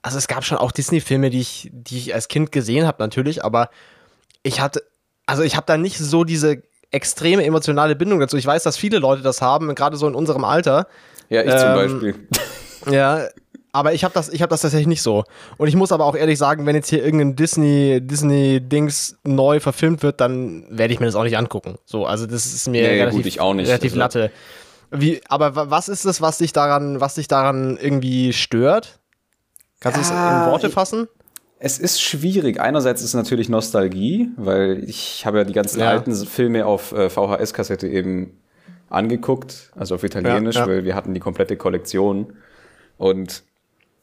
Also 0.00 0.16
es 0.16 0.28
gab 0.28 0.44
schon 0.44 0.58
auch 0.58 0.72
Disney-Filme, 0.72 1.28
die 1.28 1.40
ich, 1.40 1.70
die 1.72 1.98
ich 1.98 2.14
als 2.14 2.28
Kind 2.28 2.52
gesehen 2.52 2.86
habe, 2.86 3.02
natürlich, 3.02 3.44
aber 3.44 3.68
ich 4.42 4.60
hatte, 4.60 4.82
also 5.28 5.42
ich 5.42 5.54
habe 5.56 5.66
da 5.66 5.76
nicht 5.76 5.98
so 5.98 6.24
diese 6.24 6.62
extreme 6.90 7.44
emotionale 7.44 7.94
Bindung 7.94 8.18
dazu. 8.18 8.36
Ich 8.36 8.46
weiß, 8.46 8.62
dass 8.62 8.76
viele 8.76 8.98
Leute 8.98 9.22
das 9.22 9.42
haben, 9.42 9.74
gerade 9.74 9.96
so 9.96 10.08
in 10.08 10.14
unserem 10.14 10.42
Alter. 10.44 10.86
Ja, 11.28 11.42
ich 11.42 11.50
zum 11.56 11.68
Ähm, 11.68 11.74
Beispiel. 11.74 12.14
Ja, 12.90 13.26
aber 13.72 13.92
ich 13.92 14.02
habe 14.04 14.14
das, 14.14 14.30
ich 14.30 14.40
habe 14.40 14.48
das 14.48 14.62
tatsächlich 14.62 14.86
nicht 14.86 15.02
so. 15.02 15.24
Und 15.58 15.68
ich 15.68 15.76
muss 15.76 15.92
aber 15.92 16.06
auch 16.06 16.14
ehrlich 16.16 16.38
sagen, 16.38 16.64
wenn 16.64 16.74
jetzt 16.74 16.88
hier 16.88 17.04
irgendein 17.04 17.36
Disney, 17.36 18.00
Disney-Dings 18.00 19.18
neu 19.24 19.60
verfilmt 19.60 20.02
wird, 20.02 20.20
dann 20.22 20.64
werde 20.70 20.94
ich 20.94 21.00
mir 21.00 21.06
das 21.06 21.14
auch 21.16 21.24
nicht 21.24 21.36
angucken. 21.36 21.76
So, 21.84 22.06
also 22.06 22.26
das 22.26 22.46
ist 22.46 22.66
mir 22.68 22.82
Ja, 22.82 22.88
ja, 22.88 22.94
relativ, 23.04 23.18
gut, 23.18 23.26
ich 23.26 23.40
auch 23.40 23.52
nicht. 23.52 23.68
relativ 23.68 23.92
Also- 23.92 23.98
Latte. 23.98 24.30
Wie, 24.90 25.20
aber 25.28 25.54
wa- 25.54 25.66
was 25.68 25.90
ist 25.90 26.06
es, 26.06 26.22
was 26.22 26.38
dich 26.38 26.54
daran, 26.54 26.98
was 27.02 27.16
dich 27.16 27.28
daran 27.28 27.76
irgendwie 27.76 28.32
stört? 28.32 28.98
Kannst 29.80 29.98
du 29.98 30.02
es 30.02 30.08
Ja, 30.10 30.46
in 30.46 30.50
Worte 30.50 30.68
ich- 30.68 30.72
fassen? 30.72 31.08
Es 31.60 31.78
ist 31.78 32.00
schwierig. 32.00 32.60
Einerseits 32.60 33.00
ist 33.00 33.08
es 33.08 33.14
natürlich 33.14 33.48
Nostalgie, 33.48 34.30
weil 34.36 34.84
ich 34.88 35.26
habe 35.26 35.38
ja 35.38 35.44
die 35.44 35.52
ganzen 35.52 35.80
Ja. 35.80 35.90
alten 35.90 36.14
Filme 36.14 36.66
auf 36.66 36.92
äh, 36.92 37.08
VHS-Kassette 37.10 37.88
eben 37.88 38.38
angeguckt, 38.90 39.70
also 39.76 39.96
auf 39.96 40.04
Italienisch, 40.04 40.54
Ja, 40.56 40.62
ja. 40.62 40.68
weil 40.68 40.84
wir 40.84 40.94
hatten 40.94 41.14
die 41.14 41.20
komplette 41.20 41.56
Kollektion. 41.56 42.34
Und 42.96 43.42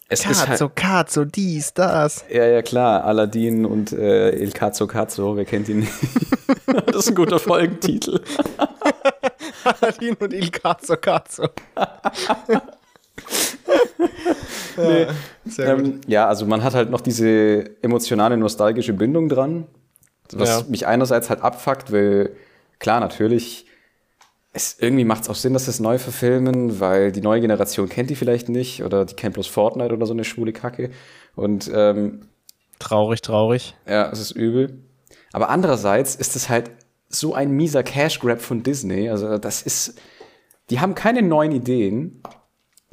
es 0.09 0.25
ist 0.25 0.47
halt, 0.47 0.59
Cazzo, 0.59 0.69
Cazzo, 0.75 1.25
dies, 1.25 1.73
das. 1.73 2.25
ja, 2.29 2.45
ja 2.45 2.61
klar, 2.61 3.05
Aladdin 3.05 3.65
und 3.65 3.91
äh, 3.93 4.29
Il 4.35 4.51
Cazzo 4.51 4.85
Cazzo, 4.85 5.35
wer 5.37 5.45
kennt 5.45 5.67
ihn 5.69 5.79
nicht? 5.79 5.93
das 6.87 6.97
ist 6.97 7.09
ein 7.09 7.15
guter 7.15 7.39
Folgentitel. 7.39 8.21
Aladdin 9.63 10.15
und 10.19 10.33
Il 10.33 10.51
Cazzo, 10.51 10.97
Cazzo. 10.97 11.47
nee. 14.77 15.07
Ähm, 15.59 16.01
ja, 16.07 16.27
also 16.27 16.45
man 16.45 16.63
hat 16.63 16.73
halt 16.73 16.89
noch 16.89 17.01
diese 17.01 17.81
emotionale, 17.81 18.37
nostalgische 18.37 18.93
Bindung 18.93 19.29
dran, 19.29 19.67
was 20.31 20.49
Ja. 20.49 20.63
mich 20.69 20.87
einerseits 20.87 21.29
halt 21.29 21.41
abfuckt, 21.41 21.91
weil 21.91 22.35
klar, 22.79 22.99
natürlich, 22.99 23.65
es 24.53 24.77
irgendwie 24.79 25.05
macht 25.05 25.23
es 25.23 25.29
auch 25.29 25.35
Sinn, 25.35 25.53
dass 25.53 25.65
das 25.65 25.79
neu 25.79 25.97
verfilmen, 25.97 26.79
weil 26.79 27.11
die 27.11 27.21
neue 27.21 27.41
Generation 27.41 27.89
kennt 27.89 28.09
die 28.09 28.15
vielleicht 28.15 28.49
nicht 28.49 28.83
oder 28.83 29.05
die 29.05 29.13
kennt 29.15 29.33
bloß 29.33 29.47
Fortnite 29.47 29.93
oder 29.93 30.05
so 30.05 30.13
eine 30.13 30.23
schwule 30.23 30.53
Kacke 30.53 30.91
und 31.35 31.69
ähm, 31.73 32.27
Traurig, 32.79 33.21
traurig. 33.21 33.75
ja, 33.87 34.09
es 34.11 34.19
ist 34.19 34.31
übel. 34.31 34.79
Aber 35.31 35.49
andererseits 35.49 36.15
ist 36.15 36.35
es 36.35 36.49
halt 36.49 36.71
so 37.09 37.33
ein 37.33 37.51
mieser 37.51 37.83
Cash 37.83 38.19
Grab 38.19 38.41
von 38.41 38.63
Disney. 38.63 39.09
Also 39.09 39.37
das 39.37 39.61
ist, 39.61 39.97
die 40.69 40.79
haben 40.81 40.93
keine 40.95 41.21
neuen 41.21 41.51
Ideen. 41.53 42.21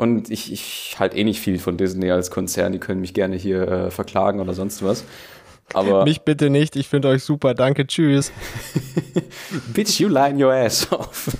Und 0.02 0.32
ich, 0.32 0.52
ich 0.52 0.96
halte 0.98 1.16
eh 1.16 1.22
nicht 1.22 1.38
viel 1.38 1.60
von 1.60 1.76
Disney 1.76 2.10
als 2.10 2.32
Konzern. 2.32 2.72
Die 2.72 2.80
können 2.80 3.00
mich 3.00 3.14
gerne 3.14 3.36
hier 3.36 3.68
äh, 3.68 3.90
verklagen 3.92 4.40
oder 4.40 4.52
sonst 4.52 4.82
was. 4.82 5.04
Aber 5.74 6.02
Mich 6.02 6.22
bitte 6.22 6.50
nicht, 6.50 6.74
ich 6.74 6.88
finde 6.88 7.06
euch 7.06 7.22
super, 7.22 7.54
danke, 7.54 7.86
tschüss. 7.86 8.32
bitch, 9.72 10.00
you 10.00 10.08
line 10.08 10.44
your 10.44 10.52
ass 10.52 10.90
off. 10.90 11.30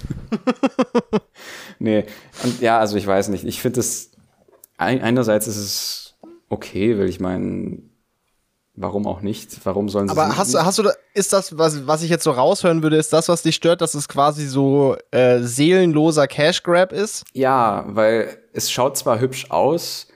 nee, 1.80 2.04
und 2.44 2.60
ja, 2.60 2.78
also 2.78 2.96
ich 2.96 3.04
weiß 3.04 3.30
nicht. 3.30 3.42
Ich 3.42 3.60
finde 3.60 3.80
es, 3.80 4.12
ein, 4.76 5.02
einerseits 5.02 5.48
ist 5.48 5.56
es 5.56 6.14
okay, 6.48 6.96
weil 7.00 7.08
ich 7.08 7.18
meine, 7.18 7.78
warum 8.74 9.06
auch 9.06 9.20
nicht? 9.20 9.64
Warum 9.64 9.88
sollen 9.88 10.08
sie 10.08 10.12
Aber 10.12 10.36
hast, 10.36 10.54
du- 10.54 10.58
hast 10.64 10.78
du, 10.78 10.82
da, 10.84 10.92
ist 11.14 11.32
das, 11.32 11.56
was, 11.58 11.86
was 11.86 12.02
ich 12.02 12.10
jetzt 12.10 12.24
so 12.24 12.30
raushören 12.30 12.82
würde, 12.82 12.96
ist 12.96 13.12
das, 13.12 13.28
was 13.28 13.42
dich 13.42 13.56
stört, 13.56 13.80
dass 13.80 13.94
es 13.94 14.08
quasi 14.08 14.46
so 14.46 14.96
äh, 15.10 15.40
seelenloser 15.40 16.26
Cash 16.26 16.62
Grab 16.62 16.92
ist? 16.92 17.24
Ja, 17.32 17.84
weil 17.88 18.38
es 18.52 18.70
schaut 18.70 18.96
zwar 18.96 19.20
hübsch 19.20 19.50
aus, 19.50 20.06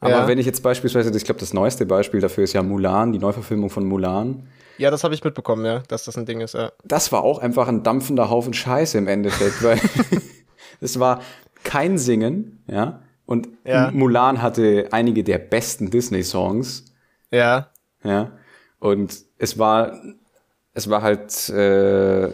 aber 0.00 0.10
Ja. 0.12 0.28
wenn 0.28 0.38
ich 0.38 0.46
jetzt 0.46 0.62
beispielsweise, 0.62 1.14
ich 1.14 1.24
glaube, 1.24 1.40
das 1.40 1.52
neueste 1.52 1.84
Beispiel 1.86 2.20
dafür 2.20 2.44
ist 2.44 2.52
ja 2.54 2.62
Mulan, 2.62 3.12
die 3.12 3.18
Neuverfilmung 3.18 3.68
von 3.70 3.84
Mulan. 3.84 4.48
Ja, 4.78 4.90
das 4.90 5.04
habe 5.04 5.12
ich 5.12 5.22
mitbekommen, 5.22 5.66
ja, 5.66 5.80
dass 5.88 6.04
das 6.06 6.16
ein 6.16 6.24
Ding 6.24 6.40
ist, 6.40 6.54
ja. 6.54 6.72
Das 6.84 7.12
war 7.12 7.22
auch 7.22 7.38
einfach 7.38 7.68
ein 7.68 7.82
dampfender 7.82 8.30
Haufen 8.30 8.54
Scheiße 8.54 8.96
im 8.96 9.08
Endeffekt, 9.08 9.62
weil 9.62 9.78
es 10.80 10.98
war 10.98 11.20
kein 11.64 11.98
Singen, 11.98 12.62
ja. 12.66 13.02
Und 13.26 13.48
Ja. 13.64 13.90
Mulan 13.92 14.40
hatte 14.42 14.88
einige 14.90 15.22
der 15.22 15.38
besten 15.38 15.90
Disney-Songs, 15.90 16.86
Ja. 17.30 17.68
Ja. 18.04 18.30
Und 18.78 19.14
es 19.38 19.58
war, 19.58 20.00
es 20.72 20.88
war 20.88 21.02
halt 21.02 21.48
äh, 21.50 22.28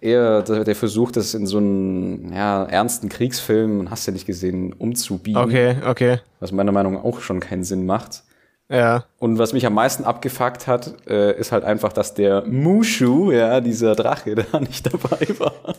eher 0.00 0.42
der, 0.42 0.76
Versuch, 0.76 1.10
das 1.10 1.34
in 1.34 1.46
so 1.46 1.58
einen 1.58 2.32
ja, 2.32 2.64
ernsten 2.64 3.08
Kriegsfilm, 3.08 3.90
hast 3.90 4.06
du 4.06 4.10
ja 4.10 4.14
nicht 4.14 4.26
gesehen, 4.26 4.72
umzubiegen. 4.72 5.40
Okay, 5.40 5.76
okay. 5.86 6.20
was 6.38 6.52
meiner 6.52 6.72
Meinung 6.72 6.94
nach 6.94 7.04
auch 7.04 7.20
schon 7.20 7.40
keinen 7.40 7.64
Sinn 7.64 7.86
macht. 7.86 8.22
Ja. 8.68 9.04
Und 9.18 9.38
was 9.38 9.52
mich 9.52 9.66
am 9.66 9.74
meisten 9.74 10.04
abgefuckt 10.04 10.68
hat, 10.68 10.94
äh, 11.08 11.36
ist 11.38 11.50
halt 11.50 11.64
einfach, 11.64 11.92
dass 11.92 12.14
der 12.14 12.46
Mushu, 12.46 13.32
ja, 13.32 13.60
dieser 13.60 13.96
Drache, 13.96 14.34
da 14.52 14.60
nicht 14.60 14.86
dabei 14.86 15.26
war. 15.38 15.54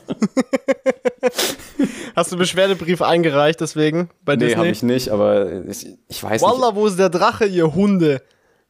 Hast 2.16 2.32
du 2.32 2.36
einen 2.36 2.40
Beschwerdebrief 2.42 3.02
eingereicht 3.02 3.62
deswegen 3.62 4.10
bei 4.26 4.36
Nee, 4.36 4.48
Disney? 4.48 4.58
habe 4.58 4.68
ich 4.68 4.84
nicht, 4.84 5.10
aber 5.10 5.66
ich, 5.66 5.88
ich 6.10 6.22
weiß 6.22 6.42
nicht. 6.42 6.52
Wallah, 6.52 6.76
wo 6.76 6.86
ist 6.86 7.00
der 7.00 7.10
Drache, 7.10 7.46
ihr 7.46 7.74
Hunde? 7.74 8.22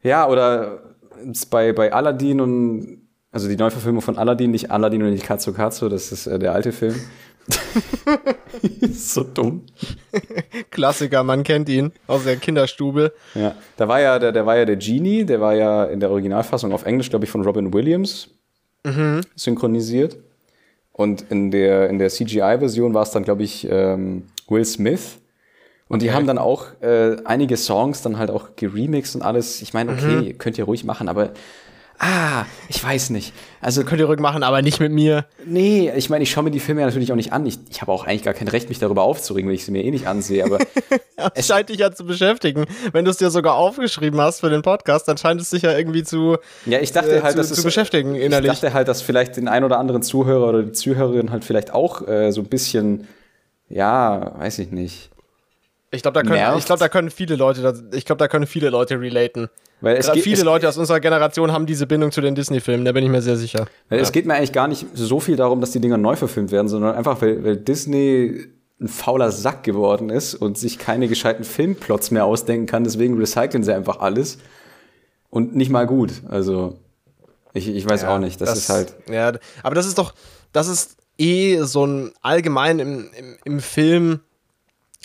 Ja, 0.04 0.28
oder 0.28 0.80
bei, 1.50 1.74
bei 1.74 1.94
Aladdin 1.94 2.42
und, 2.42 3.02
also 3.32 3.48
die 3.48 3.56
Neuverfilmung 3.56 4.02
von 4.02 4.18
Aladdin, 4.18 4.52
nicht 4.52 4.72
Aladdin 4.72 5.04
und 5.04 5.12
nicht 5.12 5.26
Katsu 5.26 5.54
Katsu, 5.54 5.90
das 5.90 6.12
ist 6.12 6.28
äh, 6.28 6.40
der 6.40 6.54
alte 6.54 6.72
Film. 6.72 6.96
ist 8.82 9.14
so 9.14 9.24
dumm. 9.24 9.66
Klassiker, 10.70 11.24
man 11.24 11.44
kennt 11.44 11.70
ihn 11.70 11.92
aus 12.08 12.24
der 12.24 12.38
Kinderstube. 12.38 13.14
Ja, 13.36 13.56
da 13.78 13.88
war 13.88 14.00
ja 14.00 14.20
der, 14.20 14.32
der 14.32 14.46
war 14.46 14.58
ja 14.58 14.66
der 14.66 14.78
Genie, 14.78 15.26
der 15.26 15.42
war 15.42 15.56
ja 15.56 15.86
in 15.86 16.00
der 16.00 16.12
Originalfassung 16.12 16.72
auf 16.72 16.86
Englisch, 16.86 17.10
glaube 17.10 17.26
ich, 17.26 17.32
von 17.32 17.44
Robin 17.44 17.74
Williams 17.74 18.30
synchronisiert. 19.36 20.18
Und 20.92 21.26
in 21.30 21.52
der, 21.52 21.90
in 21.90 22.00
der 22.00 22.10
CGI-Version 22.10 22.94
war 22.94 23.04
es 23.04 23.12
dann, 23.12 23.24
glaube 23.24 23.44
ich, 23.44 23.68
ähm, 23.70 24.28
Will 24.48 24.66
Smith. 24.66 25.20
Und 25.92 26.02
die 26.02 26.08
Okay. 26.08 26.16
haben 26.16 26.28
dann 26.28 26.38
auch 26.38 26.68
äh, 26.82 27.18
einige 27.26 27.58
Songs 27.58 28.02
dann 28.02 28.18
halt 28.18 28.32
auch 28.32 28.50
geremixed 28.56 29.16
und 29.16 29.22
alles. 29.22 29.62
Ich 29.62 29.74
meine, 29.74 29.92
okay, 29.92 30.34
könnt 30.38 30.58
ihr 30.58 30.64
ruhig 30.66 30.84
machen, 30.84 31.10
aber 31.10 31.32
ah, 32.00 32.46
ich 32.70 32.84
weiß 32.84 33.12
nicht. 33.12 33.32
Also 33.62 33.84
Könnt 33.84 34.00
ihr 34.00 34.08
ruhig 34.08 34.20
machen, 34.20 34.42
aber 34.42 34.62
nicht 34.64 34.80
mit 34.80 34.92
mir. 34.92 35.26
Nee, 35.46 35.92
ich 35.96 36.10
meine, 36.10 36.24
ich 36.24 36.32
schaue 36.32 36.46
mir 36.46 36.50
die 36.52 36.60
Filme 36.60 36.82
ja 36.82 36.88
natürlich 36.88 37.12
auch 37.12 37.16
nicht 37.16 37.32
an. 37.32 37.46
Ich, 37.46 37.60
ich 37.70 37.82
habe 37.82 37.92
auch 37.92 38.06
eigentlich 38.08 38.24
gar 38.24 38.34
kein 38.34 38.48
Recht, 38.48 38.70
mich 38.70 38.80
darüber 38.80 39.04
aufzuregen, 39.04 39.48
weil 39.50 39.56
ich 39.56 39.66
sie 39.66 39.72
mir 39.72 39.84
eh 39.84 39.92
nicht 39.92 40.08
ansehe. 40.08 40.44
Aber 40.44 40.58
Es 41.36 41.46
scheint 41.46 41.70
dich 41.70 41.78
ja 41.78 41.92
zu 41.92 42.04
beschäftigen. 42.06 42.66
Wenn 42.92 43.06
du 43.06 43.12
es 43.12 43.18
dir 43.18 43.30
sogar 43.30 43.54
aufgeschrieben 43.56 44.20
hast 44.20 44.40
für 44.40 44.50
den 44.50 44.64
Podcast, 44.64 45.08
dann 45.08 45.18
scheint 45.18 45.40
es 45.42 45.52
dich 45.52 45.62
ja 45.62 45.78
irgendwie 45.78 46.04
zu, 46.04 46.38
ja, 46.66 46.80
ich 46.80 46.92
dachte 46.92 47.18
äh, 47.18 47.22
halt, 47.22 47.34
zu, 47.34 47.38
das 47.38 47.50
zu 47.50 47.54
ist, 47.56 47.64
beschäftigen 47.64 48.16
ich 48.16 48.24
innerlich. 48.24 48.50
dachte 48.52 48.74
halt, 48.74 48.88
dass 48.88 49.04
vielleicht 49.04 49.38
den 49.38 49.48
ein 49.48 49.64
oder 49.64 49.78
anderen 49.78 50.02
Zuhörer 50.02 50.48
oder 50.50 50.64
die 50.64 50.72
Zuhörerin 50.72 51.30
halt 51.32 51.46
vielleicht 51.46 51.72
auch 51.72 52.08
äh, 52.08 52.32
so 52.32 52.42
ein 52.42 52.48
bisschen, 52.48 53.08
ja, 53.70 54.34
weiß 54.40 54.58
ich 54.60 54.72
nicht, 54.72 55.11
Ich 55.94 56.02
glaube, 56.04 56.22
da, 56.22 56.28
können, 56.28 56.58
ich 56.58 56.66
da 56.66 56.88
können 56.88 57.10
viele 57.10 57.36
Leute, 57.36 57.84
ich 57.94 58.06
glaube, 58.06 58.20
da 58.20 58.30
können 58.30 58.48
viele 58.48 58.70
Leute 58.70 59.00
relaten. 59.00 59.50
Weil 59.82 59.98
es 59.98 60.10
geht, 60.12 60.24
viele 60.24 60.38
es 60.38 60.44
Leute 60.44 60.70
aus 60.70 60.78
unserer 60.78 61.02
Generation 61.02 61.52
haben 61.52 61.66
diese 61.66 61.86
Bindung 61.86 62.12
zu 62.14 62.22
den 62.22 62.34
Disney-Filmen, 62.34 62.86
da 62.86 62.94
bin 62.94 63.04
ich 63.04 63.10
mir 63.10 63.22
sehr 63.22 63.36
sicher. 63.36 63.66
Weil 63.90 63.98
ja. 63.98 64.04
Es 64.04 64.14
geht 64.14 64.26
mir 64.26 64.36
eigentlich 64.36 64.54
gar 64.54 64.70
nicht 64.70 64.86
so 64.94 65.20
viel 65.20 65.36
darum, 65.36 65.60
dass 65.60 65.72
die 65.72 65.82
Dinger 65.82 65.98
neu 65.98 66.16
verfilmt 66.16 66.52
werden, 66.52 66.70
sondern 66.70 66.96
einfach, 66.96 67.22
weil, 67.22 67.44
weil 67.44 67.58
Disney 67.58 68.48
ein 68.80 68.88
fauler 68.88 69.32
Sack 69.32 69.64
geworden 69.64 70.10
ist 70.10 70.34
und 70.34 70.58
sich 70.58 70.80
keine 70.80 71.08
gescheiten 71.08 71.44
Filmplots 71.44 72.10
mehr 72.10 72.26
ausdenken 72.26 72.68
kann. 72.68 72.84
Deswegen 72.84 73.18
recyceln 73.18 73.64
sie 73.64 73.74
einfach 73.74 74.00
alles. 74.00 74.40
Und 75.30 75.56
nicht 75.56 75.70
mal 75.70 75.86
gut. 75.86 76.12
Also, 76.30 76.80
ich, 77.54 77.68
ich 77.68 77.88
weiß 77.88 78.04
ja, 78.04 78.16
auch 78.16 78.20
nicht. 78.20 78.40
Das, 78.42 78.50
das, 78.50 78.60
ist 78.60 78.70
halt. 78.70 78.96
Ja, 79.10 79.34
aber 79.62 79.76
das 79.76 79.86
ist 79.86 79.98
doch, 79.98 80.14
das 80.52 80.68
ist 80.68 80.96
eh 81.18 81.62
so 81.62 81.86
ein 81.86 82.12
allgemein 82.22 82.80
im, 82.80 83.10
im, 83.14 83.38
im 83.44 83.60
Film 83.60 84.22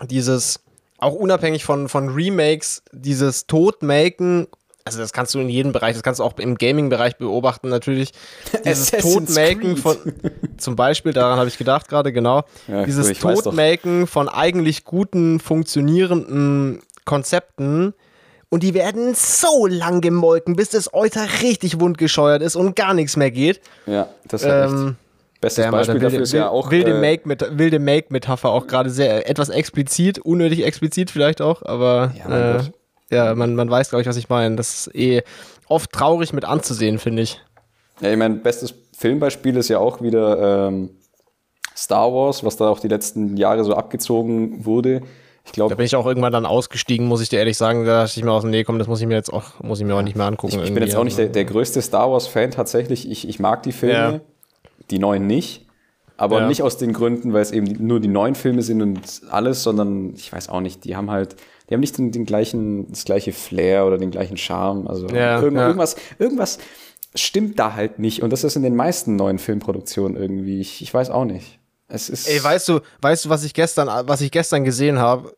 dieses, 0.08 0.60
auch 1.06 1.14
unabhängig 1.14 1.64
von, 1.64 1.88
von 1.88 2.08
Remakes, 2.10 2.82
dieses 2.92 3.46
Todmaken 3.46 4.48
also 4.86 5.00
das 5.00 5.12
kannst 5.12 5.34
du 5.34 5.40
in 5.40 5.48
jedem 5.48 5.72
Bereich, 5.72 5.94
das 5.94 6.04
kannst 6.04 6.20
du 6.20 6.24
auch 6.24 6.38
im 6.38 6.56
Gaming-Bereich 6.56 7.16
beobachten, 7.16 7.68
natürlich. 7.68 8.12
Dieses 8.64 8.92
Todmaken 8.92 9.76
von, 9.76 9.96
zum 10.58 10.76
Beispiel, 10.76 11.12
daran 11.12 11.40
habe 11.40 11.48
ich 11.48 11.58
gedacht 11.58 11.88
gerade, 11.88 12.12
genau. 12.12 12.44
Ja, 12.68 12.84
dieses 12.84 13.18
Todmaken 13.18 14.06
von 14.06 14.28
eigentlich 14.28 14.84
guten, 14.84 15.40
funktionierenden 15.40 16.82
Konzepten. 17.04 17.94
Und 18.48 18.62
die 18.62 18.74
werden 18.74 19.12
so 19.16 19.66
lang 19.66 20.00
gemolken, 20.00 20.54
bis 20.54 20.68
das 20.68 20.94
Euter 20.94 21.26
richtig 21.42 21.80
wundgescheuert 21.80 22.40
ist 22.40 22.54
und 22.54 22.76
gar 22.76 22.94
nichts 22.94 23.16
mehr 23.16 23.32
geht. 23.32 23.60
Ja, 23.86 24.08
das 24.28 24.42
ist 24.42 24.48
ähm, 24.48 24.96
Bestes 25.40 25.64
der, 25.64 25.70
Beispiel 25.70 26.00
dafür 26.00 26.22
ist 26.22 26.32
ja 26.32 26.48
auch. 26.48 26.70
Wilde 26.70 26.92
äh, 26.92 27.78
Make-Metapher 27.78 28.48
Make 28.48 28.56
auch 28.56 28.66
gerade 28.66 28.90
sehr 28.90 29.28
etwas 29.28 29.48
explizit, 29.48 30.18
unnötig 30.18 30.64
explizit 30.64 31.10
vielleicht 31.10 31.40
auch, 31.40 31.62
aber. 31.62 32.14
Ja, 32.18 32.56
äh, 32.56 32.60
ja, 33.10 33.34
man, 33.34 33.54
man 33.54 33.70
weiß, 33.70 33.90
glaube 33.90 34.02
ich, 34.02 34.08
was 34.08 34.16
ich 34.16 34.28
meine. 34.28 34.56
Das 34.56 34.86
ist 34.86 34.94
eh 34.94 35.22
oft 35.68 35.92
traurig 35.92 36.32
mit 36.32 36.44
anzusehen, 36.44 36.98
finde 36.98 37.22
ich. 37.22 37.40
Ja, 38.00 38.10
ich 38.10 38.16
meine, 38.16 38.36
bestes 38.36 38.74
Filmbeispiel 38.96 39.56
ist 39.56 39.68
ja 39.68 39.78
auch 39.78 40.02
wieder 40.02 40.68
ähm, 40.68 40.90
Star 41.76 42.12
Wars, 42.12 42.42
was 42.44 42.56
da 42.56 42.68
auch 42.68 42.80
die 42.80 42.88
letzten 42.88 43.36
Jahre 43.36 43.64
so 43.64 43.74
abgezogen 43.74 44.64
wurde. 44.64 45.02
Ich 45.44 45.52
glaube, 45.52 45.70
da 45.70 45.76
bin 45.76 45.86
ich 45.86 45.94
auch 45.94 46.06
irgendwann 46.06 46.32
dann 46.32 46.44
ausgestiegen, 46.44 47.06
muss 47.06 47.20
ich 47.20 47.28
dir 47.28 47.38
ehrlich 47.38 47.56
sagen. 47.56 47.84
Da 47.84 48.02
dachte 48.02 48.18
ich 48.18 48.24
mir 48.24 48.32
aus, 48.32 48.42
nee, 48.42 48.64
komm, 48.64 48.80
das 48.80 48.88
muss 48.88 49.00
ich 49.00 49.06
mir 49.06 49.14
jetzt 49.14 49.32
auch, 49.32 49.60
muss 49.62 49.78
ich 49.78 49.86
mir 49.86 49.94
auch 49.94 50.02
nicht 50.02 50.16
mehr 50.16 50.26
angucken. 50.26 50.58
Ich, 50.58 50.64
ich 50.68 50.74
bin 50.74 50.82
jetzt 50.82 50.96
auch 50.96 51.04
nicht 51.04 51.18
der, 51.18 51.28
der 51.28 51.44
größte 51.44 51.80
Star 51.80 52.10
Wars-Fan 52.10 52.50
tatsächlich. 52.50 53.08
Ich, 53.08 53.28
ich 53.28 53.38
mag 53.38 53.62
die 53.62 53.72
Filme, 53.72 53.94
ja. 53.94 54.20
Die 54.90 54.98
neuen 54.98 55.26
nicht. 55.26 55.66
Aber 56.16 56.40
ja. 56.40 56.48
nicht 56.48 56.62
aus 56.62 56.78
den 56.78 56.94
Gründen, 56.94 57.34
weil 57.34 57.42
es 57.42 57.52
eben 57.52 57.86
nur 57.86 58.00
die 58.00 58.08
neuen 58.08 58.34
Filme 58.34 58.62
sind 58.62 58.80
und 58.80 59.00
alles, 59.28 59.62
sondern 59.62 60.14
ich 60.14 60.32
weiß 60.32 60.48
auch 60.48 60.60
nicht, 60.60 60.84
die 60.84 60.96
haben 60.96 61.10
halt 61.10 61.36
die 61.68 61.74
haben 61.74 61.80
nicht 61.80 61.98
den, 61.98 62.12
den 62.12 62.26
gleichen, 62.26 62.88
das 62.90 63.04
gleiche 63.04 63.32
Flair 63.32 63.86
oder 63.86 63.98
den 63.98 64.10
gleichen 64.10 64.36
Charme. 64.36 64.86
Also 64.86 65.08
ja, 65.08 65.40
irgend, 65.40 65.56
ja. 65.56 65.66
irgendwas, 65.66 65.96
irgendwas 66.18 66.58
stimmt 67.14 67.58
da 67.58 67.74
halt 67.74 67.98
nicht. 67.98 68.22
Und 68.22 68.32
das 68.32 68.44
ist 68.44 68.56
in 68.56 68.62
den 68.62 68.76
meisten 68.76 69.16
neuen 69.16 69.38
Filmproduktionen 69.38 70.16
irgendwie. 70.16 70.60
Ich, 70.60 70.80
ich 70.82 70.92
weiß 70.92 71.10
auch 71.10 71.24
nicht. 71.24 71.58
Es 71.88 72.08
ist 72.08 72.28
Ey, 72.28 72.42
weißt 72.42 72.68
du, 72.68 72.80
weißt 73.00 73.24
du, 73.24 73.28
was 73.28 73.44
ich 73.44 73.54
gestern, 73.54 73.88
was 74.08 74.20
ich 74.20 74.30
gestern 74.30 74.64
gesehen 74.64 74.98
habe? 74.98 75.34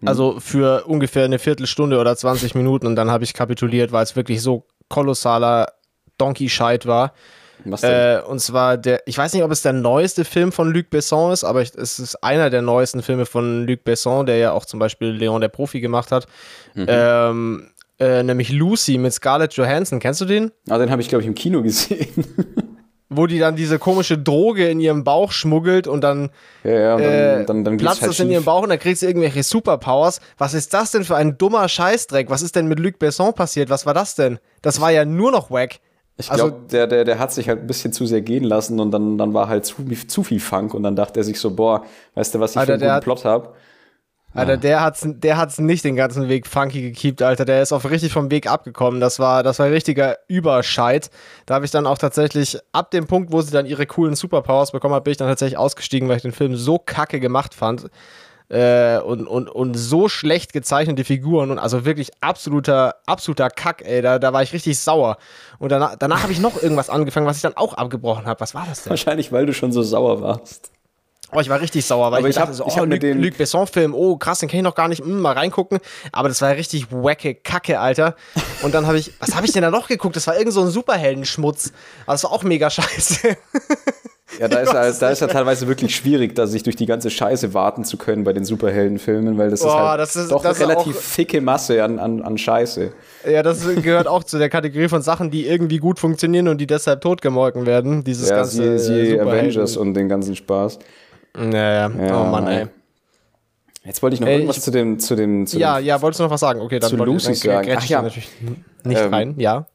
Hm. 0.00 0.08
Also 0.08 0.38
für 0.38 0.84
ungefähr 0.86 1.24
eine 1.24 1.38
Viertelstunde 1.38 1.98
oder 1.98 2.16
20 2.16 2.54
Minuten 2.54 2.86
und 2.86 2.96
dann 2.96 3.10
habe 3.10 3.24
ich 3.24 3.34
kapituliert, 3.34 3.90
weil 3.90 4.04
es 4.04 4.14
wirklich 4.14 4.42
so 4.42 4.64
kolossaler 4.88 5.72
Donkey-Scheit 6.18 6.86
war. 6.86 7.14
Was 7.64 7.80
denn? 7.80 8.18
Äh, 8.18 8.22
und 8.26 8.40
zwar 8.40 8.76
der, 8.76 9.02
ich 9.06 9.16
weiß 9.16 9.32
nicht, 9.32 9.42
ob 9.42 9.50
es 9.50 9.62
der 9.62 9.72
neueste 9.72 10.24
Film 10.24 10.52
von 10.52 10.72
Luc 10.72 10.90
Besson 10.90 11.32
ist, 11.32 11.44
aber 11.44 11.62
es 11.62 11.98
ist 11.98 12.16
einer 12.22 12.50
der 12.50 12.62
neuesten 12.62 13.02
Filme 13.02 13.26
von 13.26 13.66
Luc 13.66 13.84
Besson, 13.84 14.26
der 14.26 14.38
ja 14.38 14.52
auch 14.52 14.64
zum 14.64 14.80
Beispiel 14.80 15.08
Leon 15.08 15.40
der 15.40 15.48
Profi 15.48 15.80
gemacht 15.80 16.12
hat. 16.12 16.26
Mhm. 16.74 16.86
Ähm, 16.88 17.70
äh, 17.98 18.22
nämlich 18.22 18.50
Lucy 18.50 18.98
mit 18.98 19.12
Scarlett 19.12 19.54
Johansson. 19.54 20.00
Kennst 20.00 20.20
du 20.20 20.24
den? 20.24 20.50
Ah, 20.68 20.78
den 20.78 20.90
habe 20.90 21.00
ich, 21.00 21.08
glaube 21.08 21.22
ich, 21.22 21.28
im 21.28 21.34
Kino 21.34 21.62
gesehen. 21.62 22.08
Wo 23.08 23.26
die 23.26 23.38
dann 23.38 23.54
diese 23.54 23.78
komische 23.78 24.18
Droge 24.18 24.68
in 24.68 24.80
ihrem 24.80 25.04
Bauch 25.04 25.30
schmuggelt 25.30 25.86
und 25.86 26.00
dann, 26.00 26.30
ja, 26.64 26.72
ja, 26.72 26.96
dann, 26.96 27.02
äh, 27.02 27.44
dann, 27.44 27.64
dann 27.64 27.76
platzt 27.76 28.02
halt 28.02 28.10
es 28.10 28.18
in 28.18 28.30
ihrem 28.30 28.42
Bauch 28.42 28.62
und 28.62 28.70
dann 28.70 28.78
kriegt 28.78 28.98
sie 28.98 29.06
irgendwelche 29.06 29.42
Superpowers. 29.44 30.20
Was 30.36 30.54
ist 30.54 30.74
das 30.74 30.90
denn 30.90 31.04
für 31.04 31.14
ein 31.14 31.38
dummer 31.38 31.68
Scheißdreck? 31.68 32.28
Was 32.30 32.42
ist 32.42 32.56
denn 32.56 32.66
mit 32.66 32.80
Luc 32.80 32.98
Besson 32.98 33.32
passiert? 33.32 33.70
Was 33.70 33.86
war 33.86 33.94
das 33.94 34.16
denn? 34.16 34.40
Das 34.62 34.80
war 34.80 34.90
ja 34.90 35.04
nur 35.04 35.30
noch 35.30 35.50
wack. 35.50 35.76
Ich 36.16 36.30
also, 36.30 36.48
glaube, 36.48 36.66
der, 36.70 36.86
der, 36.86 37.04
der 37.04 37.18
hat 37.18 37.32
sich 37.32 37.48
halt 37.48 37.60
ein 37.60 37.66
bisschen 37.66 37.92
zu 37.92 38.06
sehr 38.06 38.20
gehen 38.20 38.44
lassen 38.44 38.78
und 38.78 38.92
dann, 38.92 39.18
dann 39.18 39.34
war 39.34 39.48
halt 39.48 39.66
zu, 39.66 39.84
zu 40.06 40.22
viel 40.22 40.38
Funk 40.38 40.72
und 40.72 40.84
dann 40.84 40.94
dachte 40.94 41.20
er 41.20 41.24
sich 41.24 41.40
so, 41.40 41.54
boah, 41.54 41.84
weißt 42.14 42.34
du, 42.34 42.40
was 42.40 42.52
ich 42.52 42.58
Alter, 42.58 42.78
für 42.78 42.84
einen 42.84 42.94
guten 42.94 43.04
Plot 43.04 43.24
habe? 43.24 43.54
Alter, 44.32 44.56
der 44.56 44.80
hat's, 44.80 45.02
der 45.06 45.36
hat's 45.36 45.58
nicht 45.58 45.84
den 45.84 45.94
ganzen 45.94 46.28
Weg 46.28 46.46
funky 46.48 46.82
gekiept, 46.82 47.22
Alter. 47.22 47.44
Der 47.44 47.62
ist 47.62 47.72
auch 47.72 47.84
richtig 47.84 48.12
vom 48.12 48.32
Weg 48.32 48.48
abgekommen. 48.48 49.00
Das 49.00 49.20
war, 49.20 49.44
das 49.44 49.60
war 49.60 49.70
richtiger 49.70 50.16
Überscheit. 50.26 51.10
Da 51.46 51.54
habe 51.54 51.64
ich 51.64 51.70
dann 51.70 51.86
auch 51.86 51.98
tatsächlich, 51.98 52.58
ab 52.72 52.90
dem 52.90 53.06
Punkt, 53.06 53.32
wo 53.32 53.40
sie 53.42 53.52
dann 53.52 53.64
ihre 53.64 53.86
coolen 53.86 54.16
Superpowers 54.16 54.72
bekommen 54.72 54.94
hat, 54.94 55.04
bin 55.04 55.12
ich 55.12 55.18
dann 55.18 55.28
tatsächlich 55.28 55.56
ausgestiegen, 55.56 56.08
weil 56.08 56.16
ich 56.16 56.22
den 56.22 56.32
Film 56.32 56.56
so 56.56 56.78
kacke 56.78 57.20
gemacht 57.20 57.54
fand 57.54 57.88
äh, 58.48 58.98
und, 58.98 59.26
und, 59.26 59.48
und 59.48 59.74
so 59.74 60.08
schlecht 60.08 60.52
gezeichnete 60.52 61.04
Figuren 61.04 61.50
und 61.50 61.58
also 61.58 61.84
wirklich 61.84 62.10
absoluter, 62.20 62.96
absoluter 63.06 63.50
Kack, 63.50 63.82
ey. 63.84 64.02
Da, 64.02 64.18
da 64.18 64.32
war 64.32 64.42
ich 64.42 64.52
richtig 64.52 64.78
sauer. 64.78 65.16
Und 65.58 65.72
danach, 65.72 65.96
danach 65.98 66.22
habe 66.22 66.32
ich 66.32 66.40
noch 66.40 66.62
irgendwas 66.62 66.90
angefangen, 66.90 67.26
was 67.26 67.36
ich 67.36 67.42
dann 67.42 67.56
auch 67.56 67.74
abgebrochen 67.74 68.26
habe. 68.26 68.40
Was 68.40 68.54
war 68.54 68.66
das 68.66 68.82
denn? 68.82 68.90
Wahrscheinlich, 68.90 69.32
weil 69.32 69.46
du 69.46 69.54
schon 69.54 69.72
so 69.72 69.82
sauer 69.82 70.20
warst. 70.20 70.70
Oh, 71.32 71.40
ich 71.40 71.48
war 71.48 71.60
richtig 71.60 71.84
sauer, 71.84 72.12
weil 72.12 72.18
aber 72.18 72.28
ich, 72.28 72.36
ich 72.36 72.40
dachte 72.40 72.54
so, 72.54 72.64
ich 72.66 72.76
oh, 72.76 72.84
Luc, 72.84 73.00
den 73.00 73.20
Luc 73.20 73.36
Besson-Film, 73.36 73.92
oh 73.92 74.16
krass, 74.16 74.38
den 74.38 74.48
kenne 74.48 74.60
ich 74.60 74.64
noch 74.64 74.76
gar 74.76 74.86
nicht, 74.86 75.04
mm, 75.04 75.18
mal 75.18 75.32
reingucken. 75.32 75.80
Aber 76.12 76.28
das 76.28 76.40
war 76.42 76.50
richtig 76.54 76.92
wacke 76.92 77.34
Kacke, 77.34 77.80
Alter. 77.80 78.14
Und 78.62 78.74
dann 78.74 78.86
habe 78.86 78.98
ich, 78.98 79.12
was 79.18 79.34
habe 79.34 79.44
ich 79.44 79.52
denn 79.52 79.62
da 79.62 79.70
noch 79.70 79.88
geguckt? 79.88 80.14
Das 80.14 80.26
war 80.28 80.36
irgend 80.36 80.52
so 80.52 80.60
ein 80.60 80.68
Superheldenschmutz. 80.68 81.72
Aber 82.04 82.12
das 82.12 82.24
war 82.24 82.30
auch 82.30 82.44
mega 82.44 82.70
scheiße. 82.70 83.36
Ja, 84.38 84.48
da 84.48 84.58
ist, 84.60 84.72
ja, 84.72 84.90
da 84.90 85.10
ist 85.10 85.20
ja 85.20 85.26
teilweise 85.26 85.68
wirklich 85.68 85.94
schwierig, 85.94 86.34
da 86.34 86.46
sich 86.46 86.62
durch 86.62 86.76
die 86.76 86.86
ganze 86.86 87.10
Scheiße 87.10 87.54
warten 87.54 87.84
zu 87.84 87.96
können 87.96 88.24
bei 88.24 88.32
den 88.32 88.44
Superheldenfilmen, 88.44 89.38
weil 89.38 89.50
das 89.50 89.60
Boah, 89.60 89.68
ist 89.68 89.74
halt 89.74 90.00
das 90.00 90.16
ist, 90.16 90.30
doch 90.30 90.44
eine 90.44 90.58
relativ 90.58 90.98
ficke 90.98 91.40
Masse 91.40 91.82
an, 91.82 91.98
an, 91.98 92.22
an 92.22 92.38
Scheiße. 92.38 92.92
Ja, 93.30 93.42
das 93.42 93.66
gehört 93.82 94.06
auch 94.06 94.24
zu 94.24 94.38
der 94.38 94.48
Kategorie 94.48 94.88
von 94.88 95.02
Sachen, 95.02 95.30
die 95.30 95.46
irgendwie 95.46 95.78
gut 95.78 95.98
funktionieren 95.98 96.48
und 96.48 96.58
die 96.58 96.66
deshalb 96.66 97.00
totgemolken 97.00 97.66
werden. 97.66 98.04
Dieses 98.04 98.28
ja, 98.28 98.36
ganze 98.36 98.78
sie, 98.78 99.06
sie 99.06 99.20
Avengers 99.20 99.76
und 99.76 99.94
den 99.94 100.08
ganzen 100.08 100.36
Spaß. 100.36 100.78
Naja, 101.36 101.90
ja, 101.90 102.22
oh 102.22 102.26
Mann, 102.26 102.46
ey. 102.46 102.66
Jetzt 103.84 104.02
wollte 104.02 104.14
ich 104.14 104.20
noch 104.20 104.28
ey, 104.28 104.36
irgendwas 104.36 104.58
ich, 104.58 104.62
zu 104.62 104.70
dem, 104.70 104.98
zu 104.98 105.14
dem, 105.14 105.46
zu 105.46 105.58
Ja, 105.58 105.78
dem, 105.78 105.86
ja, 105.86 106.00
wolltest 106.00 106.20
du 106.20 106.24
noch 106.24 106.30
was 106.30 106.40
sagen? 106.40 106.60
Okay, 106.60 106.78
dann 106.78 106.88
zu 106.88 106.96
Lucy 106.96 107.34
sagen. 107.34 107.68
Ach 107.76 107.84
ja, 107.84 108.02
natürlich 108.02 108.30
nicht 108.84 109.00
ähm, 109.00 109.14
rein, 109.14 109.34
ja 109.36 109.66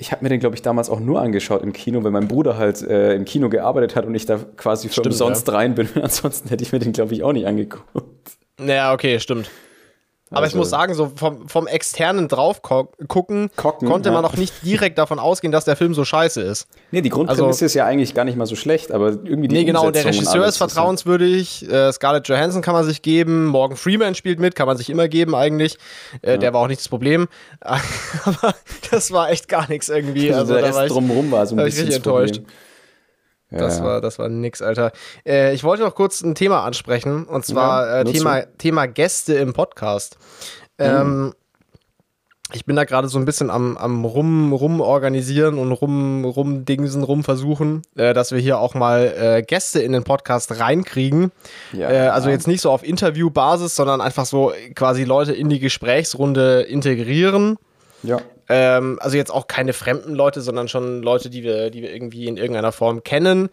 ich 0.00 0.12
habe 0.12 0.24
mir 0.24 0.28
den, 0.28 0.38
glaube 0.38 0.54
ich, 0.54 0.62
damals 0.62 0.88
auch 0.90 1.00
nur 1.00 1.20
angeschaut 1.20 1.62
im 1.62 1.72
Kino, 1.72 2.04
weil 2.04 2.12
mein 2.12 2.28
Bruder 2.28 2.56
halt 2.56 2.82
äh, 2.82 3.14
im 3.14 3.24
Kino 3.24 3.48
gearbeitet 3.48 3.96
hat 3.96 4.06
und 4.06 4.14
ich 4.14 4.26
da 4.26 4.38
quasi 4.56 4.86
für 4.86 4.94
stimmt, 4.94 5.06
umsonst 5.08 5.48
ja. 5.48 5.54
rein 5.54 5.74
bin. 5.74 5.88
Ansonsten 6.00 6.48
hätte 6.48 6.62
ich 6.62 6.72
mir 6.72 6.78
den, 6.78 6.92
glaube 6.92 7.12
ich, 7.14 7.24
auch 7.24 7.32
nicht 7.32 7.46
angeguckt. 7.46 7.84
Naja, 8.60 8.92
okay, 8.92 9.18
stimmt. 9.18 9.50
Aber 10.30 10.42
also, 10.42 10.54
ich 10.54 10.58
muss 10.58 10.70
sagen, 10.70 10.94
so 10.94 11.10
vom, 11.14 11.48
vom 11.48 11.66
externen 11.66 12.28
drauf 12.28 12.60
gucken, 12.62 13.50
Kocken, 13.56 13.88
konnte 13.88 14.10
man 14.10 14.22
ja. 14.22 14.28
noch 14.28 14.36
nicht 14.36 14.54
direkt 14.64 14.98
davon 14.98 15.18
ausgehen, 15.18 15.52
dass 15.52 15.64
der 15.64 15.76
Film 15.76 15.94
so 15.94 16.04
scheiße 16.04 16.42
ist. 16.42 16.68
Nee, 16.90 17.00
die 17.00 17.08
Grundprämisse 17.08 17.46
also, 17.46 17.64
ist 17.64 17.74
ja 17.74 17.86
eigentlich 17.86 18.14
gar 18.14 18.24
nicht 18.24 18.36
mal 18.36 18.46
so 18.46 18.56
schlecht, 18.56 18.92
aber 18.92 19.08
irgendwie 19.08 19.48
die 19.48 19.54
Nee, 19.54 19.64
genau, 19.64 19.90
der 19.90 20.04
Regisseur 20.04 20.46
ist 20.46 20.58
vertrauenswürdig, 20.58 21.70
äh, 21.70 21.92
Scarlett 21.92 22.28
Johansson 22.28 22.62
kann 22.62 22.74
man 22.74 22.84
sich 22.84 23.02
geben, 23.02 23.46
Morgan 23.46 23.76
Freeman 23.76 24.14
spielt 24.14 24.38
mit, 24.38 24.54
kann 24.54 24.66
man 24.66 24.76
sich 24.76 24.90
immer 24.90 25.08
geben 25.08 25.34
eigentlich. 25.34 25.78
Äh, 26.22 26.32
ja. 26.32 26.36
Der 26.36 26.52
war 26.52 26.60
auch 26.62 26.68
nicht 26.68 26.80
das 26.80 26.88
Problem. 26.88 27.28
aber 27.60 28.54
das 28.90 29.10
war 29.10 29.30
echt 29.30 29.48
gar 29.48 29.68
nichts 29.68 29.88
irgendwie. 29.88 30.28
Also, 30.38 30.54
also 30.54 30.66
der 30.66 30.82
Rest 30.82 30.94
drumherum 30.94 31.32
war 31.32 31.46
so 31.46 31.56
ein 31.56 31.64
bisschen 31.64 31.90
enttäuscht. 31.90 32.36
Problem. 32.36 32.52
Das, 33.50 33.78
ja. 33.78 33.84
war, 33.84 34.00
das 34.00 34.18
war 34.18 34.28
nix, 34.28 34.60
Alter. 34.60 34.92
Äh, 35.26 35.54
ich 35.54 35.64
wollte 35.64 35.82
noch 35.82 35.94
kurz 35.94 36.20
ein 36.20 36.34
Thema 36.34 36.64
ansprechen, 36.64 37.24
und 37.24 37.46
zwar 37.46 37.86
ja, 37.86 38.00
äh, 38.00 38.04
Thema, 38.04 38.42
Thema 38.58 38.86
Gäste 38.86 39.34
im 39.34 39.54
Podcast. 39.54 40.18
Ähm, 40.78 41.22
mhm. 41.22 41.34
Ich 42.54 42.64
bin 42.64 42.76
da 42.76 42.84
gerade 42.84 43.08
so 43.08 43.18
ein 43.18 43.26
bisschen 43.26 43.50
am, 43.50 43.76
am 43.76 44.06
rum, 44.06 44.54
rum 44.54 44.80
organisieren 44.80 45.58
und 45.58 45.70
rum, 45.70 46.24
rum 46.24 46.64
Dingsen, 46.64 47.02
rum 47.02 47.22
versuchen, 47.22 47.82
äh, 47.94 48.14
dass 48.14 48.32
wir 48.32 48.38
hier 48.38 48.58
auch 48.58 48.74
mal 48.74 49.14
äh, 49.18 49.42
Gäste 49.42 49.80
in 49.80 49.92
den 49.92 50.02
Podcast 50.02 50.58
reinkriegen. 50.58 51.30
Ja, 51.74 51.90
äh, 51.90 52.08
also 52.08 52.30
jetzt 52.30 52.46
nicht 52.46 52.62
so 52.62 52.70
auf 52.70 52.84
Interviewbasis, 52.84 53.76
sondern 53.76 54.00
einfach 54.00 54.24
so 54.24 54.52
quasi 54.74 55.04
Leute 55.04 55.32
in 55.32 55.50
die 55.50 55.58
Gesprächsrunde 55.58 56.62
integrieren. 56.62 57.58
Ja. 58.02 58.18
Ähm, 58.48 58.98
also 59.00 59.16
jetzt 59.16 59.30
auch 59.30 59.46
keine 59.46 59.72
fremden 59.72 60.14
Leute, 60.14 60.40
sondern 60.40 60.68
schon 60.68 61.02
Leute, 61.02 61.30
die 61.30 61.42
wir, 61.42 61.70
die 61.70 61.82
wir 61.82 61.92
irgendwie 61.92 62.26
in 62.26 62.36
irgendeiner 62.36 62.72
Form 62.72 63.02
kennen. 63.02 63.50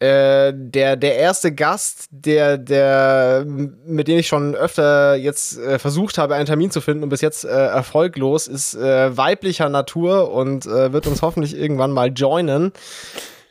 Äh, 0.00 0.52
der, 0.54 0.96
der 0.96 1.16
erste 1.16 1.54
Gast, 1.54 2.08
der, 2.10 2.58
der, 2.58 3.44
mit 3.46 4.08
dem 4.08 4.18
ich 4.18 4.26
schon 4.26 4.54
öfter 4.56 5.14
jetzt 5.14 5.56
äh, 5.58 5.78
versucht 5.78 6.18
habe, 6.18 6.34
einen 6.34 6.46
Termin 6.46 6.72
zu 6.72 6.80
finden 6.80 7.04
und 7.04 7.10
bis 7.10 7.20
jetzt 7.20 7.44
äh, 7.44 7.48
erfolglos, 7.48 8.48
ist 8.48 8.74
äh, 8.74 9.16
weiblicher 9.16 9.68
Natur 9.68 10.32
und 10.32 10.66
äh, 10.66 10.92
wird 10.92 11.06
uns 11.06 11.22
hoffentlich 11.22 11.56
irgendwann 11.56 11.92
mal 11.92 12.08
joinen. 12.08 12.72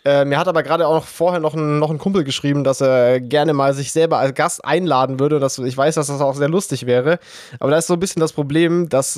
Äh, 0.06 0.26
mir 0.26 0.38
hat 0.38 0.50
aber 0.50 0.64
gerade 0.64 0.86
auch 0.86 0.96
noch 0.96 1.08
vorher 1.08 1.40
noch 1.40 1.54
ein, 1.54 1.80
noch 1.80 1.90
ein 1.90 1.98
Kumpel 1.98 2.26
geschrieben, 2.26 2.66
dass 2.66 2.82
er 2.82 3.22
gerne 3.22 3.54
mal 3.54 3.74
sich 3.74 3.94
selber 3.94 4.18
als 4.18 4.36
Gast 4.36 4.66
einladen 4.66 5.20
würde. 5.20 5.40
Dass, 5.40 5.58
ich 5.60 5.78
weiß, 5.78 5.96
dass 5.96 6.08
das 6.08 6.20
auch 6.20 6.36
sehr 6.36 6.50
lustig 6.50 6.86
wäre. 6.86 7.20
Aber 7.60 7.72
da 7.72 7.78
ist 7.78 7.88
so 7.88 7.94
ein 7.94 8.02
bisschen 8.02 8.20
das 8.20 8.34
Problem, 8.34 8.90
dass 8.90 9.16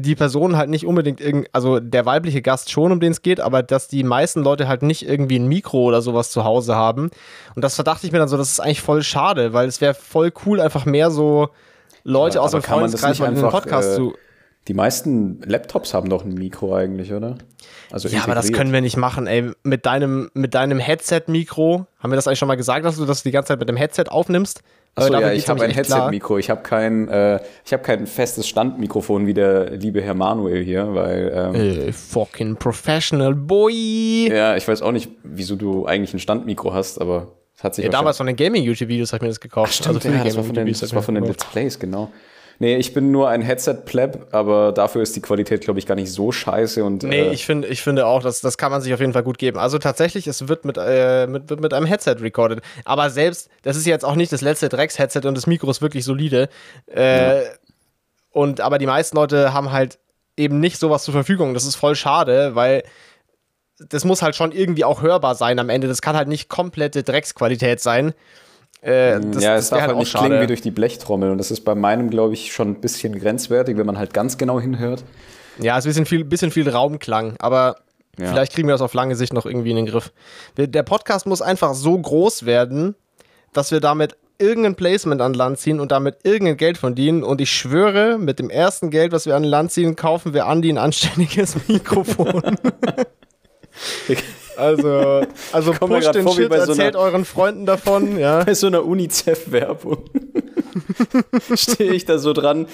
die 0.00 0.14
Person 0.14 0.56
halt 0.56 0.70
nicht 0.70 0.86
unbedingt 0.86 1.20
irgend, 1.20 1.48
also 1.52 1.80
der 1.80 2.06
weibliche 2.06 2.42
Gast 2.42 2.70
schon, 2.70 2.92
um 2.92 3.00
den 3.00 3.12
es 3.12 3.22
geht, 3.22 3.40
aber 3.40 3.62
dass 3.62 3.88
die 3.88 4.04
meisten 4.04 4.42
Leute 4.42 4.68
halt 4.68 4.82
nicht 4.82 5.06
irgendwie 5.08 5.38
ein 5.38 5.48
Mikro 5.48 5.84
oder 5.84 6.02
sowas 6.02 6.30
zu 6.30 6.44
Hause 6.44 6.74
haben. 6.76 7.10
Und 7.54 7.62
das 7.64 7.74
verdachte 7.74 8.06
ich 8.06 8.12
mir 8.12 8.18
dann 8.18 8.28
so, 8.28 8.36
das 8.36 8.50
ist 8.50 8.60
eigentlich 8.60 8.80
voll 8.80 9.02
schade, 9.02 9.52
weil 9.52 9.66
es 9.68 9.80
wäre 9.80 9.94
voll 9.94 10.32
cool, 10.46 10.60
einfach 10.60 10.84
mehr 10.86 11.10
so 11.10 11.48
Leute 12.04 12.38
Aber- 12.38 12.44
aus 12.46 12.50
dem 12.52 12.62
Freundeskreis 12.62 13.18
mal 13.18 13.28
in 13.28 13.34
den 13.34 13.48
Podcast 13.48 13.92
äh, 13.92 13.96
zu. 13.96 14.14
Die 14.68 14.74
meisten 14.74 15.40
Laptops 15.46 15.94
haben 15.94 16.10
doch 16.10 16.24
ein 16.24 16.34
Mikro 16.34 16.74
eigentlich, 16.74 17.12
oder? 17.14 17.38
Also 17.90 18.08
Ja, 18.08 18.22
aber 18.24 18.34
das 18.34 18.44
integriert. 18.46 18.58
können 18.58 18.72
wir 18.74 18.80
nicht 18.82 18.98
machen, 18.98 19.26
ey. 19.26 19.50
Mit 19.62 19.86
deinem, 19.86 20.30
mit 20.34 20.54
deinem 20.54 20.78
Headset-Mikro, 20.78 21.86
haben 21.98 22.12
wir 22.12 22.16
das 22.16 22.26
eigentlich 22.28 22.38
schon 22.38 22.48
mal 22.48 22.56
gesagt, 22.56 22.84
dass 22.84 22.96
du 22.96 23.06
das 23.06 23.22
die 23.22 23.30
ganze 23.30 23.48
Zeit 23.48 23.60
mit 23.60 23.68
dem 23.68 23.76
Headset 23.76 24.04
aufnimmst? 24.10 24.60
Weil 25.00 25.12
ja, 25.20 25.32
ich 25.32 25.48
habe 25.48 25.62
ein. 25.64 25.70
Headset-Mikro. 25.70 26.38
Ich 26.38 26.50
habe 26.50 26.62
kein, 26.62 27.08
äh, 27.08 27.40
ich 27.64 27.72
hab 27.72 27.82
kein 27.82 28.06
festes 28.06 28.46
Standmikrofon 28.48 29.26
wie 29.26 29.34
der 29.34 29.70
liebe 29.70 30.00
Herr 30.02 30.14
Manuel 30.14 30.62
hier, 30.64 30.94
weil 30.94 31.32
ähm, 31.34 31.54
Äh, 31.54 31.92
fucking 31.92 32.56
professional 32.56 33.34
boy. 33.34 34.28
ja, 34.30 34.56
ich 34.56 34.66
weiß 34.66 34.82
auch 34.82 34.92
nicht, 34.92 35.10
wieso 35.22 35.56
du 35.56 35.86
eigentlich 35.86 36.12
ein 36.14 36.18
Standmikro 36.20 36.72
hast, 36.72 37.00
aber 37.00 37.32
es 37.56 37.64
hat 37.64 37.74
sich 37.74 37.84
Ja, 37.84 37.90
damals 37.90 38.16
von 38.18 38.26
den 38.26 38.36
Gaming-YouTube-Videos 38.36 39.12
habe 39.12 39.18
ich 39.18 39.22
mir 39.22 39.28
das 39.28 39.40
gekauft. 39.40 39.74
Stimmt, 39.74 40.02
für 40.02 40.08
die 40.10 40.16
ja, 40.16 40.24
das 40.24 40.36
war 40.36 40.44
von 40.44 40.54
den, 40.54 40.66
das 40.72 40.94
war 40.94 41.02
von 41.02 41.14
den. 41.14 41.24
Let's 41.24 41.44
Plays, 41.44 41.78
genau. 41.78 42.10
Nee, 42.60 42.76
ich 42.76 42.92
bin 42.92 43.12
nur 43.12 43.28
ein 43.28 43.40
Headset-Pleb, 43.40 44.28
aber 44.32 44.72
dafür 44.72 45.02
ist 45.02 45.14
die 45.14 45.20
Qualität, 45.20 45.60
glaube 45.60 45.78
ich, 45.78 45.86
gar 45.86 45.94
nicht 45.94 46.10
so 46.10 46.32
scheiße. 46.32 46.82
Und, 46.82 47.04
Nee, 47.04 47.28
äh, 47.28 47.32
ich, 47.32 47.46
find, 47.46 47.64
ich 47.64 47.82
finde 47.82 48.06
auch, 48.06 48.20
dass, 48.22 48.40
das 48.40 48.58
kann 48.58 48.72
man 48.72 48.80
sich 48.80 48.92
auf 48.92 48.98
jeden 49.00 49.12
Fall 49.12 49.22
gut 49.22 49.38
geben. 49.38 49.58
Also 49.58 49.78
tatsächlich, 49.78 50.26
es 50.26 50.48
wird 50.48 50.64
mit, 50.64 50.76
äh, 50.76 51.28
mit, 51.28 51.48
wird 51.50 51.60
mit 51.60 51.72
einem 51.72 51.86
Headset 51.86 52.16
recorded. 52.20 52.60
Aber 52.84 53.10
selbst, 53.10 53.48
das 53.62 53.76
ist 53.76 53.86
jetzt 53.86 54.04
auch 54.04 54.16
nicht 54.16 54.32
das 54.32 54.40
letzte 54.40 54.68
Drecks-Headset 54.68 55.20
und 55.24 55.36
das 55.36 55.46
Mikro 55.46 55.70
ist 55.70 55.80
wirklich 55.82 56.04
solide. 56.04 56.48
Äh, 56.86 57.42
Und 58.30 58.60
aber 58.60 58.78
die 58.78 58.86
meisten 58.86 59.16
Leute 59.16 59.52
haben 59.52 59.70
halt 59.72 59.98
eben 60.36 60.60
nicht 60.60 60.78
sowas 60.78 61.04
zur 61.04 61.12
Verfügung. 61.12 61.54
Das 61.54 61.64
ist 61.64 61.76
voll 61.76 61.94
schade, 61.94 62.54
weil 62.54 62.82
das 63.88 64.04
muss 64.04 64.22
halt 64.22 64.34
schon 64.34 64.50
irgendwie 64.52 64.84
auch 64.84 65.02
hörbar 65.02 65.34
sein 65.36 65.58
am 65.60 65.68
Ende. 65.68 65.86
Das 65.86 66.02
kann 66.02 66.16
halt 66.16 66.26
nicht 66.28 66.48
komplette 66.48 67.04
Drecksqualität 67.04 67.80
sein. 67.80 68.14
Äh, 68.80 69.18
das, 69.20 69.42
ja, 69.42 69.56
es 69.56 69.70
darf 69.70 69.80
halt 69.82 69.92
auch 69.92 69.98
nicht 69.98 70.14
klingen 70.14 70.40
wie 70.40 70.46
durch 70.46 70.60
die 70.62 70.70
Blechtrommel. 70.70 71.30
Und 71.30 71.38
das 71.38 71.50
ist 71.50 71.60
bei 71.64 71.74
meinem, 71.74 72.10
glaube 72.10 72.34
ich, 72.34 72.52
schon 72.52 72.68
ein 72.68 72.80
bisschen 72.80 73.18
grenzwertig, 73.18 73.76
wenn 73.76 73.86
man 73.86 73.98
halt 73.98 74.14
ganz 74.14 74.38
genau 74.38 74.60
hinhört. 74.60 75.04
Ja, 75.60 75.76
es 75.76 75.84
ist 75.84 75.86
ein 75.86 75.90
bisschen 75.90 76.06
viel, 76.06 76.24
bisschen 76.24 76.50
viel 76.52 76.68
Raumklang, 76.68 77.34
aber 77.40 77.76
Ja. 78.18 78.28
vielleicht 78.28 78.52
kriegen 78.52 78.68
wir 78.68 78.74
das 78.74 78.80
auf 78.80 78.94
lange 78.94 79.16
Sicht 79.16 79.32
noch 79.32 79.46
irgendwie 79.46 79.70
in 79.70 79.76
den 79.76 79.86
Griff. 79.86 80.12
Der 80.56 80.82
Podcast 80.84 81.26
muss 81.26 81.42
einfach 81.42 81.74
so 81.74 81.98
groß 81.98 82.46
werden, 82.46 82.94
dass 83.52 83.72
wir 83.72 83.80
damit 83.80 84.16
irgendein 84.40 84.76
Placement 84.76 85.20
an 85.20 85.34
Land 85.34 85.58
ziehen 85.58 85.80
und 85.80 85.90
damit 85.90 86.18
irgendein 86.22 86.56
Geld 86.56 86.78
verdienen. 86.78 87.24
Und 87.24 87.40
ich 87.40 87.50
schwöre, 87.50 88.18
mit 88.18 88.38
dem 88.38 88.50
ersten 88.50 88.90
Geld, 88.90 89.10
was 89.10 89.26
wir 89.26 89.34
an 89.34 89.42
Land 89.42 89.72
ziehen, 89.72 89.96
kaufen 89.96 90.32
wir 90.32 90.46
Andi 90.46 90.70
ein 90.72 90.78
anständiges 90.78 91.56
Mikrofon. 91.68 92.40
also, 94.58 95.22
also 95.52 95.72
komm 95.78 95.90
mir 95.90 95.96
push 95.96 96.04
grad 96.04 96.14
den 96.16 96.28
Shit, 96.28 96.48
bei 96.48 96.60
so 96.60 96.72
erzählt 96.72 96.96
einer- 96.96 97.04
euren 97.04 97.24
Freunden 97.24 97.66
davon, 97.66 98.18
ja. 98.20 98.44
Bei 98.44 98.54
so 98.54 98.66
einer 98.66 98.84
UNICEF-Werbung 98.84 99.98
stehe 101.54 101.92
ich 101.92 102.04
da 102.04 102.18
so 102.18 102.32
dran, 102.32 102.66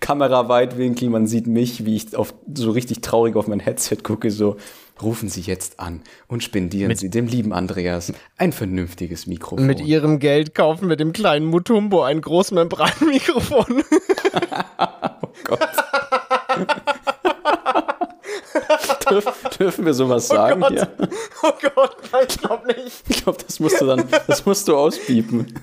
Kamera 0.00 0.48
Weitwinkel, 0.48 1.08
man 1.10 1.26
sieht 1.26 1.46
mich, 1.46 1.84
wie 1.84 1.96
ich 1.96 2.16
auf, 2.16 2.34
so 2.54 2.70
richtig 2.70 3.00
traurig 3.00 3.36
auf 3.36 3.46
mein 3.46 3.60
Headset 3.60 3.96
gucke, 4.02 4.30
so, 4.30 4.56
rufen 5.00 5.28
Sie 5.28 5.40
jetzt 5.40 5.80
an 5.80 6.02
und 6.28 6.42
spendieren 6.42 6.94
Sie 6.94 7.10
dem 7.10 7.26
lieben 7.26 7.52
Andreas 7.52 8.12
ein 8.36 8.52
vernünftiges 8.52 9.26
Mikrofon. 9.26 9.66
Mit 9.66 9.80
ihrem 9.80 10.18
Geld 10.18 10.54
kaufen 10.54 10.88
wir 10.88 10.96
dem 10.96 11.12
kleinen 11.12 11.46
Mutumbo 11.46 12.02
ein 12.02 12.20
Großmembranmikrofon. 12.20 13.82
Gott. 15.44 15.68
Dürf, 19.12 19.42
dürfen 19.58 19.84
wir 19.86 19.94
sowas 19.94 20.28
sagen 20.28 20.60
Gott. 20.60 20.70
hier? 20.72 20.88
Oh 21.42 21.52
Gott, 21.74 21.96
nein, 22.12 22.26
ich 22.28 22.38
glaube 22.38 22.66
nicht. 22.68 23.02
Ich 23.08 23.22
glaube, 23.22 23.38
das 23.46 23.60
musst 23.60 23.80
du 23.80 23.86
dann, 23.86 24.08
das 24.26 24.44
musst 24.46 24.66
du 24.68 24.76
auspiepen. 24.76 25.58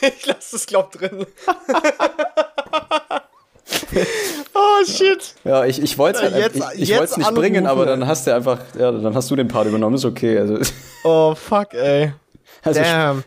Ich 0.00 0.26
lasse 0.26 0.56
es, 0.56 0.66
glaub, 0.66 0.90
drin. 0.92 1.26
oh, 4.54 4.84
shit. 4.86 5.34
Ja, 5.44 5.64
ich, 5.64 5.80
ich 5.82 5.98
wollte 5.98 6.24
es 6.26 6.32
Ja, 6.32 6.38
jetzt- 6.38 6.56
ich, 6.74 6.82
ich 6.82 6.88
jetzt 6.88 7.18
nicht 7.18 7.34
bringen, 7.34 7.66
aber 7.66 7.86
dann 7.86 8.06
hast 8.06 8.26
du 8.26 8.34
einfach, 8.34 8.58
ja, 8.78 8.90
dann 8.92 9.14
hast 9.14 9.30
du 9.30 9.36
den 9.36 9.48
Part 9.48 9.66
übernommen, 9.66 9.96
ist 9.96 10.04
okay. 10.04 10.38
Also, 10.38 10.58
Oh, 11.04 11.34
fuck, 11.34 11.74
ey. 11.74 12.12
also 12.64 12.80
Damn. 12.80 13.24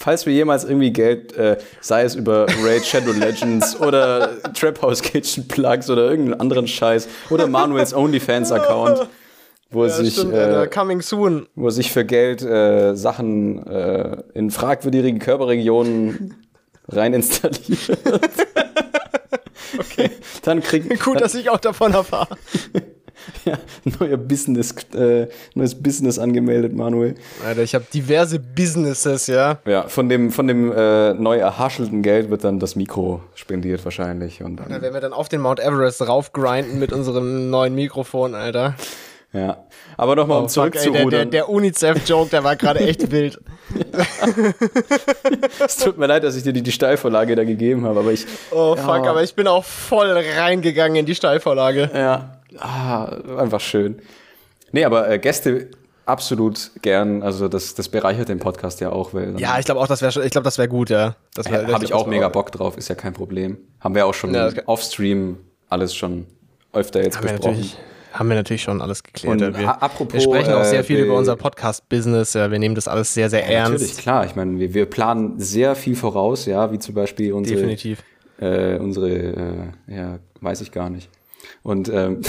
Falls 0.00 0.24
wir 0.24 0.32
jemals 0.32 0.64
irgendwie 0.64 0.92
Geld, 0.92 1.36
äh, 1.36 1.58
sei 1.80 2.02
es 2.02 2.14
über 2.14 2.46
Raid 2.64 2.84
Shadow 2.84 3.12
Legends 3.12 3.78
oder 3.80 4.42
Trap 4.54 4.82
House 4.82 5.02
Kitchen 5.02 5.46
Plugs 5.46 5.90
oder 5.90 6.08
irgendeinen 6.10 6.40
anderen 6.40 6.66
Scheiß 6.66 7.06
oder 7.28 7.46
Manuels 7.46 7.94
OnlyFans 7.94 8.50
Account, 8.50 9.06
wo 9.70 9.84
Ja, 9.84 9.90
sich, 9.90 10.14
stimmt, 10.14 10.32
äh, 10.32 10.38
Alter. 10.38 10.66
Coming 10.68 11.02
soon. 11.02 11.46
wo 11.54 11.66
er 11.66 11.70
sich 11.70 11.92
für 11.92 12.04
Geld 12.04 12.42
äh, 12.42 12.96
Sachen 12.96 13.64
äh, 13.66 14.22
in 14.34 14.50
fragwürdige 14.50 15.18
Körperregionen 15.18 16.34
rein 16.88 17.12
installiert. 17.12 17.98
okay. 19.78 20.10
Dann 20.42 20.62
kriegt 20.62 21.04
Gut, 21.04 21.20
dass 21.20 21.34
ich 21.34 21.50
auch 21.50 21.60
davon 21.60 21.92
erfahre. 21.92 22.38
ja, 23.44 23.58
neuer 23.98 24.16
Business, 24.16 24.74
äh, 24.94 25.26
neues 25.54 25.74
Business 25.80 26.18
angemeldet, 26.18 26.74
Manuel. 26.74 27.14
Alter, 27.46 27.62
ich 27.62 27.74
habe 27.74 27.84
diverse 27.92 28.38
Businesses, 28.38 29.26
ja. 29.26 29.58
Ja, 29.66 29.88
von 29.88 30.08
dem, 30.08 30.30
von 30.30 30.46
dem 30.46 30.72
äh, 30.72 31.14
neu 31.14 31.38
erhaschelten 31.38 32.02
Geld 32.02 32.30
wird 32.30 32.44
dann 32.44 32.58
das 32.60 32.76
Mikro 32.76 33.20
spendiert 33.34 33.84
wahrscheinlich. 33.84 34.42
Und 34.42 34.56
Da 34.56 34.64
dann, 34.64 34.82
werden 34.82 34.94
wir 34.94 35.00
dann 35.00 35.12
auf 35.12 35.28
den 35.28 35.40
Mount 35.40 35.60
Everest 35.60 36.06
raufgrinden 36.06 36.78
mit 36.78 36.92
unserem 36.92 37.50
neuen 37.50 37.74
Mikrofon, 37.74 38.34
Alter. 38.34 38.74
ja. 39.32 39.58
Aber 39.96 40.16
nochmal, 40.16 40.38
um 40.38 40.44
Oh, 40.44 40.48
fuck, 40.48 40.64
ey, 40.64 40.70
der, 40.70 40.80
der, 40.80 40.82
zurückzurudern. 40.92 41.30
der 41.30 41.48
UNICEF-Joke, 41.50 42.30
der 42.30 42.42
war 42.44 42.56
gerade 42.56 42.80
echt 42.80 43.10
wild. 43.10 43.38
Es 45.64 45.76
tut 45.76 45.98
mir 45.98 46.06
leid, 46.06 46.24
dass 46.24 46.36
ich 46.36 46.42
dir 46.42 46.52
die, 46.52 46.62
die 46.62 46.72
Steilvorlage 46.72 47.36
da 47.36 47.44
gegeben 47.44 47.84
habe, 47.84 48.00
aber 48.00 48.12
ich, 48.12 48.26
Oh, 48.50 48.74
fuck, 48.76 49.04
Ja. 49.04 49.10
aber 49.10 49.22
ich 49.22 49.34
bin 49.34 49.46
auch 49.46 49.64
voll 49.64 50.10
reingegangen 50.38 50.96
in 50.96 51.06
die 51.06 51.14
Steilvorlage. 51.14 51.90
ja, 51.94 52.39
ah, 52.58 53.04
einfach 53.38 53.60
schön. 53.60 54.00
Nee, 54.72 54.84
aber 54.84 55.08
äh, 55.10 55.18
Gäste 55.18 55.68
absolut 56.06 56.70
gern, 56.82 57.22
also 57.22 57.48
das, 57.48 57.74
das 57.74 57.88
bereichert 57.88 58.28
den 58.28 58.38
Podcast 58.40 58.80
ja 58.80 58.90
auch, 58.90 59.14
weil 59.14 59.38
Ja, 59.40 59.58
ich 59.58 59.64
glaube 59.64 59.80
auch, 59.80 59.86
das 59.86 60.02
wäre 60.02 60.24
ich 60.24 60.32
glaube, 60.32 60.44
das 60.44 60.58
wäre 60.58 60.68
gut, 60.68 60.90
ja. 60.90 61.14
Das 61.34 61.50
wär, 61.50 61.66
habe 61.72 61.84
ich 61.84 61.92
auch 61.92 62.06
mega 62.06 62.22
wär- 62.22 62.30
Bock 62.30 62.50
drauf, 62.52 62.76
ist 62.76 62.88
ja 62.88 62.94
kein 62.94 63.12
Problem. 63.12 63.58
Haben 63.80 63.94
wir 63.94 64.06
auch 64.06 64.14
schon 64.14 64.34
Ja, 64.34 64.50
offstream 64.66 65.38
alles 65.68 65.94
schon 65.94 66.26
öfter 66.72 67.02
jetzt 67.02 67.16
Haben 67.16 67.24
wir, 67.26 67.32
besprochen. 67.32 67.50
natürlich, 67.54 67.76
haben 68.12 68.28
wir 68.28 68.36
natürlich 68.36 68.62
schon 68.62 68.80
alles 68.82 69.02
geklärt. 69.04 69.32
Und 69.32 69.40
ja. 69.54 69.58
wir, 69.58 69.82
apropos, 69.82 70.14
wir 70.14 70.20
sprechen 70.20 70.52
auch 70.54 70.64
sehr 70.64 70.80
äh, 70.80 70.84
viel 70.84 70.96
die- 70.96 71.02
über 71.04 71.14
unser 71.16 71.36
Podcast-Business. 71.36 72.34
Ja, 72.34 72.50
wir 72.50 72.58
nehmen 72.58 72.74
das 72.74 72.88
alles 72.88 73.14
sehr, 73.14 73.30
sehr 73.30 73.46
ernst. 73.48 73.72
Natürlich, 73.74 73.96
klar. 73.98 74.24
Ich 74.26 74.34
meine, 74.34 74.58
wir, 74.58 74.74
wir 74.74 74.86
planen 74.86 75.38
sehr 75.38 75.76
viel 75.76 75.94
voraus, 75.94 76.46
ja, 76.46 76.72
wie 76.72 76.78
zum 76.80 76.94
Beispiel 76.96 77.32
unsere, 77.32 77.56
Definitiv. 77.60 78.02
Äh, 78.40 78.78
unsere, 78.78 79.10
äh, 79.10 79.94
ja, 79.94 80.18
weiß 80.40 80.60
ich 80.62 80.72
gar 80.72 80.90
nicht. 80.90 81.08
Und 81.62 81.88
ähm, 81.88 82.20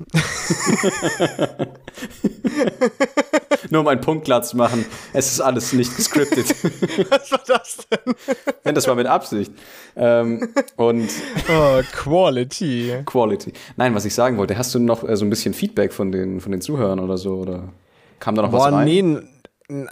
nur 3.70 3.82
um 3.82 3.88
einen 3.88 4.00
Punkt 4.00 4.24
klar 4.24 4.42
zu 4.42 4.56
machen, 4.56 4.84
es 5.12 5.32
ist 5.32 5.40
alles 5.40 5.72
nicht 5.72 5.96
gescriptet. 5.96 6.48
Was 7.10 7.32
war 7.32 7.42
das 7.46 7.78
denn? 7.90 8.14
Denn 8.64 8.74
das 8.74 8.88
war 8.88 8.94
mit 8.94 9.06
Absicht. 9.06 9.52
Ähm, 9.96 10.48
und 10.76 11.10
Oh, 11.48 11.80
Quality. 11.92 13.02
Quality. 13.04 13.52
Nein, 13.76 13.94
was 13.94 14.04
ich 14.04 14.14
sagen 14.14 14.38
wollte, 14.38 14.56
hast 14.56 14.74
du 14.74 14.78
noch 14.78 15.06
äh, 15.08 15.16
so 15.16 15.24
ein 15.24 15.30
bisschen 15.30 15.54
Feedback 15.54 15.92
von 15.92 16.12
den, 16.12 16.40
von 16.40 16.52
den 16.52 16.60
Zuhörern 16.60 17.00
oder 17.00 17.18
so? 17.18 17.36
Oder 17.36 17.72
kam 18.20 18.34
da 18.34 18.42
noch 18.42 18.52
was 18.52 18.62
Boah, 18.62 18.72
rein? 18.72 18.86
nee. 18.86 19.18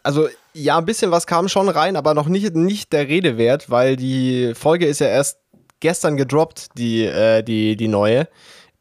Also, 0.03 0.28
ja, 0.55 0.78
ein 0.78 0.86
bisschen 0.86 1.12
was 1.12 1.26
kam 1.26 1.49
schon 1.49 1.68
rein, 1.68 1.94
aber 1.94 2.14
noch 2.14 2.26
nicht, 2.26 2.57
nicht 2.57 2.92
der 2.92 3.07
Rede 3.07 3.38
wert, 3.38 3.70
weil 3.70 3.96
die 3.96 4.53
Folge 4.55 4.86
ist 4.86 5.01
ja 5.01 5.07
erst 5.07 5.38
gestern 5.80 6.16
gedroppt, 6.16 6.68
die, 6.76 7.04
äh, 7.04 7.42
die, 7.42 7.76
die 7.76 7.88
neue. 7.88 8.28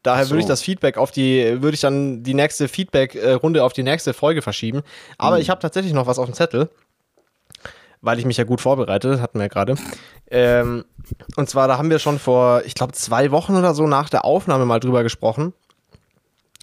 Daher 0.02 0.24
so. 0.24 0.30
würde 0.30 0.40
ich 0.40 0.46
das 0.46 0.62
Feedback 0.62 0.96
auf 0.96 1.10
die, 1.10 1.60
würde 1.60 1.74
ich 1.74 1.80
dann 1.80 2.22
die 2.22 2.34
nächste 2.34 2.68
Feedback-Runde 2.68 3.64
auf 3.64 3.72
die 3.72 3.82
nächste 3.82 4.14
Folge 4.14 4.42
verschieben. 4.42 4.82
Aber 5.18 5.36
Hm. 5.36 5.42
ich 5.42 5.50
habe 5.50 5.60
tatsächlich 5.60 5.92
noch 5.92 6.06
was 6.06 6.18
auf 6.18 6.26
dem 6.26 6.34
Zettel, 6.34 6.70
weil 8.00 8.18
ich 8.18 8.24
mich 8.24 8.36
ja 8.36 8.44
gut 8.44 8.60
vorbereitet, 8.60 9.20
hatten 9.20 9.38
wir 9.38 9.44
ja 9.44 9.48
gerade. 9.48 9.74
Ähm, 10.30 10.84
und 11.36 11.50
zwar, 11.50 11.68
da 11.68 11.78
haben 11.78 11.90
wir 11.90 11.98
schon 11.98 12.18
vor, 12.18 12.62
ich 12.64 12.74
glaube, 12.74 12.92
zwei 12.92 13.30
Wochen 13.32 13.56
oder 13.56 13.74
so 13.74 13.86
nach 13.86 14.08
der 14.08 14.24
Aufnahme 14.24 14.66
mal 14.66 14.80
drüber 14.80 15.02
gesprochen. 15.02 15.52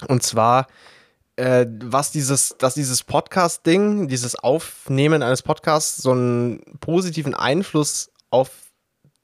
Und 0.08 0.24
zwar, 0.24 0.68
äh, 1.36 1.66
was 1.84 2.12
dieses, 2.12 2.56
dass 2.58 2.74
dieses 2.74 3.04
Podcast-Ding, 3.04 4.08
dieses 4.08 4.36
Aufnehmen 4.36 5.22
eines 5.22 5.42
Podcasts 5.42 5.98
so 5.98 6.12
einen 6.12 6.62
positiven 6.80 7.34
Einfluss 7.34 8.12
auf 8.30 8.50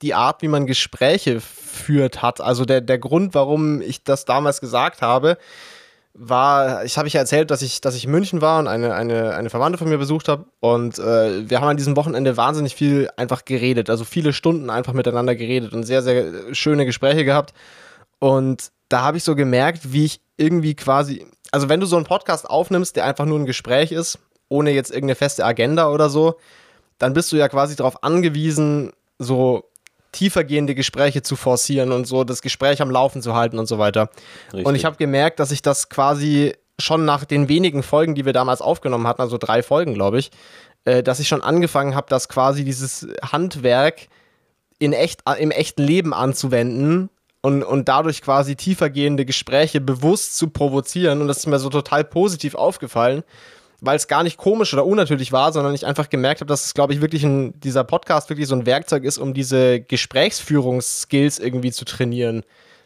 die 0.02 0.14
Art, 0.14 0.42
wie 0.42 0.48
man 0.48 0.66
Gespräche 0.66 1.42
führt 1.42 2.22
hat. 2.22 2.42
Also 2.42 2.66
der, 2.66 2.82
der 2.82 2.98
Grund, 2.98 3.34
warum 3.34 3.82
ich 3.82 4.04
das 4.04 4.26
damals 4.26 4.62
gesagt 4.62 5.02
habe, 5.02 5.38
war, 6.14 6.84
ich 6.84 6.98
habe 6.98 7.08
ja 7.08 7.22
erzählt, 7.22 7.52
dass 7.52 7.62
ich, 7.62 7.80
dass 7.80 7.96
ich 7.96 8.06
in 8.06 8.12
München 8.12 8.42
war 8.42 8.60
und 8.60 8.68
eine, 8.68 8.94
eine, 8.94 9.34
eine 9.34 9.50
Verwandte 9.50 9.78
von 9.78 9.88
mir 9.88 9.98
besucht 9.98 10.28
habe. 10.28 10.46
Und 10.60 11.00
äh, 11.00 11.50
wir 11.50 11.62
haben 11.62 11.70
an 11.70 11.78
diesem 11.78 11.96
Wochenende 11.96 12.36
wahnsinnig 12.36 12.76
viel 12.76 13.10
einfach 13.16 13.46
geredet. 13.46 13.90
Also 13.90 14.04
viele 14.04 14.34
Stunden 14.34 14.70
einfach 14.70 14.94
miteinander 14.94 15.36
geredet 15.36 15.74
und 15.74 15.84
sehr, 15.84 16.02
sehr 16.02 16.54
schöne 16.54 16.86
Gespräche 16.86 17.24
gehabt. 17.24 17.54
Und 18.20 18.72
da 18.90 19.04
habe 19.04 19.18
ich 19.18 19.24
so 19.24 19.36
gemerkt, 19.36 19.94
wie 19.94 20.06
ich 20.06 20.22
irgendwie 20.36 20.76
quasi, 20.76 21.26
also 21.52 21.70
wenn 21.70 21.80
du 21.80 21.86
so 21.86 21.96
einen 21.96 22.06
Podcast 22.06 22.50
aufnimmst, 22.50 22.96
der 22.98 23.06
einfach 23.06 23.26
nur 23.26 23.40
ein 23.40 23.46
Gespräch 23.46 23.92
ist, 23.92 24.20
ohne 24.50 24.72
jetzt 24.72 24.92
irgendeine 24.92 25.16
feste 25.16 25.46
Agenda 25.46 25.90
oder 25.90 26.10
so, 26.10 26.36
dann 26.98 27.14
bist 27.14 27.32
du 27.32 27.38
ja 27.38 27.48
quasi 27.48 27.76
darauf 27.76 28.04
angewiesen, 28.04 28.92
so 29.18 29.71
tiefergehende 30.12 30.76
Gespräche 30.76 31.22
zu 31.22 31.36
forcieren 31.36 31.92
und 31.92 32.06
so 32.06 32.24
das 32.24 32.42
Gespräch 32.42 32.82
am 32.82 32.92
Laufen 32.92 33.22
zu 33.22 33.36
halten 33.36 33.60
und 33.60 33.68
so 33.68 33.78
weiter. 33.78 34.10
Richtig. 34.48 34.66
Und 34.66 34.76
ich 34.76 34.86
habe 34.86 34.98
gemerkt, 34.98 35.40
dass 35.40 35.52
ich 35.52 35.62
das 35.62 35.90
quasi 35.90 36.54
schon 36.80 37.06
nach 37.06 37.26
den 37.26 37.48
wenigen 37.48 37.84
Folgen, 37.84 38.16
die 38.16 38.26
wir 38.26 38.34
damals 38.34 38.62
aufgenommen 38.62 39.08
hatten, 39.08 39.22
also 39.22 39.38
drei 39.38 39.64
Folgen, 39.64 39.94
glaube 39.94 40.20
ich, 40.20 40.32
äh, 40.86 41.04
dass 41.04 41.20
ich 41.20 41.28
schon 41.28 41.42
angefangen 41.42 41.96
habe, 41.96 42.08
das 42.10 42.28
quasi 42.28 42.66
dieses 42.66 43.08
Handwerk 43.24 44.08
in 44.80 44.94
echt, 44.94 45.22
im 45.38 45.52
echten 45.52 45.84
Leben 45.84 46.14
anzuwenden 46.14 47.10
und, 47.42 47.64
und 47.64 47.88
dadurch 47.88 48.22
quasi 48.22 48.56
tiefergehende 48.56 49.26
Gespräche 49.26 49.80
bewusst 49.80 50.38
zu 50.38 50.50
provozieren. 50.50 51.22
Und 51.22 51.28
das 51.28 51.38
ist 51.38 51.48
mir 51.48 51.60
so 51.60 51.70
total 51.70 52.04
positiv 52.04 52.56
aufgefallen 52.56 53.24
weil 53.82 53.98
es 53.98 54.08
gar 54.08 54.24
nicht 54.24 54.38
komisch 54.38 54.74
oder 54.74 54.86
unnatürlich 54.86 55.32
war, 55.32 55.52
sondern 55.52 55.74
ich 55.74 55.86
einfach 55.86 56.10
gemerkt 56.10 56.42
habe, 56.42 56.48
dass 56.48 56.66
es, 56.66 56.74
glaube 56.74 56.94
ich, 56.94 57.02
wirklich 57.02 57.24
ein, 57.24 57.60
dieser 57.60 57.84
Podcast 57.84 58.30
wirklich 58.30 58.48
so 58.48 58.56
ein 58.56 58.68
Werkzeug 58.68 59.04
ist, 59.04 59.18
um 59.18 59.34
diese 59.34 59.82
Gesprächsführungsskills 59.82 61.40
irgendwie 61.40 61.72
zu 61.72 61.84
trainieren. 61.84 62.44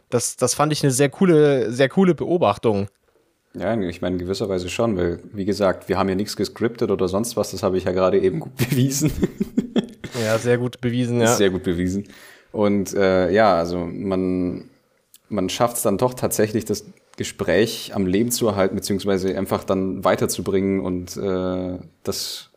Das, 0.10 0.38
das 0.38 0.54
fand 0.54 0.72
ich 0.72 0.84
eine 0.84 0.92
sehr 0.92 1.10
coole, 1.10 1.72
sehr 1.72 1.90
coole 1.90 2.16
Beobachtung. 2.16 2.88
Ja, 3.54 3.78
ich 3.80 4.02
meine, 4.02 4.16
in 4.16 4.20
gewisser 4.20 4.48
Weise 4.50 4.70
schon, 4.70 4.98
weil, 4.98 5.20
wie 5.34 5.46
gesagt, 5.46 5.90
wir 5.90 5.98
haben 5.98 6.10
ja 6.10 6.16
nichts 6.16 6.36
gescriptet 6.36 6.92
oder 6.92 7.08
sonst 7.08 7.38
was, 7.38 7.52
das 7.52 7.64
habe 7.64 7.78
ich 7.78 7.84
ja 7.84 7.92
gerade 7.92 8.20
eben 8.20 8.40
gut 8.40 8.56
bewiesen. 8.70 9.12
ja, 10.22 10.38
sehr 10.38 10.58
gut 10.58 10.80
bewiesen, 10.80 11.20
ja. 11.20 11.28
Sehr 11.28 11.50
gut 11.50 11.64
bewiesen. 11.64 12.08
Und 12.54 12.94
äh, 12.94 13.32
ja, 13.32 13.58
also 13.58 13.80
man, 13.86 14.70
man 15.28 15.50
schafft 15.50 15.76
es 15.76 15.84
dann 15.84 15.98
doch 15.98 16.14
tatsächlich, 16.14 16.64
das 16.64 16.86
Gespräch 17.18 17.92
am 17.94 18.06
Leben 18.06 18.32
zu 18.32 18.48
erhalten, 18.48 18.76
beziehungsweise 18.76 19.38
einfach 19.38 19.64
dann 19.64 20.04
weiterzubringen 20.04 20.82
und 20.82 21.16
äh, 21.18 21.80
das 22.04 22.52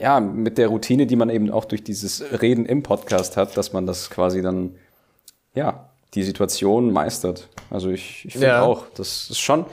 ja 0.00 0.20
mit 0.20 0.58
der 0.58 0.68
Routine, 0.68 1.06
die 1.06 1.16
man 1.16 1.30
eben 1.30 1.50
auch 1.50 1.64
durch 1.64 1.84
dieses 1.84 2.22
Reden 2.40 2.66
im 2.66 2.82
Podcast 2.82 3.36
hat, 3.36 3.56
dass 3.56 3.72
man 3.72 3.86
das 3.86 4.10
quasi 4.10 4.42
dann 4.42 4.76
ja 5.54 5.90
die 6.14 6.22
Situation 6.22 6.92
meistert. 6.92 7.48
Also 7.70 7.90
ich, 7.90 8.24
ich 8.26 8.32
finde 8.32 8.48
ja. 8.48 8.62
auch, 8.62 8.86
das 8.94 9.30
ist 9.30 9.40
schon 9.40 9.64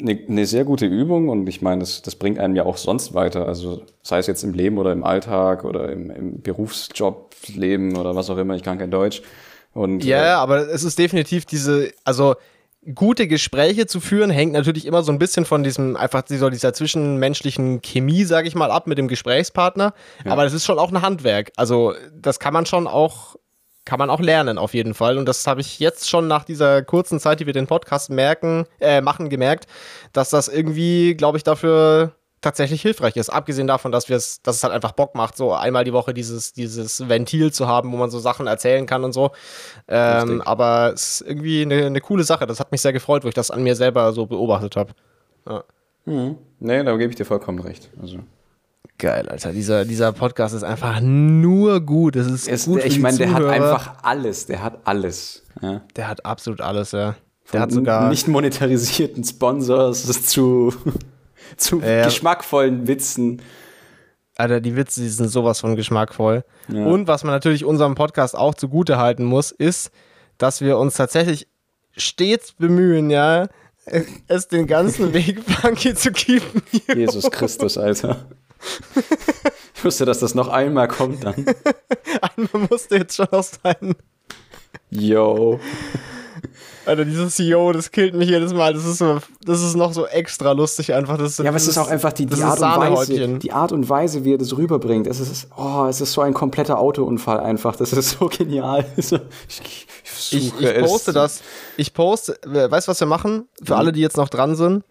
eine, 0.00 0.18
eine 0.28 0.46
sehr 0.46 0.64
gute 0.64 0.86
Übung 0.86 1.28
und 1.28 1.48
ich 1.48 1.62
meine, 1.62 1.80
das, 1.80 2.02
das 2.02 2.16
bringt 2.16 2.38
einem 2.38 2.56
ja 2.56 2.64
auch 2.64 2.76
sonst 2.76 3.14
weiter. 3.14 3.46
Also 3.46 3.82
sei 4.02 4.18
es 4.18 4.26
jetzt 4.26 4.42
im 4.42 4.52
Leben 4.52 4.78
oder 4.78 4.92
im 4.92 5.04
Alltag 5.04 5.64
oder 5.64 5.90
im, 5.92 6.10
im 6.10 6.42
Berufsjobleben 6.42 7.96
oder 7.96 8.14
was 8.14 8.30
auch 8.30 8.38
immer, 8.38 8.54
ich 8.54 8.62
kann 8.62 8.78
kein 8.78 8.90
Deutsch. 8.90 9.22
Und, 9.74 10.04
ja, 10.04 10.24
äh, 10.24 10.28
aber 10.30 10.68
es 10.68 10.82
ist 10.82 10.98
definitiv 10.98 11.44
diese, 11.44 11.92
also 12.04 12.34
gute 12.94 13.26
Gespräche 13.26 13.86
zu 13.86 14.00
führen, 14.00 14.30
hängt 14.30 14.52
natürlich 14.52 14.86
immer 14.86 15.02
so 15.02 15.12
ein 15.12 15.18
bisschen 15.18 15.44
von 15.44 15.62
diesem, 15.62 15.96
einfach 15.96 16.22
dieser, 16.22 16.50
dieser 16.50 16.72
zwischenmenschlichen 16.72 17.82
Chemie, 17.82 18.24
sage 18.24 18.48
ich 18.48 18.54
mal, 18.54 18.70
ab 18.70 18.86
mit 18.86 18.98
dem 18.98 19.08
Gesprächspartner. 19.08 19.94
Ja. 20.24 20.32
Aber 20.32 20.44
das 20.44 20.52
ist 20.52 20.64
schon 20.64 20.78
auch 20.78 20.90
ein 20.90 21.02
Handwerk. 21.02 21.52
Also, 21.56 21.94
das 22.12 22.38
kann 22.38 22.52
man 22.52 22.66
schon 22.66 22.86
auch, 22.86 23.36
kann 23.84 23.98
man 23.98 24.10
auch 24.10 24.20
lernen, 24.20 24.58
auf 24.58 24.74
jeden 24.74 24.94
Fall. 24.94 25.18
Und 25.18 25.26
das 25.26 25.46
habe 25.46 25.60
ich 25.60 25.78
jetzt 25.78 26.08
schon 26.08 26.28
nach 26.28 26.44
dieser 26.44 26.82
kurzen 26.82 27.20
Zeit, 27.20 27.40
die 27.40 27.46
wir 27.46 27.52
den 27.52 27.66
Podcast 27.66 28.10
merken, 28.10 28.66
äh, 28.80 29.00
machen, 29.00 29.28
gemerkt, 29.28 29.66
dass 30.12 30.30
das 30.30 30.48
irgendwie, 30.48 31.14
glaube 31.14 31.38
ich, 31.38 31.44
dafür 31.44 32.14
tatsächlich 32.40 32.82
hilfreich 32.82 33.16
ist. 33.16 33.30
Abgesehen 33.30 33.66
davon, 33.66 33.92
dass 33.92 34.08
wir 34.08 34.16
es, 34.16 34.42
dass 34.42 34.56
es 34.56 34.64
halt 34.64 34.72
einfach 34.72 34.92
Bock 34.92 35.14
macht, 35.14 35.36
so 35.36 35.52
einmal 35.52 35.84
die 35.84 35.92
Woche 35.92 36.14
dieses, 36.14 36.52
dieses 36.52 37.08
Ventil 37.08 37.52
zu 37.52 37.66
haben, 37.66 37.92
wo 37.92 37.96
man 37.96 38.10
so 38.10 38.18
Sachen 38.18 38.46
erzählen 38.46 38.86
kann 38.86 39.04
und 39.04 39.12
so. 39.12 39.30
Ähm, 39.88 40.42
aber 40.42 40.92
es 40.94 41.20
ist 41.20 41.28
irgendwie 41.28 41.62
eine, 41.62 41.86
eine, 41.86 42.00
coole 42.00 42.24
Sache. 42.24 42.46
Das 42.46 42.60
hat 42.60 42.72
mich 42.72 42.80
sehr 42.80 42.92
gefreut, 42.92 43.24
wo 43.24 43.28
ich 43.28 43.34
das 43.34 43.50
an 43.50 43.62
mir 43.62 43.76
selber 43.76 44.12
so 44.12 44.26
beobachtet 44.26 44.76
habe. 44.76 44.92
Ja. 45.48 45.64
Mhm. 46.04 46.36
Nee, 46.60 46.82
da 46.84 46.96
gebe 46.96 47.10
ich 47.10 47.16
dir 47.16 47.24
vollkommen 47.24 47.58
recht. 47.58 47.90
Also. 48.00 48.18
Geil, 48.98 49.28
Alter. 49.28 49.52
Dieser, 49.52 49.84
dieser 49.84 50.12
Podcast 50.12 50.54
ist 50.54 50.64
einfach 50.64 51.00
nur 51.00 51.80
gut. 51.80 52.16
Es 52.16 52.26
ist 52.26 52.48
es, 52.48 52.64
gut 52.66 52.84
Ich 52.84 52.98
meine, 52.98 53.16
der 53.16 53.32
hat 53.32 53.44
einfach 53.44 53.94
alles. 54.02 54.46
Der 54.46 54.62
hat 54.62 54.80
alles. 54.84 55.44
Ja. 55.62 55.82
Der 55.94 56.08
hat 56.08 56.24
absolut 56.24 56.60
alles, 56.60 56.92
ja. 56.92 56.98
Der 57.08 57.16
Von 57.44 57.60
hat 57.60 57.72
sogar 57.72 58.08
nicht 58.08 58.28
monetarisierten 58.28 59.24
Sponsors 59.24 60.26
zu 60.26 60.74
zu 61.56 61.80
ja. 61.80 62.04
geschmackvollen 62.04 62.86
Witzen. 62.86 63.42
Alter, 64.36 64.60
die 64.60 64.76
Witze, 64.76 65.00
die 65.00 65.08
sind 65.08 65.28
sowas 65.28 65.60
von 65.60 65.74
geschmackvoll. 65.74 66.44
Ja. 66.68 66.86
Und 66.86 67.08
was 67.08 67.24
man 67.24 67.32
natürlich 67.32 67.64
unserem 67.64 67.96
Podcast 67.96 68.36
auch 68.36 68.54
zugute 68.54 68.98
halten 68.98 69.24
muss, 69.24 69.50
ist, 69.50 69.90
dass 70.38 70.60
wir 70.60 70.78
uns 70.78 70.94
tatsächlich 70.94 71.48
stets 71.96 72.52
bemühen, 72.52 73.10
ja, 73.10 73.48
es 74.28 74.48
den 74.48 74.66
ganzen 74.66 75.12
Weg 75.14 75.42
funky 75.42 75.94
zu 75.94 76.12
keepen. 76.12 76.62
Jesus 76.94 77.30
Christus, 77.30 77.78
Alter. 77.78 78.26
Ich 79.74 79.84
wusste, 79.84 80.04
dass 80.04 80.20
das 80.20 80.34
noch 80.34 80.48
einmal 80.48 80.88
kommt 80.88 81.24
dann. 81.24 81.34
einmal 82.36 82.68
musste 82.68 82.96
jetzt 82.96 83.16
schon 83.16 83.28
aus 83.28 83.52
sein. 83.62 83.94
Yo. 84.90 85.60
Alter, 86.88 87.04
dieses 87.04 87.36
Yo, 87.38 87.72
das 87.72 87.90
killt 87.90 88.14
mich 88.14 88.30
jedes 88.30 88.54
Mal. 88.54 88.72
Das 88.72 88.86
ist, 88.86 88.98
so, 88.98 89.18
das 89.44 89.62
ist 89.62 89.76
noch 89.76 89.92
so 89.92 90.06
extra 90.06 90.52
lustig 90.52 90.94
einfach. 90.94 91.18
Das, 91.18 91.36
ja, 91.36 91.48
aber 91.48 91.56
es 91.58 91.68
ist 91.68 91.76
auch 91.76 91.88
einfach 91.88 92.12
die, 92.12 92.26
die 92.26 92.42
Art 92.42 92.60
und 92.60 92.80
Weise, 92.96 93.38
die 93.38 93.52
Art 93.52 93.72
und 93.72 93.88
Weise, 93.88 94.24
wie 94.24 94.34
er 94.34 94.38
das 94.38 94.56
rüberbringt. 94.56 95.06
Es 95.06 95.20
ist, 95.20 95.48
oh, 95.56 95.84
es 95.88 96.00
ist 96.00 96.12
so 96.12 96.22
ein 96.22 96.32
kompletter 96.32 96.78
Autounfall 96.78 97.40
einfach. 97.40 97.76
Das 97.76 97.92
ist 97.92 98.18
so 98.18 98.28
genial. 98.28 98.84
Ich, 100.30 100.52
ich, 100.58 100.60
ich 100.60 100.80
poste 100.80 101.12
das. 101.12 101.42
Ich 101.76 101.94
poste, 101.94 102.36
weißt 102.44 102.88
du, 102.88 102.90
was 102.90 103.00
wir 103.00 103.06
machen? 103.06 103.48
Für 103.62 103.74
mhm. 103.74 103.78
alle, 103.78 103.92
die 103.92 104.00
jetzt 104.00 104.16
noch 104.16 104.28
dran 104.28 104.56
sind. 104.56 104.84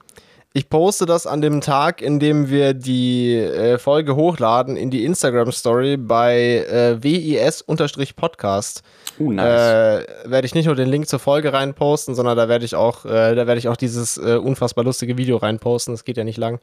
Ich 0.53 0.69
poste 0.69 1.05
das 1.05 1.27
an 1.27 1.41
dem 1.41 1.61
Tag, 1.61 2.01
in 2.01 2.19
dem 2.19 2.49
wir 2.49 2.73
die 2.73 3.35
äh, 3.35 3.77
Folge 3.77 4.15
hochladen, 4.15 4.75
in 4.77 4.89
die 4.89 5.05
Instagram-Story 5.05 5.97
bei 5.97 6.65
äh, 6.65 7.03
WIS-Podcast. 7.03 8.81
Uh, 9.19 9.31
nice. 9.31 10.05
Äh, 10.05 10.07
werde 10.25 10.45
ich 10.45 10.53
nicht 10.53 10.65
nur 10.65 10.75
den 10.75 10.89
Link 10.89 11.07
zur 11.07 11.19
Folge 11.19 11.51
reinposten, 11.53 12.13
sondern 12.13 12.37
da 12.37 12.47
werde 12.47 12.65
ich 12.65 12.75
auch, 12.75 13.05
äh, 13.05 13.35
da 13.35 13.47
werde 13.47 13.57
ich 13.57 13.67
auch 13.67 13.77
dieses 13.77 14.17
äh, 14.17 14.35
unfassbar 14.35 14.83
lustige 14.83 15.17
Video 15.17 15.37
reinposten. 15.37 15.93
Das 15.93 16.03
geht 16.03 16.17
ja 16.17 16.23
nicht 16.23 16.37
lang. 16.37 16.59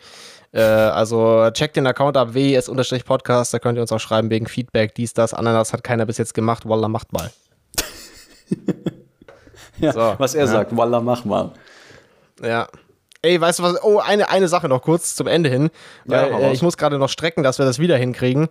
Äh, 0.52 0.62
also 0.62 1.50
checkt 1.52 1.76
den 1.76 1.86
Account 1.86 2.16
ab, 2.16 2.34
WIS-Podcast, 2.34 3.54
da 3.54 3.58
könnt 3.58 3.78
ihr 3.78 3.82
uns 3.82 3.92
auch 3.92 3.98
schreiben 3.98 4.30
wegen 4.30 4.46
Feedback, 4.46 4.94
dies, 4.94 5.14
das, 5.14 5.34
Ananas 5.34 5.72
hat 5.72 5.82
keiner 5.82 6.06
bis 6.06 6.18
jetzt 6.18 6.34
gemacht, 6.34 6.68
Wallah, 6.68 6.88
macht 6.88 7.12
mal. 7.12 7.30
ja, 9.78 9.92
so, 9.92 10.14
was 10.18 10.34
er 10.34 10.44
ja. 10.44 10.46
sagt, 10.46 10.76
Wallah, 10.76 11.00
mach 11.00 11.24
mal. 11.24 11.52
Ja. 12.42 12.68
Ey, 13.22 13.40
weißt 13.40 13.58
du 13.58 13.62
was? 13.62 13.82
Oh, 13.82 14.00
eine, 14.00 14.28
eine 14.28 14.48
Sache 14.48 14.68
noch 14.68 14.82
kurz 14.82 15.16
zum 15.16 15.26
Ende 15.26 15.48
hin. 15.48 15.70
Weil 16.04 16.30
ja, 16.30 16.38
äh, 16.40 16.52
ich 16.52 16.60
muss 16.60 16.76
gerade 16.76 16.98
noch 16.98 17.08
strecken, 17.08 17.42
dass 17.42 17.58
wir 17.58 17.64
das 17.64 17.78
wieder 17.78 17.96
hinkriegen. 17.96 18.48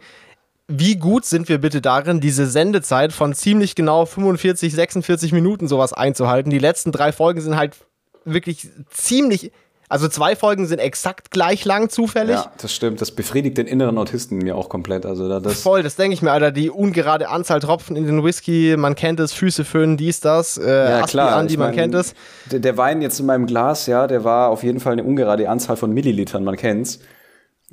Wie 0.68 0.96
gut 0.96 1.26
sind 1.26 1.50
wir 1.50 1.58
bitte 1.58 1.82
darin, 1.82 2.22
diese 2.22 2.48
Sendezeit 2.48 3.12
von 3.12 3.34
ziemlich 3.34 3.76
genau 3.76 4.06
45, 4.06 4.74
46 4.74 5.34
Minuten 5.34 5.68
sowas 5.68 5.94
einzuhalten? 5.94 6.50
Die 6.50 6.60
letzten 6.60 6.92
drei 6.92 7.12
Folgen 7.12 7.42
sind 7.42 7.58
halt 7.58 7.78
wirklich 8.26 8.70
ziemlich 8.90 9.52
also 9.94 10.08
zwei 10.08 10.36
Folgen 10.36 10.66
sind 10.66 10.80
exakt 10.80 11.30
gleich 11.30 11.66
lang 11.66 11.88
zufällig. 11.88 12.38
Ja, 12.38 12.52
das 12.60 12.74
stimmt. 12.74 13.00
Das 13.00 13.12
befriedigt 13.12 13.60
den 13.60 13.68
inneren 13.68 14.00
Autisten 14.00 14.40
mir 14.40 14.56
auch 14.56 14.68
komplett. 14.68 15.06
Also 15.06 15.40
das 15.40 15.62
Voll, 15.62 15.84
das 15.84 15.96
denke 15.96 16.16
ich 16.16 16.24
mir, 16.24 16.32
Alter. 16.32 16.52
Die 16.52 16.72
ungerade 16.72 17.30
Anzahl 17.30 17.60
Tropfen 17.60 17.96
in 17.96 18.08
den 18.08 18.24
Whisky, 18.24 18.76
man 18.76 18.96
kennt 18.96 19.20
es, 19.20 19.34
Füße 19.34 19.64
föhnen, 19.64 19.96
dies, 19.96 20.20
das. 20.20 20.58
Äh, 20.58 20.90
ja, 20.90 21.02
klar. 21.04 21.36
An, 21.36 21.48
die 21.48 21.58
man 21.58 21.74
kennt 21.74 21.94
es. 21.94 22.16
Der, 22.52 22.60
der, 22.60 22.76
Wein 22.76 23.04
jetzt 23.04 23.20
in 23.20 23.28
meinem 23.28 23.46
Glas, 23.46 23.86
ja, 23.86 24.08
der 24.08 24.24
war 24.24 24.50
auf 24.50 24.64
jeden 24.64 24.80
Fall 24.80 24.94
eine 24.94 25.04
ungerade 25.04 25.48
Anzahl 25.48 25.78
von 25.78 25.92
Millilitern, 25.92 26.44
man 26.44 26.56
kennt's. 26.56 26.98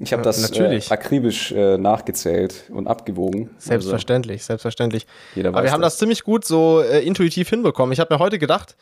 Ich 0.02 0.12
habe 0.12 0.22
das 0.22 0.50
äh, 0.52 0.80
akribisch 0.88 1.52
äh, 1.52 1.76
nachgezählt 1.76 2.64
und 2.70 2.86
abgewogen. 2.86 3.50
Selbstverständlich, 3.58 4.40
also, 4.40 4.46
selbstverständlich. 4.46 5.06
Aber 5.36 5.62
wir 5.62 5.72
haben 5.72 5.82
das 5.82 5.98
ziemlich 5.98 6.24
gut 6.24 6.44
so 6.44 6.80
äh, 6.80 7.00
intuitiv 7.00 7.48
hinbekommen. 7.50 7.92
Ich 7.92 8.00
habe 8.00 8.12
mir 8.14 8.18
heute 8.18 8.38
gedacht, 8.38 8.76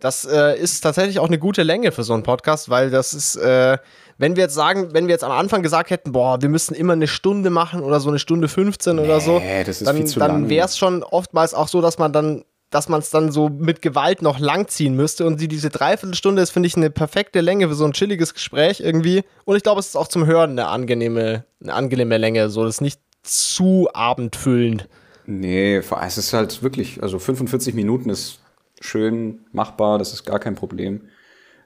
das 0.00 0.24
äh, 0.24 0.58
ist 0.58 0.80
tatsächlich 0.80 1.18
auch 1.18 1.28
eine 1.28 1.38
gute 1.38 1.62
Länge 1.62 1.92
für 1.92 2.02
so 2.02 2.14
einen 2.14 2.22
Podcast, 2.22 2.70
weil 2.70 2.90
das 2.90 3.14
ist, 3.14 3.36
äh, 3.36 3.78
wenn 4.18 4.36
wir 4.36 4.44
jetzt 4.44 4.54
sagen, 4.54 4.92
wenn 4.92 5.06
wir 5.06 5.12
jetzt 5.12 5.24
am 5.24 5.32
Anfang 5.32 5.62
gesagt 5.62 5.90
hätten, 5.90 6.12
boah, 6.12 6.40
wir 6.40 6.48
müssen 6.48 6.74
immer 6.74 6.94
eine 6.94 7.06
Stunde 7.08 7.50
machen 7.50 7.82
oder 7.82 8.00
so 8.00 8.08
eine 8.08 8.18
Stunde 8.18 8.48
15 8.48 8.96
nee, 8.96 9.02
oder 9.02 9.20
so, 9.20 9.40
dann, 9.84 10.04
dann 10.16 10.48
wäre 10.48 10.66
es 10.66 10.78
schon 10.78 11.02
oftmals 11.02 11.54
auch 11.54 11.68
so, 11.68 11.80
dass 11.80 11.98
man 11.98 12.12
dann 12.12 12.44
dass 12.74 12.88
man 12.88 12.98
es 12.98 13.10
dann 13.10 13.30
so 13.30 13.48
mit 13.48 13.82
Gewalt 13.82 14.20
noch 14.20 14.40
langziehen 14.40 14.96
müsste. 14.96 15.26
Und 15.26 15.40
die, 15.40 15.46
diese 15.46 15.70
Dreiviertelstunde 15.70 16.42
ist, 16.42 16.50
finde 16.50 16.66
ich, 16.66 16.76
eine 16.76 16.90
perfekte 16.90 17.40
Länge 17.40 17.68
für 17.68 17.74
so 17.74 17.84
ein 17.84 17.92
chilliges 17.92 18.34
Gespräch 18.34 18.80
irgendwie. 18.80 19.22
Und 19.44 19.54
ich 19.54 19.62
glaube, 19.62 19.78
es 19.78 19.86
ist 19.86 19.96
auch 19.96 20.08
zum 20.08 20.26
Hören 20.26 20.50
eine 20.50 20.66
angenehme, 20.66 21.44
eine 21.62 21.72
angenehme 21.72 22.18
Länge. 22.18 22.50
So, 22.50 22.64
das 22.64 22.76
ist 22.76 22.80
nicht 22.80 23.00
zu 23.22 23.88
abendfüllend. 23.92 24.88
Nee, 25.24 25.76
es 25.76 26.18
ist 26.18 26.32
halt 26.32 26.64
wirklich, 26.64 27.00
also 27.00 27.20
45 27.20 27.74
Minuten 27.74 28.10
ist 28.10 28.40
schön 28.80 29.46
machbar, 29.52 29.98
das 29.98 30.12
ist 30.12 30.24
gar 30.24 30.40
kein 30.40 30.56
Problem. 30.56 31.02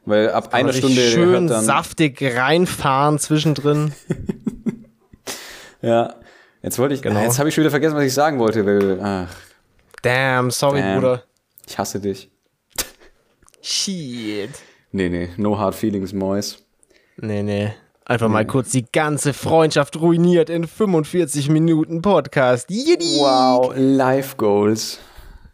Weil 0.05 0.31
ab 0.31 0.53
einer 0.53 0.75
Stunde 0.75 1.01
schön 1.01 1.49
saftig 1.49 2.23
reinfahren 2.23 3.19
zwischendrin. 3.19 3.93
ja. 5.81 6.17
Jetzt 6.63 6.79
wollte 6.79 6.95
ich, 6.95 7.01
genau. 7.01 7.23
jetzt 7.23 7.39
habe 7.39 7.49
ich 7.49 7.55
schon 7.55 7.63
wieder 7.63 7.71
vergessen, 7.71 7.97
was 7.97 8.05
ich 8.05 8.13
sagen 8.13 8.39
wollte, 8.39 8.67
weil, 8.67 9.01
ach. 9.01 9.48
Damn, 10.03 10.51
sorry, 10.51 10.81
Damn. 10.81 11.01
Bruder. 11.01 11.23
Ich 11.67 11.79
hasse 11.79 12.01
dich. 12.01 12.31
Shit. 13.61 14.51
Nee, 14.93 15.09
nee, 15.09 15.29
no 15.37 15.59
hard 15.59 15.75
feelings, 15.75 16.13
Mois. 16.13 16.59
Nee, 17.17 17.43
nee. 17.43 17.73
Einfach 18.05 18.29
nee. 18.29 18.33
mal 18.33 18.47
kurz 18.47 18.71
die 18.71 18.87
ganze 18.91 19.35
Freundschaft 19.35 20.01
ruiniert 20.01 20.49
in 20.49 20.67
45 20.67 21.51
Minuten 21.51 22.01
Podcast. 22.01 22.71
Jidi. 22.71 23.19
Wow, 23.19 23.75
Life 23.77 24.37
Goals. 24.37 24.99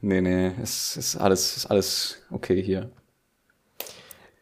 Nee, 0.01 0.21
nee, 0.21 0.53
es 0.63 0.97
ist 0.97 1.17
alles, 1.17 1.57
ist 1.57 1.67
alles 1.67 2.19
okay 2.31 2.63
hier. 2.63 2.91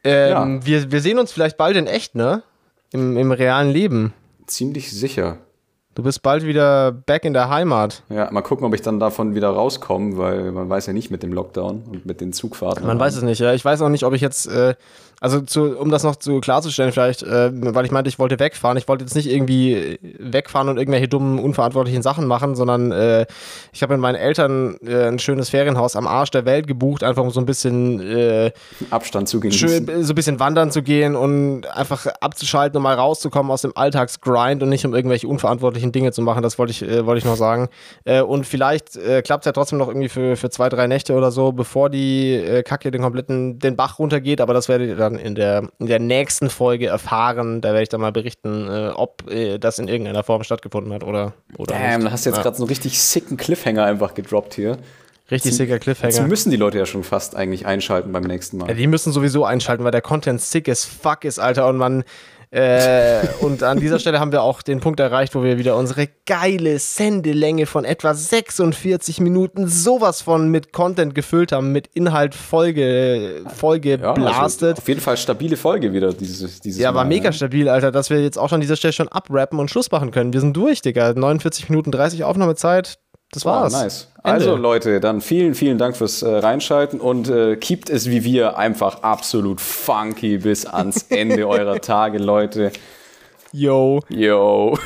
Ähm, 0.05 0.61
ja. 0.61 0.66
wir, 0.66 0.92
wir 0.92 1.00
sehen 1.00 1.18
uns 1.18 1.32
vielleicht 1.32 1.57
bald 1.57 1.76
in 1.76 1.86
echt, 1.86 2.14
ne? 2.14 2.42
Im, 2.90 3.16
Im 3.16 3.32
realen 3.32 3.70
Leben. 3.70 4.12
Ziemlich 4.46 4.90
sicher. 4.90 5.38
Du 5.95 6.03
bist 6.03 6.22
bald 6.22 6.47
wieder 6.47 6.90
back 6.90 7.24
in 7.26 7.34
der 7.34 7.51
Heimat. 7.51 8.03
Ja, 8.09 8.30
mal 8.30 8.40
gucken, 8.40 8.64
ob 8.64 8.74
ich 8.74 8.80
dann 8.80 8.99
davon 8.99 9.34
wieder 9.34 9.51
rauskomme, 9.51 10.16
weil 10.16 10.51
man 10.51 10.70
weiß 10.70 10.86
ja 10.86 10.95
nicht 10.95 11.11
mit 11.11 11.22
dem 11.22 11.34
Lockdown 11.34 11.82
und 11.82 12.07
mit 12.07 12.22
den 12.22 12.32
Zugfahrten. 12.32 12.86
Man 12.86 12.99
weiß 12.99 13.16
es 13.16 13.22
nicht, 13.22 13.40
ja. 13.40 13.53
Ich 13.53 13.62
weiß 13.62 13.82
auch 13.82 13.90
nicht, 13.90 14.05
ob 14.05 14.14
ich 14.14 14.22
jetzt, 14.22 14.47
äh, 14.47 14.74
also 15.22 15.40
zu, 15.40 15.78
um 15.78 15.88
das 15.88 16.02
noch 16.02 16.16
zu 16.16 16.40
klarzustellen, 16.40 16.90
vielleicht, 16.90 17.22
äh, 17.22 17.50
weil 17.52 17.84
ich 17.84 17.92
meinte, 17.92 18.08
ich 18.08 18.18
wollte 18.18 18.40
wegfahren. 18.40 18.76
Ich 18.76 18.88
wollte 18.88 19.04
jetzt 19.04 19.14
nicht 19.14 19.30
irgendwie 19.30 19.96
wegfahren 20.18 20.68
und 20.68 20.78
irgendwelche 20.78 21.06
dummen, 21.06 21.38
unverantwortlichen 21.38 22.02
Sachen 22.02 22.26
machen, 22.26 22.56
sondern 22.56 22.90
äh, 22.90 23.26
ich 23.72 23.84
habe 23.84 23.94
mit 23.94 24.00
meinen 24.00 24.16
Eltern 24.16 24.78
äh, 24.84 25.06
ein 25.06 25.20
schönes 25.20 25.50
Ferienhaus 25.50 25.94
am 25.94 26.08
Arsch 26.08 26.32
der 26.32 26.44
Welt 26.44 26.66
gebucht, 26.66 27.04
einfach 27.04 27.22
um 27.22 27.30
so 27.30 27.38
ein 27.38 27.46
bisschen 27.46 28.00
äh, 28.00 28.50
Abstand 28.90 29.28
zu 29.28 29.38
gehen. 29.38 29.52
Schön, 29.52 29.86
so 30.02 30.12
ein 30.12 30.16
bisschen 30.16 30.40
wandern 30.40 30.72
zu 30.72 30.82
gehen 30.82 31.14
und 31.14 31.68
einfach 31.68 32.06
abzuschalten 32.20 32.76
und 32.76 32.82
mal 32.82 32.96
rauszukommen 32.96 33.52
aus 33.52 33.62
dem 33.62 33.76
Alltagsgrind 33.76 34.60
und 34.64 34.70
nicht 34.70 34.84
um 34.84 34.92
irgendwelche 34.92 35.28
unverantwortlichen 35.28 35.92
Dinge 35.92 36.10
zu 36.10 36.22
machen. 36.22 36.42
Das 36.42 36.58
wollte 36.58 36.72
ich, 36.72 36.82
äh, 36.82 37.06
wollte 37.06 37.20
ich 37.20 37.24
noch 37.24 37.36
sagen. 37.36 37.68
Äh, 38.04 38.22
und 38.22 38.44
vielleicht 38.44 38.98
klappt 39.22 39.44
es 39.44 39.46
ja 39.46 39.52
trotzdem 39.52 39.78
noch 39.78 39.86
irgendwie 39.86 40.08
für, 40.08 40.36
für 40.36 40.50
zwei, 40.50 40.68
drei 40.68 40.88
Nächte 40.88 41.14
oder 41.14 41.30
so, 41.30 41.52
bevor 41.52 41.90
die 41.90 42.62
Kacke 42.64 42.90
den 42.90 43.02
kompletten 43.02 43.60
den 43.60 43.76
Bach 43.76 44.00
runtergeht, 44.00 44.40
aber 44.40 44.52
das 44.52 44.68
werdet 44.68 44.88
ihr 44.88 44.96
dann 44.96 45.11
dann 45.12 45.24
in 45.24 45.34
der, 45.34 45.68
in 45.78 45.86
der 45.86 45.98
nächsten 45.98 46.50
Folge 46.50 46.86
erfahren. 46.86 47.60
Da 47.60 47.68
werde 47.68 47.82
ich 47.82 47.88
dann 47.88 48.00
mal 48.00 48.12
berichten, 48.12 48.68
äh, 48.68 48.90
ob 48.94 49.30
äh, 49.30 49.58
das 49.58 49.78
in 49.78 49.88
irgendeiner 49.88 50.22
Form 50.22 50.42
stattgefunden 50.42 50.92
hat 50.92 51.04
oder, 51.04 51.34
oder 51.56 51.74
Damn, 51.74 52.00
nicht. 52.00 52.06
da 52.06 52.12
hast 52.12 52.26
du 52.26 52.30
jetzt 52.30 52.36
ja. 52.38 52.42
gerade 52.42 52.56
so 52.56 52.62
einen 52.64 52.68
richtig 52.68 53.00
sicken 53.00 53.36
Cliffhanger 53.36 53.84
einfach 53.84 54.14
gedroppt 54.14 54.54
hier. 54.54 54.78
Richtig 55.30 55.56
sicker 55.56 55.78
Cliffhanger. 55.78 56.12
Jetzt 56.12 56.28
müssen 56.28 56.50
die 56.50 56.56
Leute 56.56 56.78
ja 56.78 56.84
schon 56.84 57.04
fast 57.04 57.36
eigentlich 57.36 57.64
einschalten 57.64 58.12
beim 58.12 58.24
nächsten 58.24 58.58
Mal. 58.58 58.68
Ja, 58.68 58.74
die 58.74 58.86
müssen 58.86 59.12
sowieso 59.12 59.44
einschalten, 59.44 59.82
weil 59.84 59.90
der 59.90 60.02
Content 60.02 60.40
sick 60.40 60.68
as 60.68 60.84
fuck 60.84 61.24
ist, 61.24 61.38
Alter. 61.38 61.68
Und 61.68 61.78
man, 61.78 62.04
äh, 62.55 63.26
und 63.40 63.62
an 63.62 63.80
dieser 63.80 63.98
Stelle 63.98 64.20
haben 64.20 64.30
wir 64.30 64.42
auch 64.42 64.61
den 64.61 64.80
Punkt 64.80 65.00
erreicht, 65.00 65.34
wo 65.34 65.42
wir 65.42 65.57
wieder 65.57 65.74
unsere 65.74 66.07
geile 66.26 66.78
Sendelänge 66.78 67.64
von 67.64 67.86
etwa 67.86 68.12
46 68.12 69.20
Minuten 69.20 69.68
sowas 69.68 70.20
von 70.20 70.50
mit 70.50 70.70
Content 70.70 71.14
gefüllt 71.14 71.50
haben, 71.53 71.72
mit 71.72 71.86
Inhalt 71.94 72.34
Folge, 72.34 73.42
Folge 73.57 73.98
ja, 73.98 74.12
blastet. 74.12 74.68
Also 74.68 74.82
auf 74.82 74.88
jeden 74.88 75.00
Fall 75.00 75.16
stabile 75.16 75.57
Folge 75.57 75.94
wieder 75.94 76.12
dieses, 76.12 76.61
dieses 76.61 76.78
Ja, 76.78 76.94
war 76.94 77.07
mega 77.07 77.32
stabil, 77.32 77.70
Alter, 77.70 77.90
dass 77.90 78.11
wir 78.11 78.20
jetzt 78.20 78.38
auch 78.38 78.53
an 78.53 78.61
dieser 78.61 78.76
Stelle 78.76 78.92
schon 78.92 79.09
abrappen 79.09 79.59
und 79.59 79.70
Schluss 79.70 79.90
machen 79.90 80.11
können. 80.11 80.34
Wir 80.34 80.40
sind 80.40 80.55
durch, 80.55 80.82
Digga. 80.82 81.14
49 81.14 81.70
Minuten 81.70 81.90
30 81.90 82.24
Aufnahmezeit. 82.24 82.98
Das 83.33 83.47
war's. 83.47 83.74
Oh, 83.74 83.76
nice. 83.78 84.09
Ende. 84.18 84.30
Also 84.30 84.57
Leute, 84.57 85.01
dann 85.01 85.20
vielen, 85.20 85.55
vielen 85.55 85.78
Dank 85.78 85.97
fürs 85.97 86.22
äh, 86.22 86.28
Reinschalten 86.28 87.01
und 87.01 87.28
äh, 87.28 87.57
keept 87.57 87.89
es 87.91 88.09
wie 88.09 88.22
wir 88.24 88.59
einfach 88.59 89.03
absolut 89.03 89.61
funky 89.61 90.39
bis 90.39 90.66
ans 90.66 91.03
Ende 91.09 91.49
eurer 91.49 91.80
Tage, 91.80 92.18
Leute. 92.18 92.70
Yo. 93.53 94.01
Yo. 94.11 94.78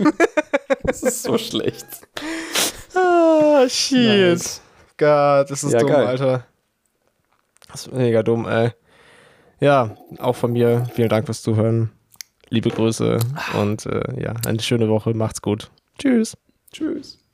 das 0.82 1.02
ist 1.02 1.22
so 1.22 1.38
schlecht. 1.38 1.86
Ah, 2.94 3.68
shit. 3.68 4.32
Nice. 4.32 4.60
Gott, 4.98 5.50
das 5.50 5.62
ist 5.62 5.72
ja, 5.72 5.78
dumm, 5.78 5.88
geil. 5.90 6.06
Alter. 6.06 6.46
Das 7.70 7.86
ist 7.86 7.92
mega 7.92 8.22
dumm, 8.22 8.46
ey. 8.48 8.72
Ja, 9.60 9.96
auch 10.18 10.34
von 10.34 10.52
mir 10.52 10.86
vielen 10.92 11.08
Dank 11.08 11.26
fürs 11.26 11.40
Zuhören. 11.40 11.92
Liebe 12.48 12.70
Grüße 12.70 13.18
und 13.60 13.86
äh, 13.86 14.20
ja, 14.20 14.34
eine 14.46 14.60
schöne 14.60 14.88
Woche. 14.88 15.14
Macht's 15.14 15.40
gut. 15.40 15.70
Tschüss. 15.98 16.36
Tschüss. 16.72 17.18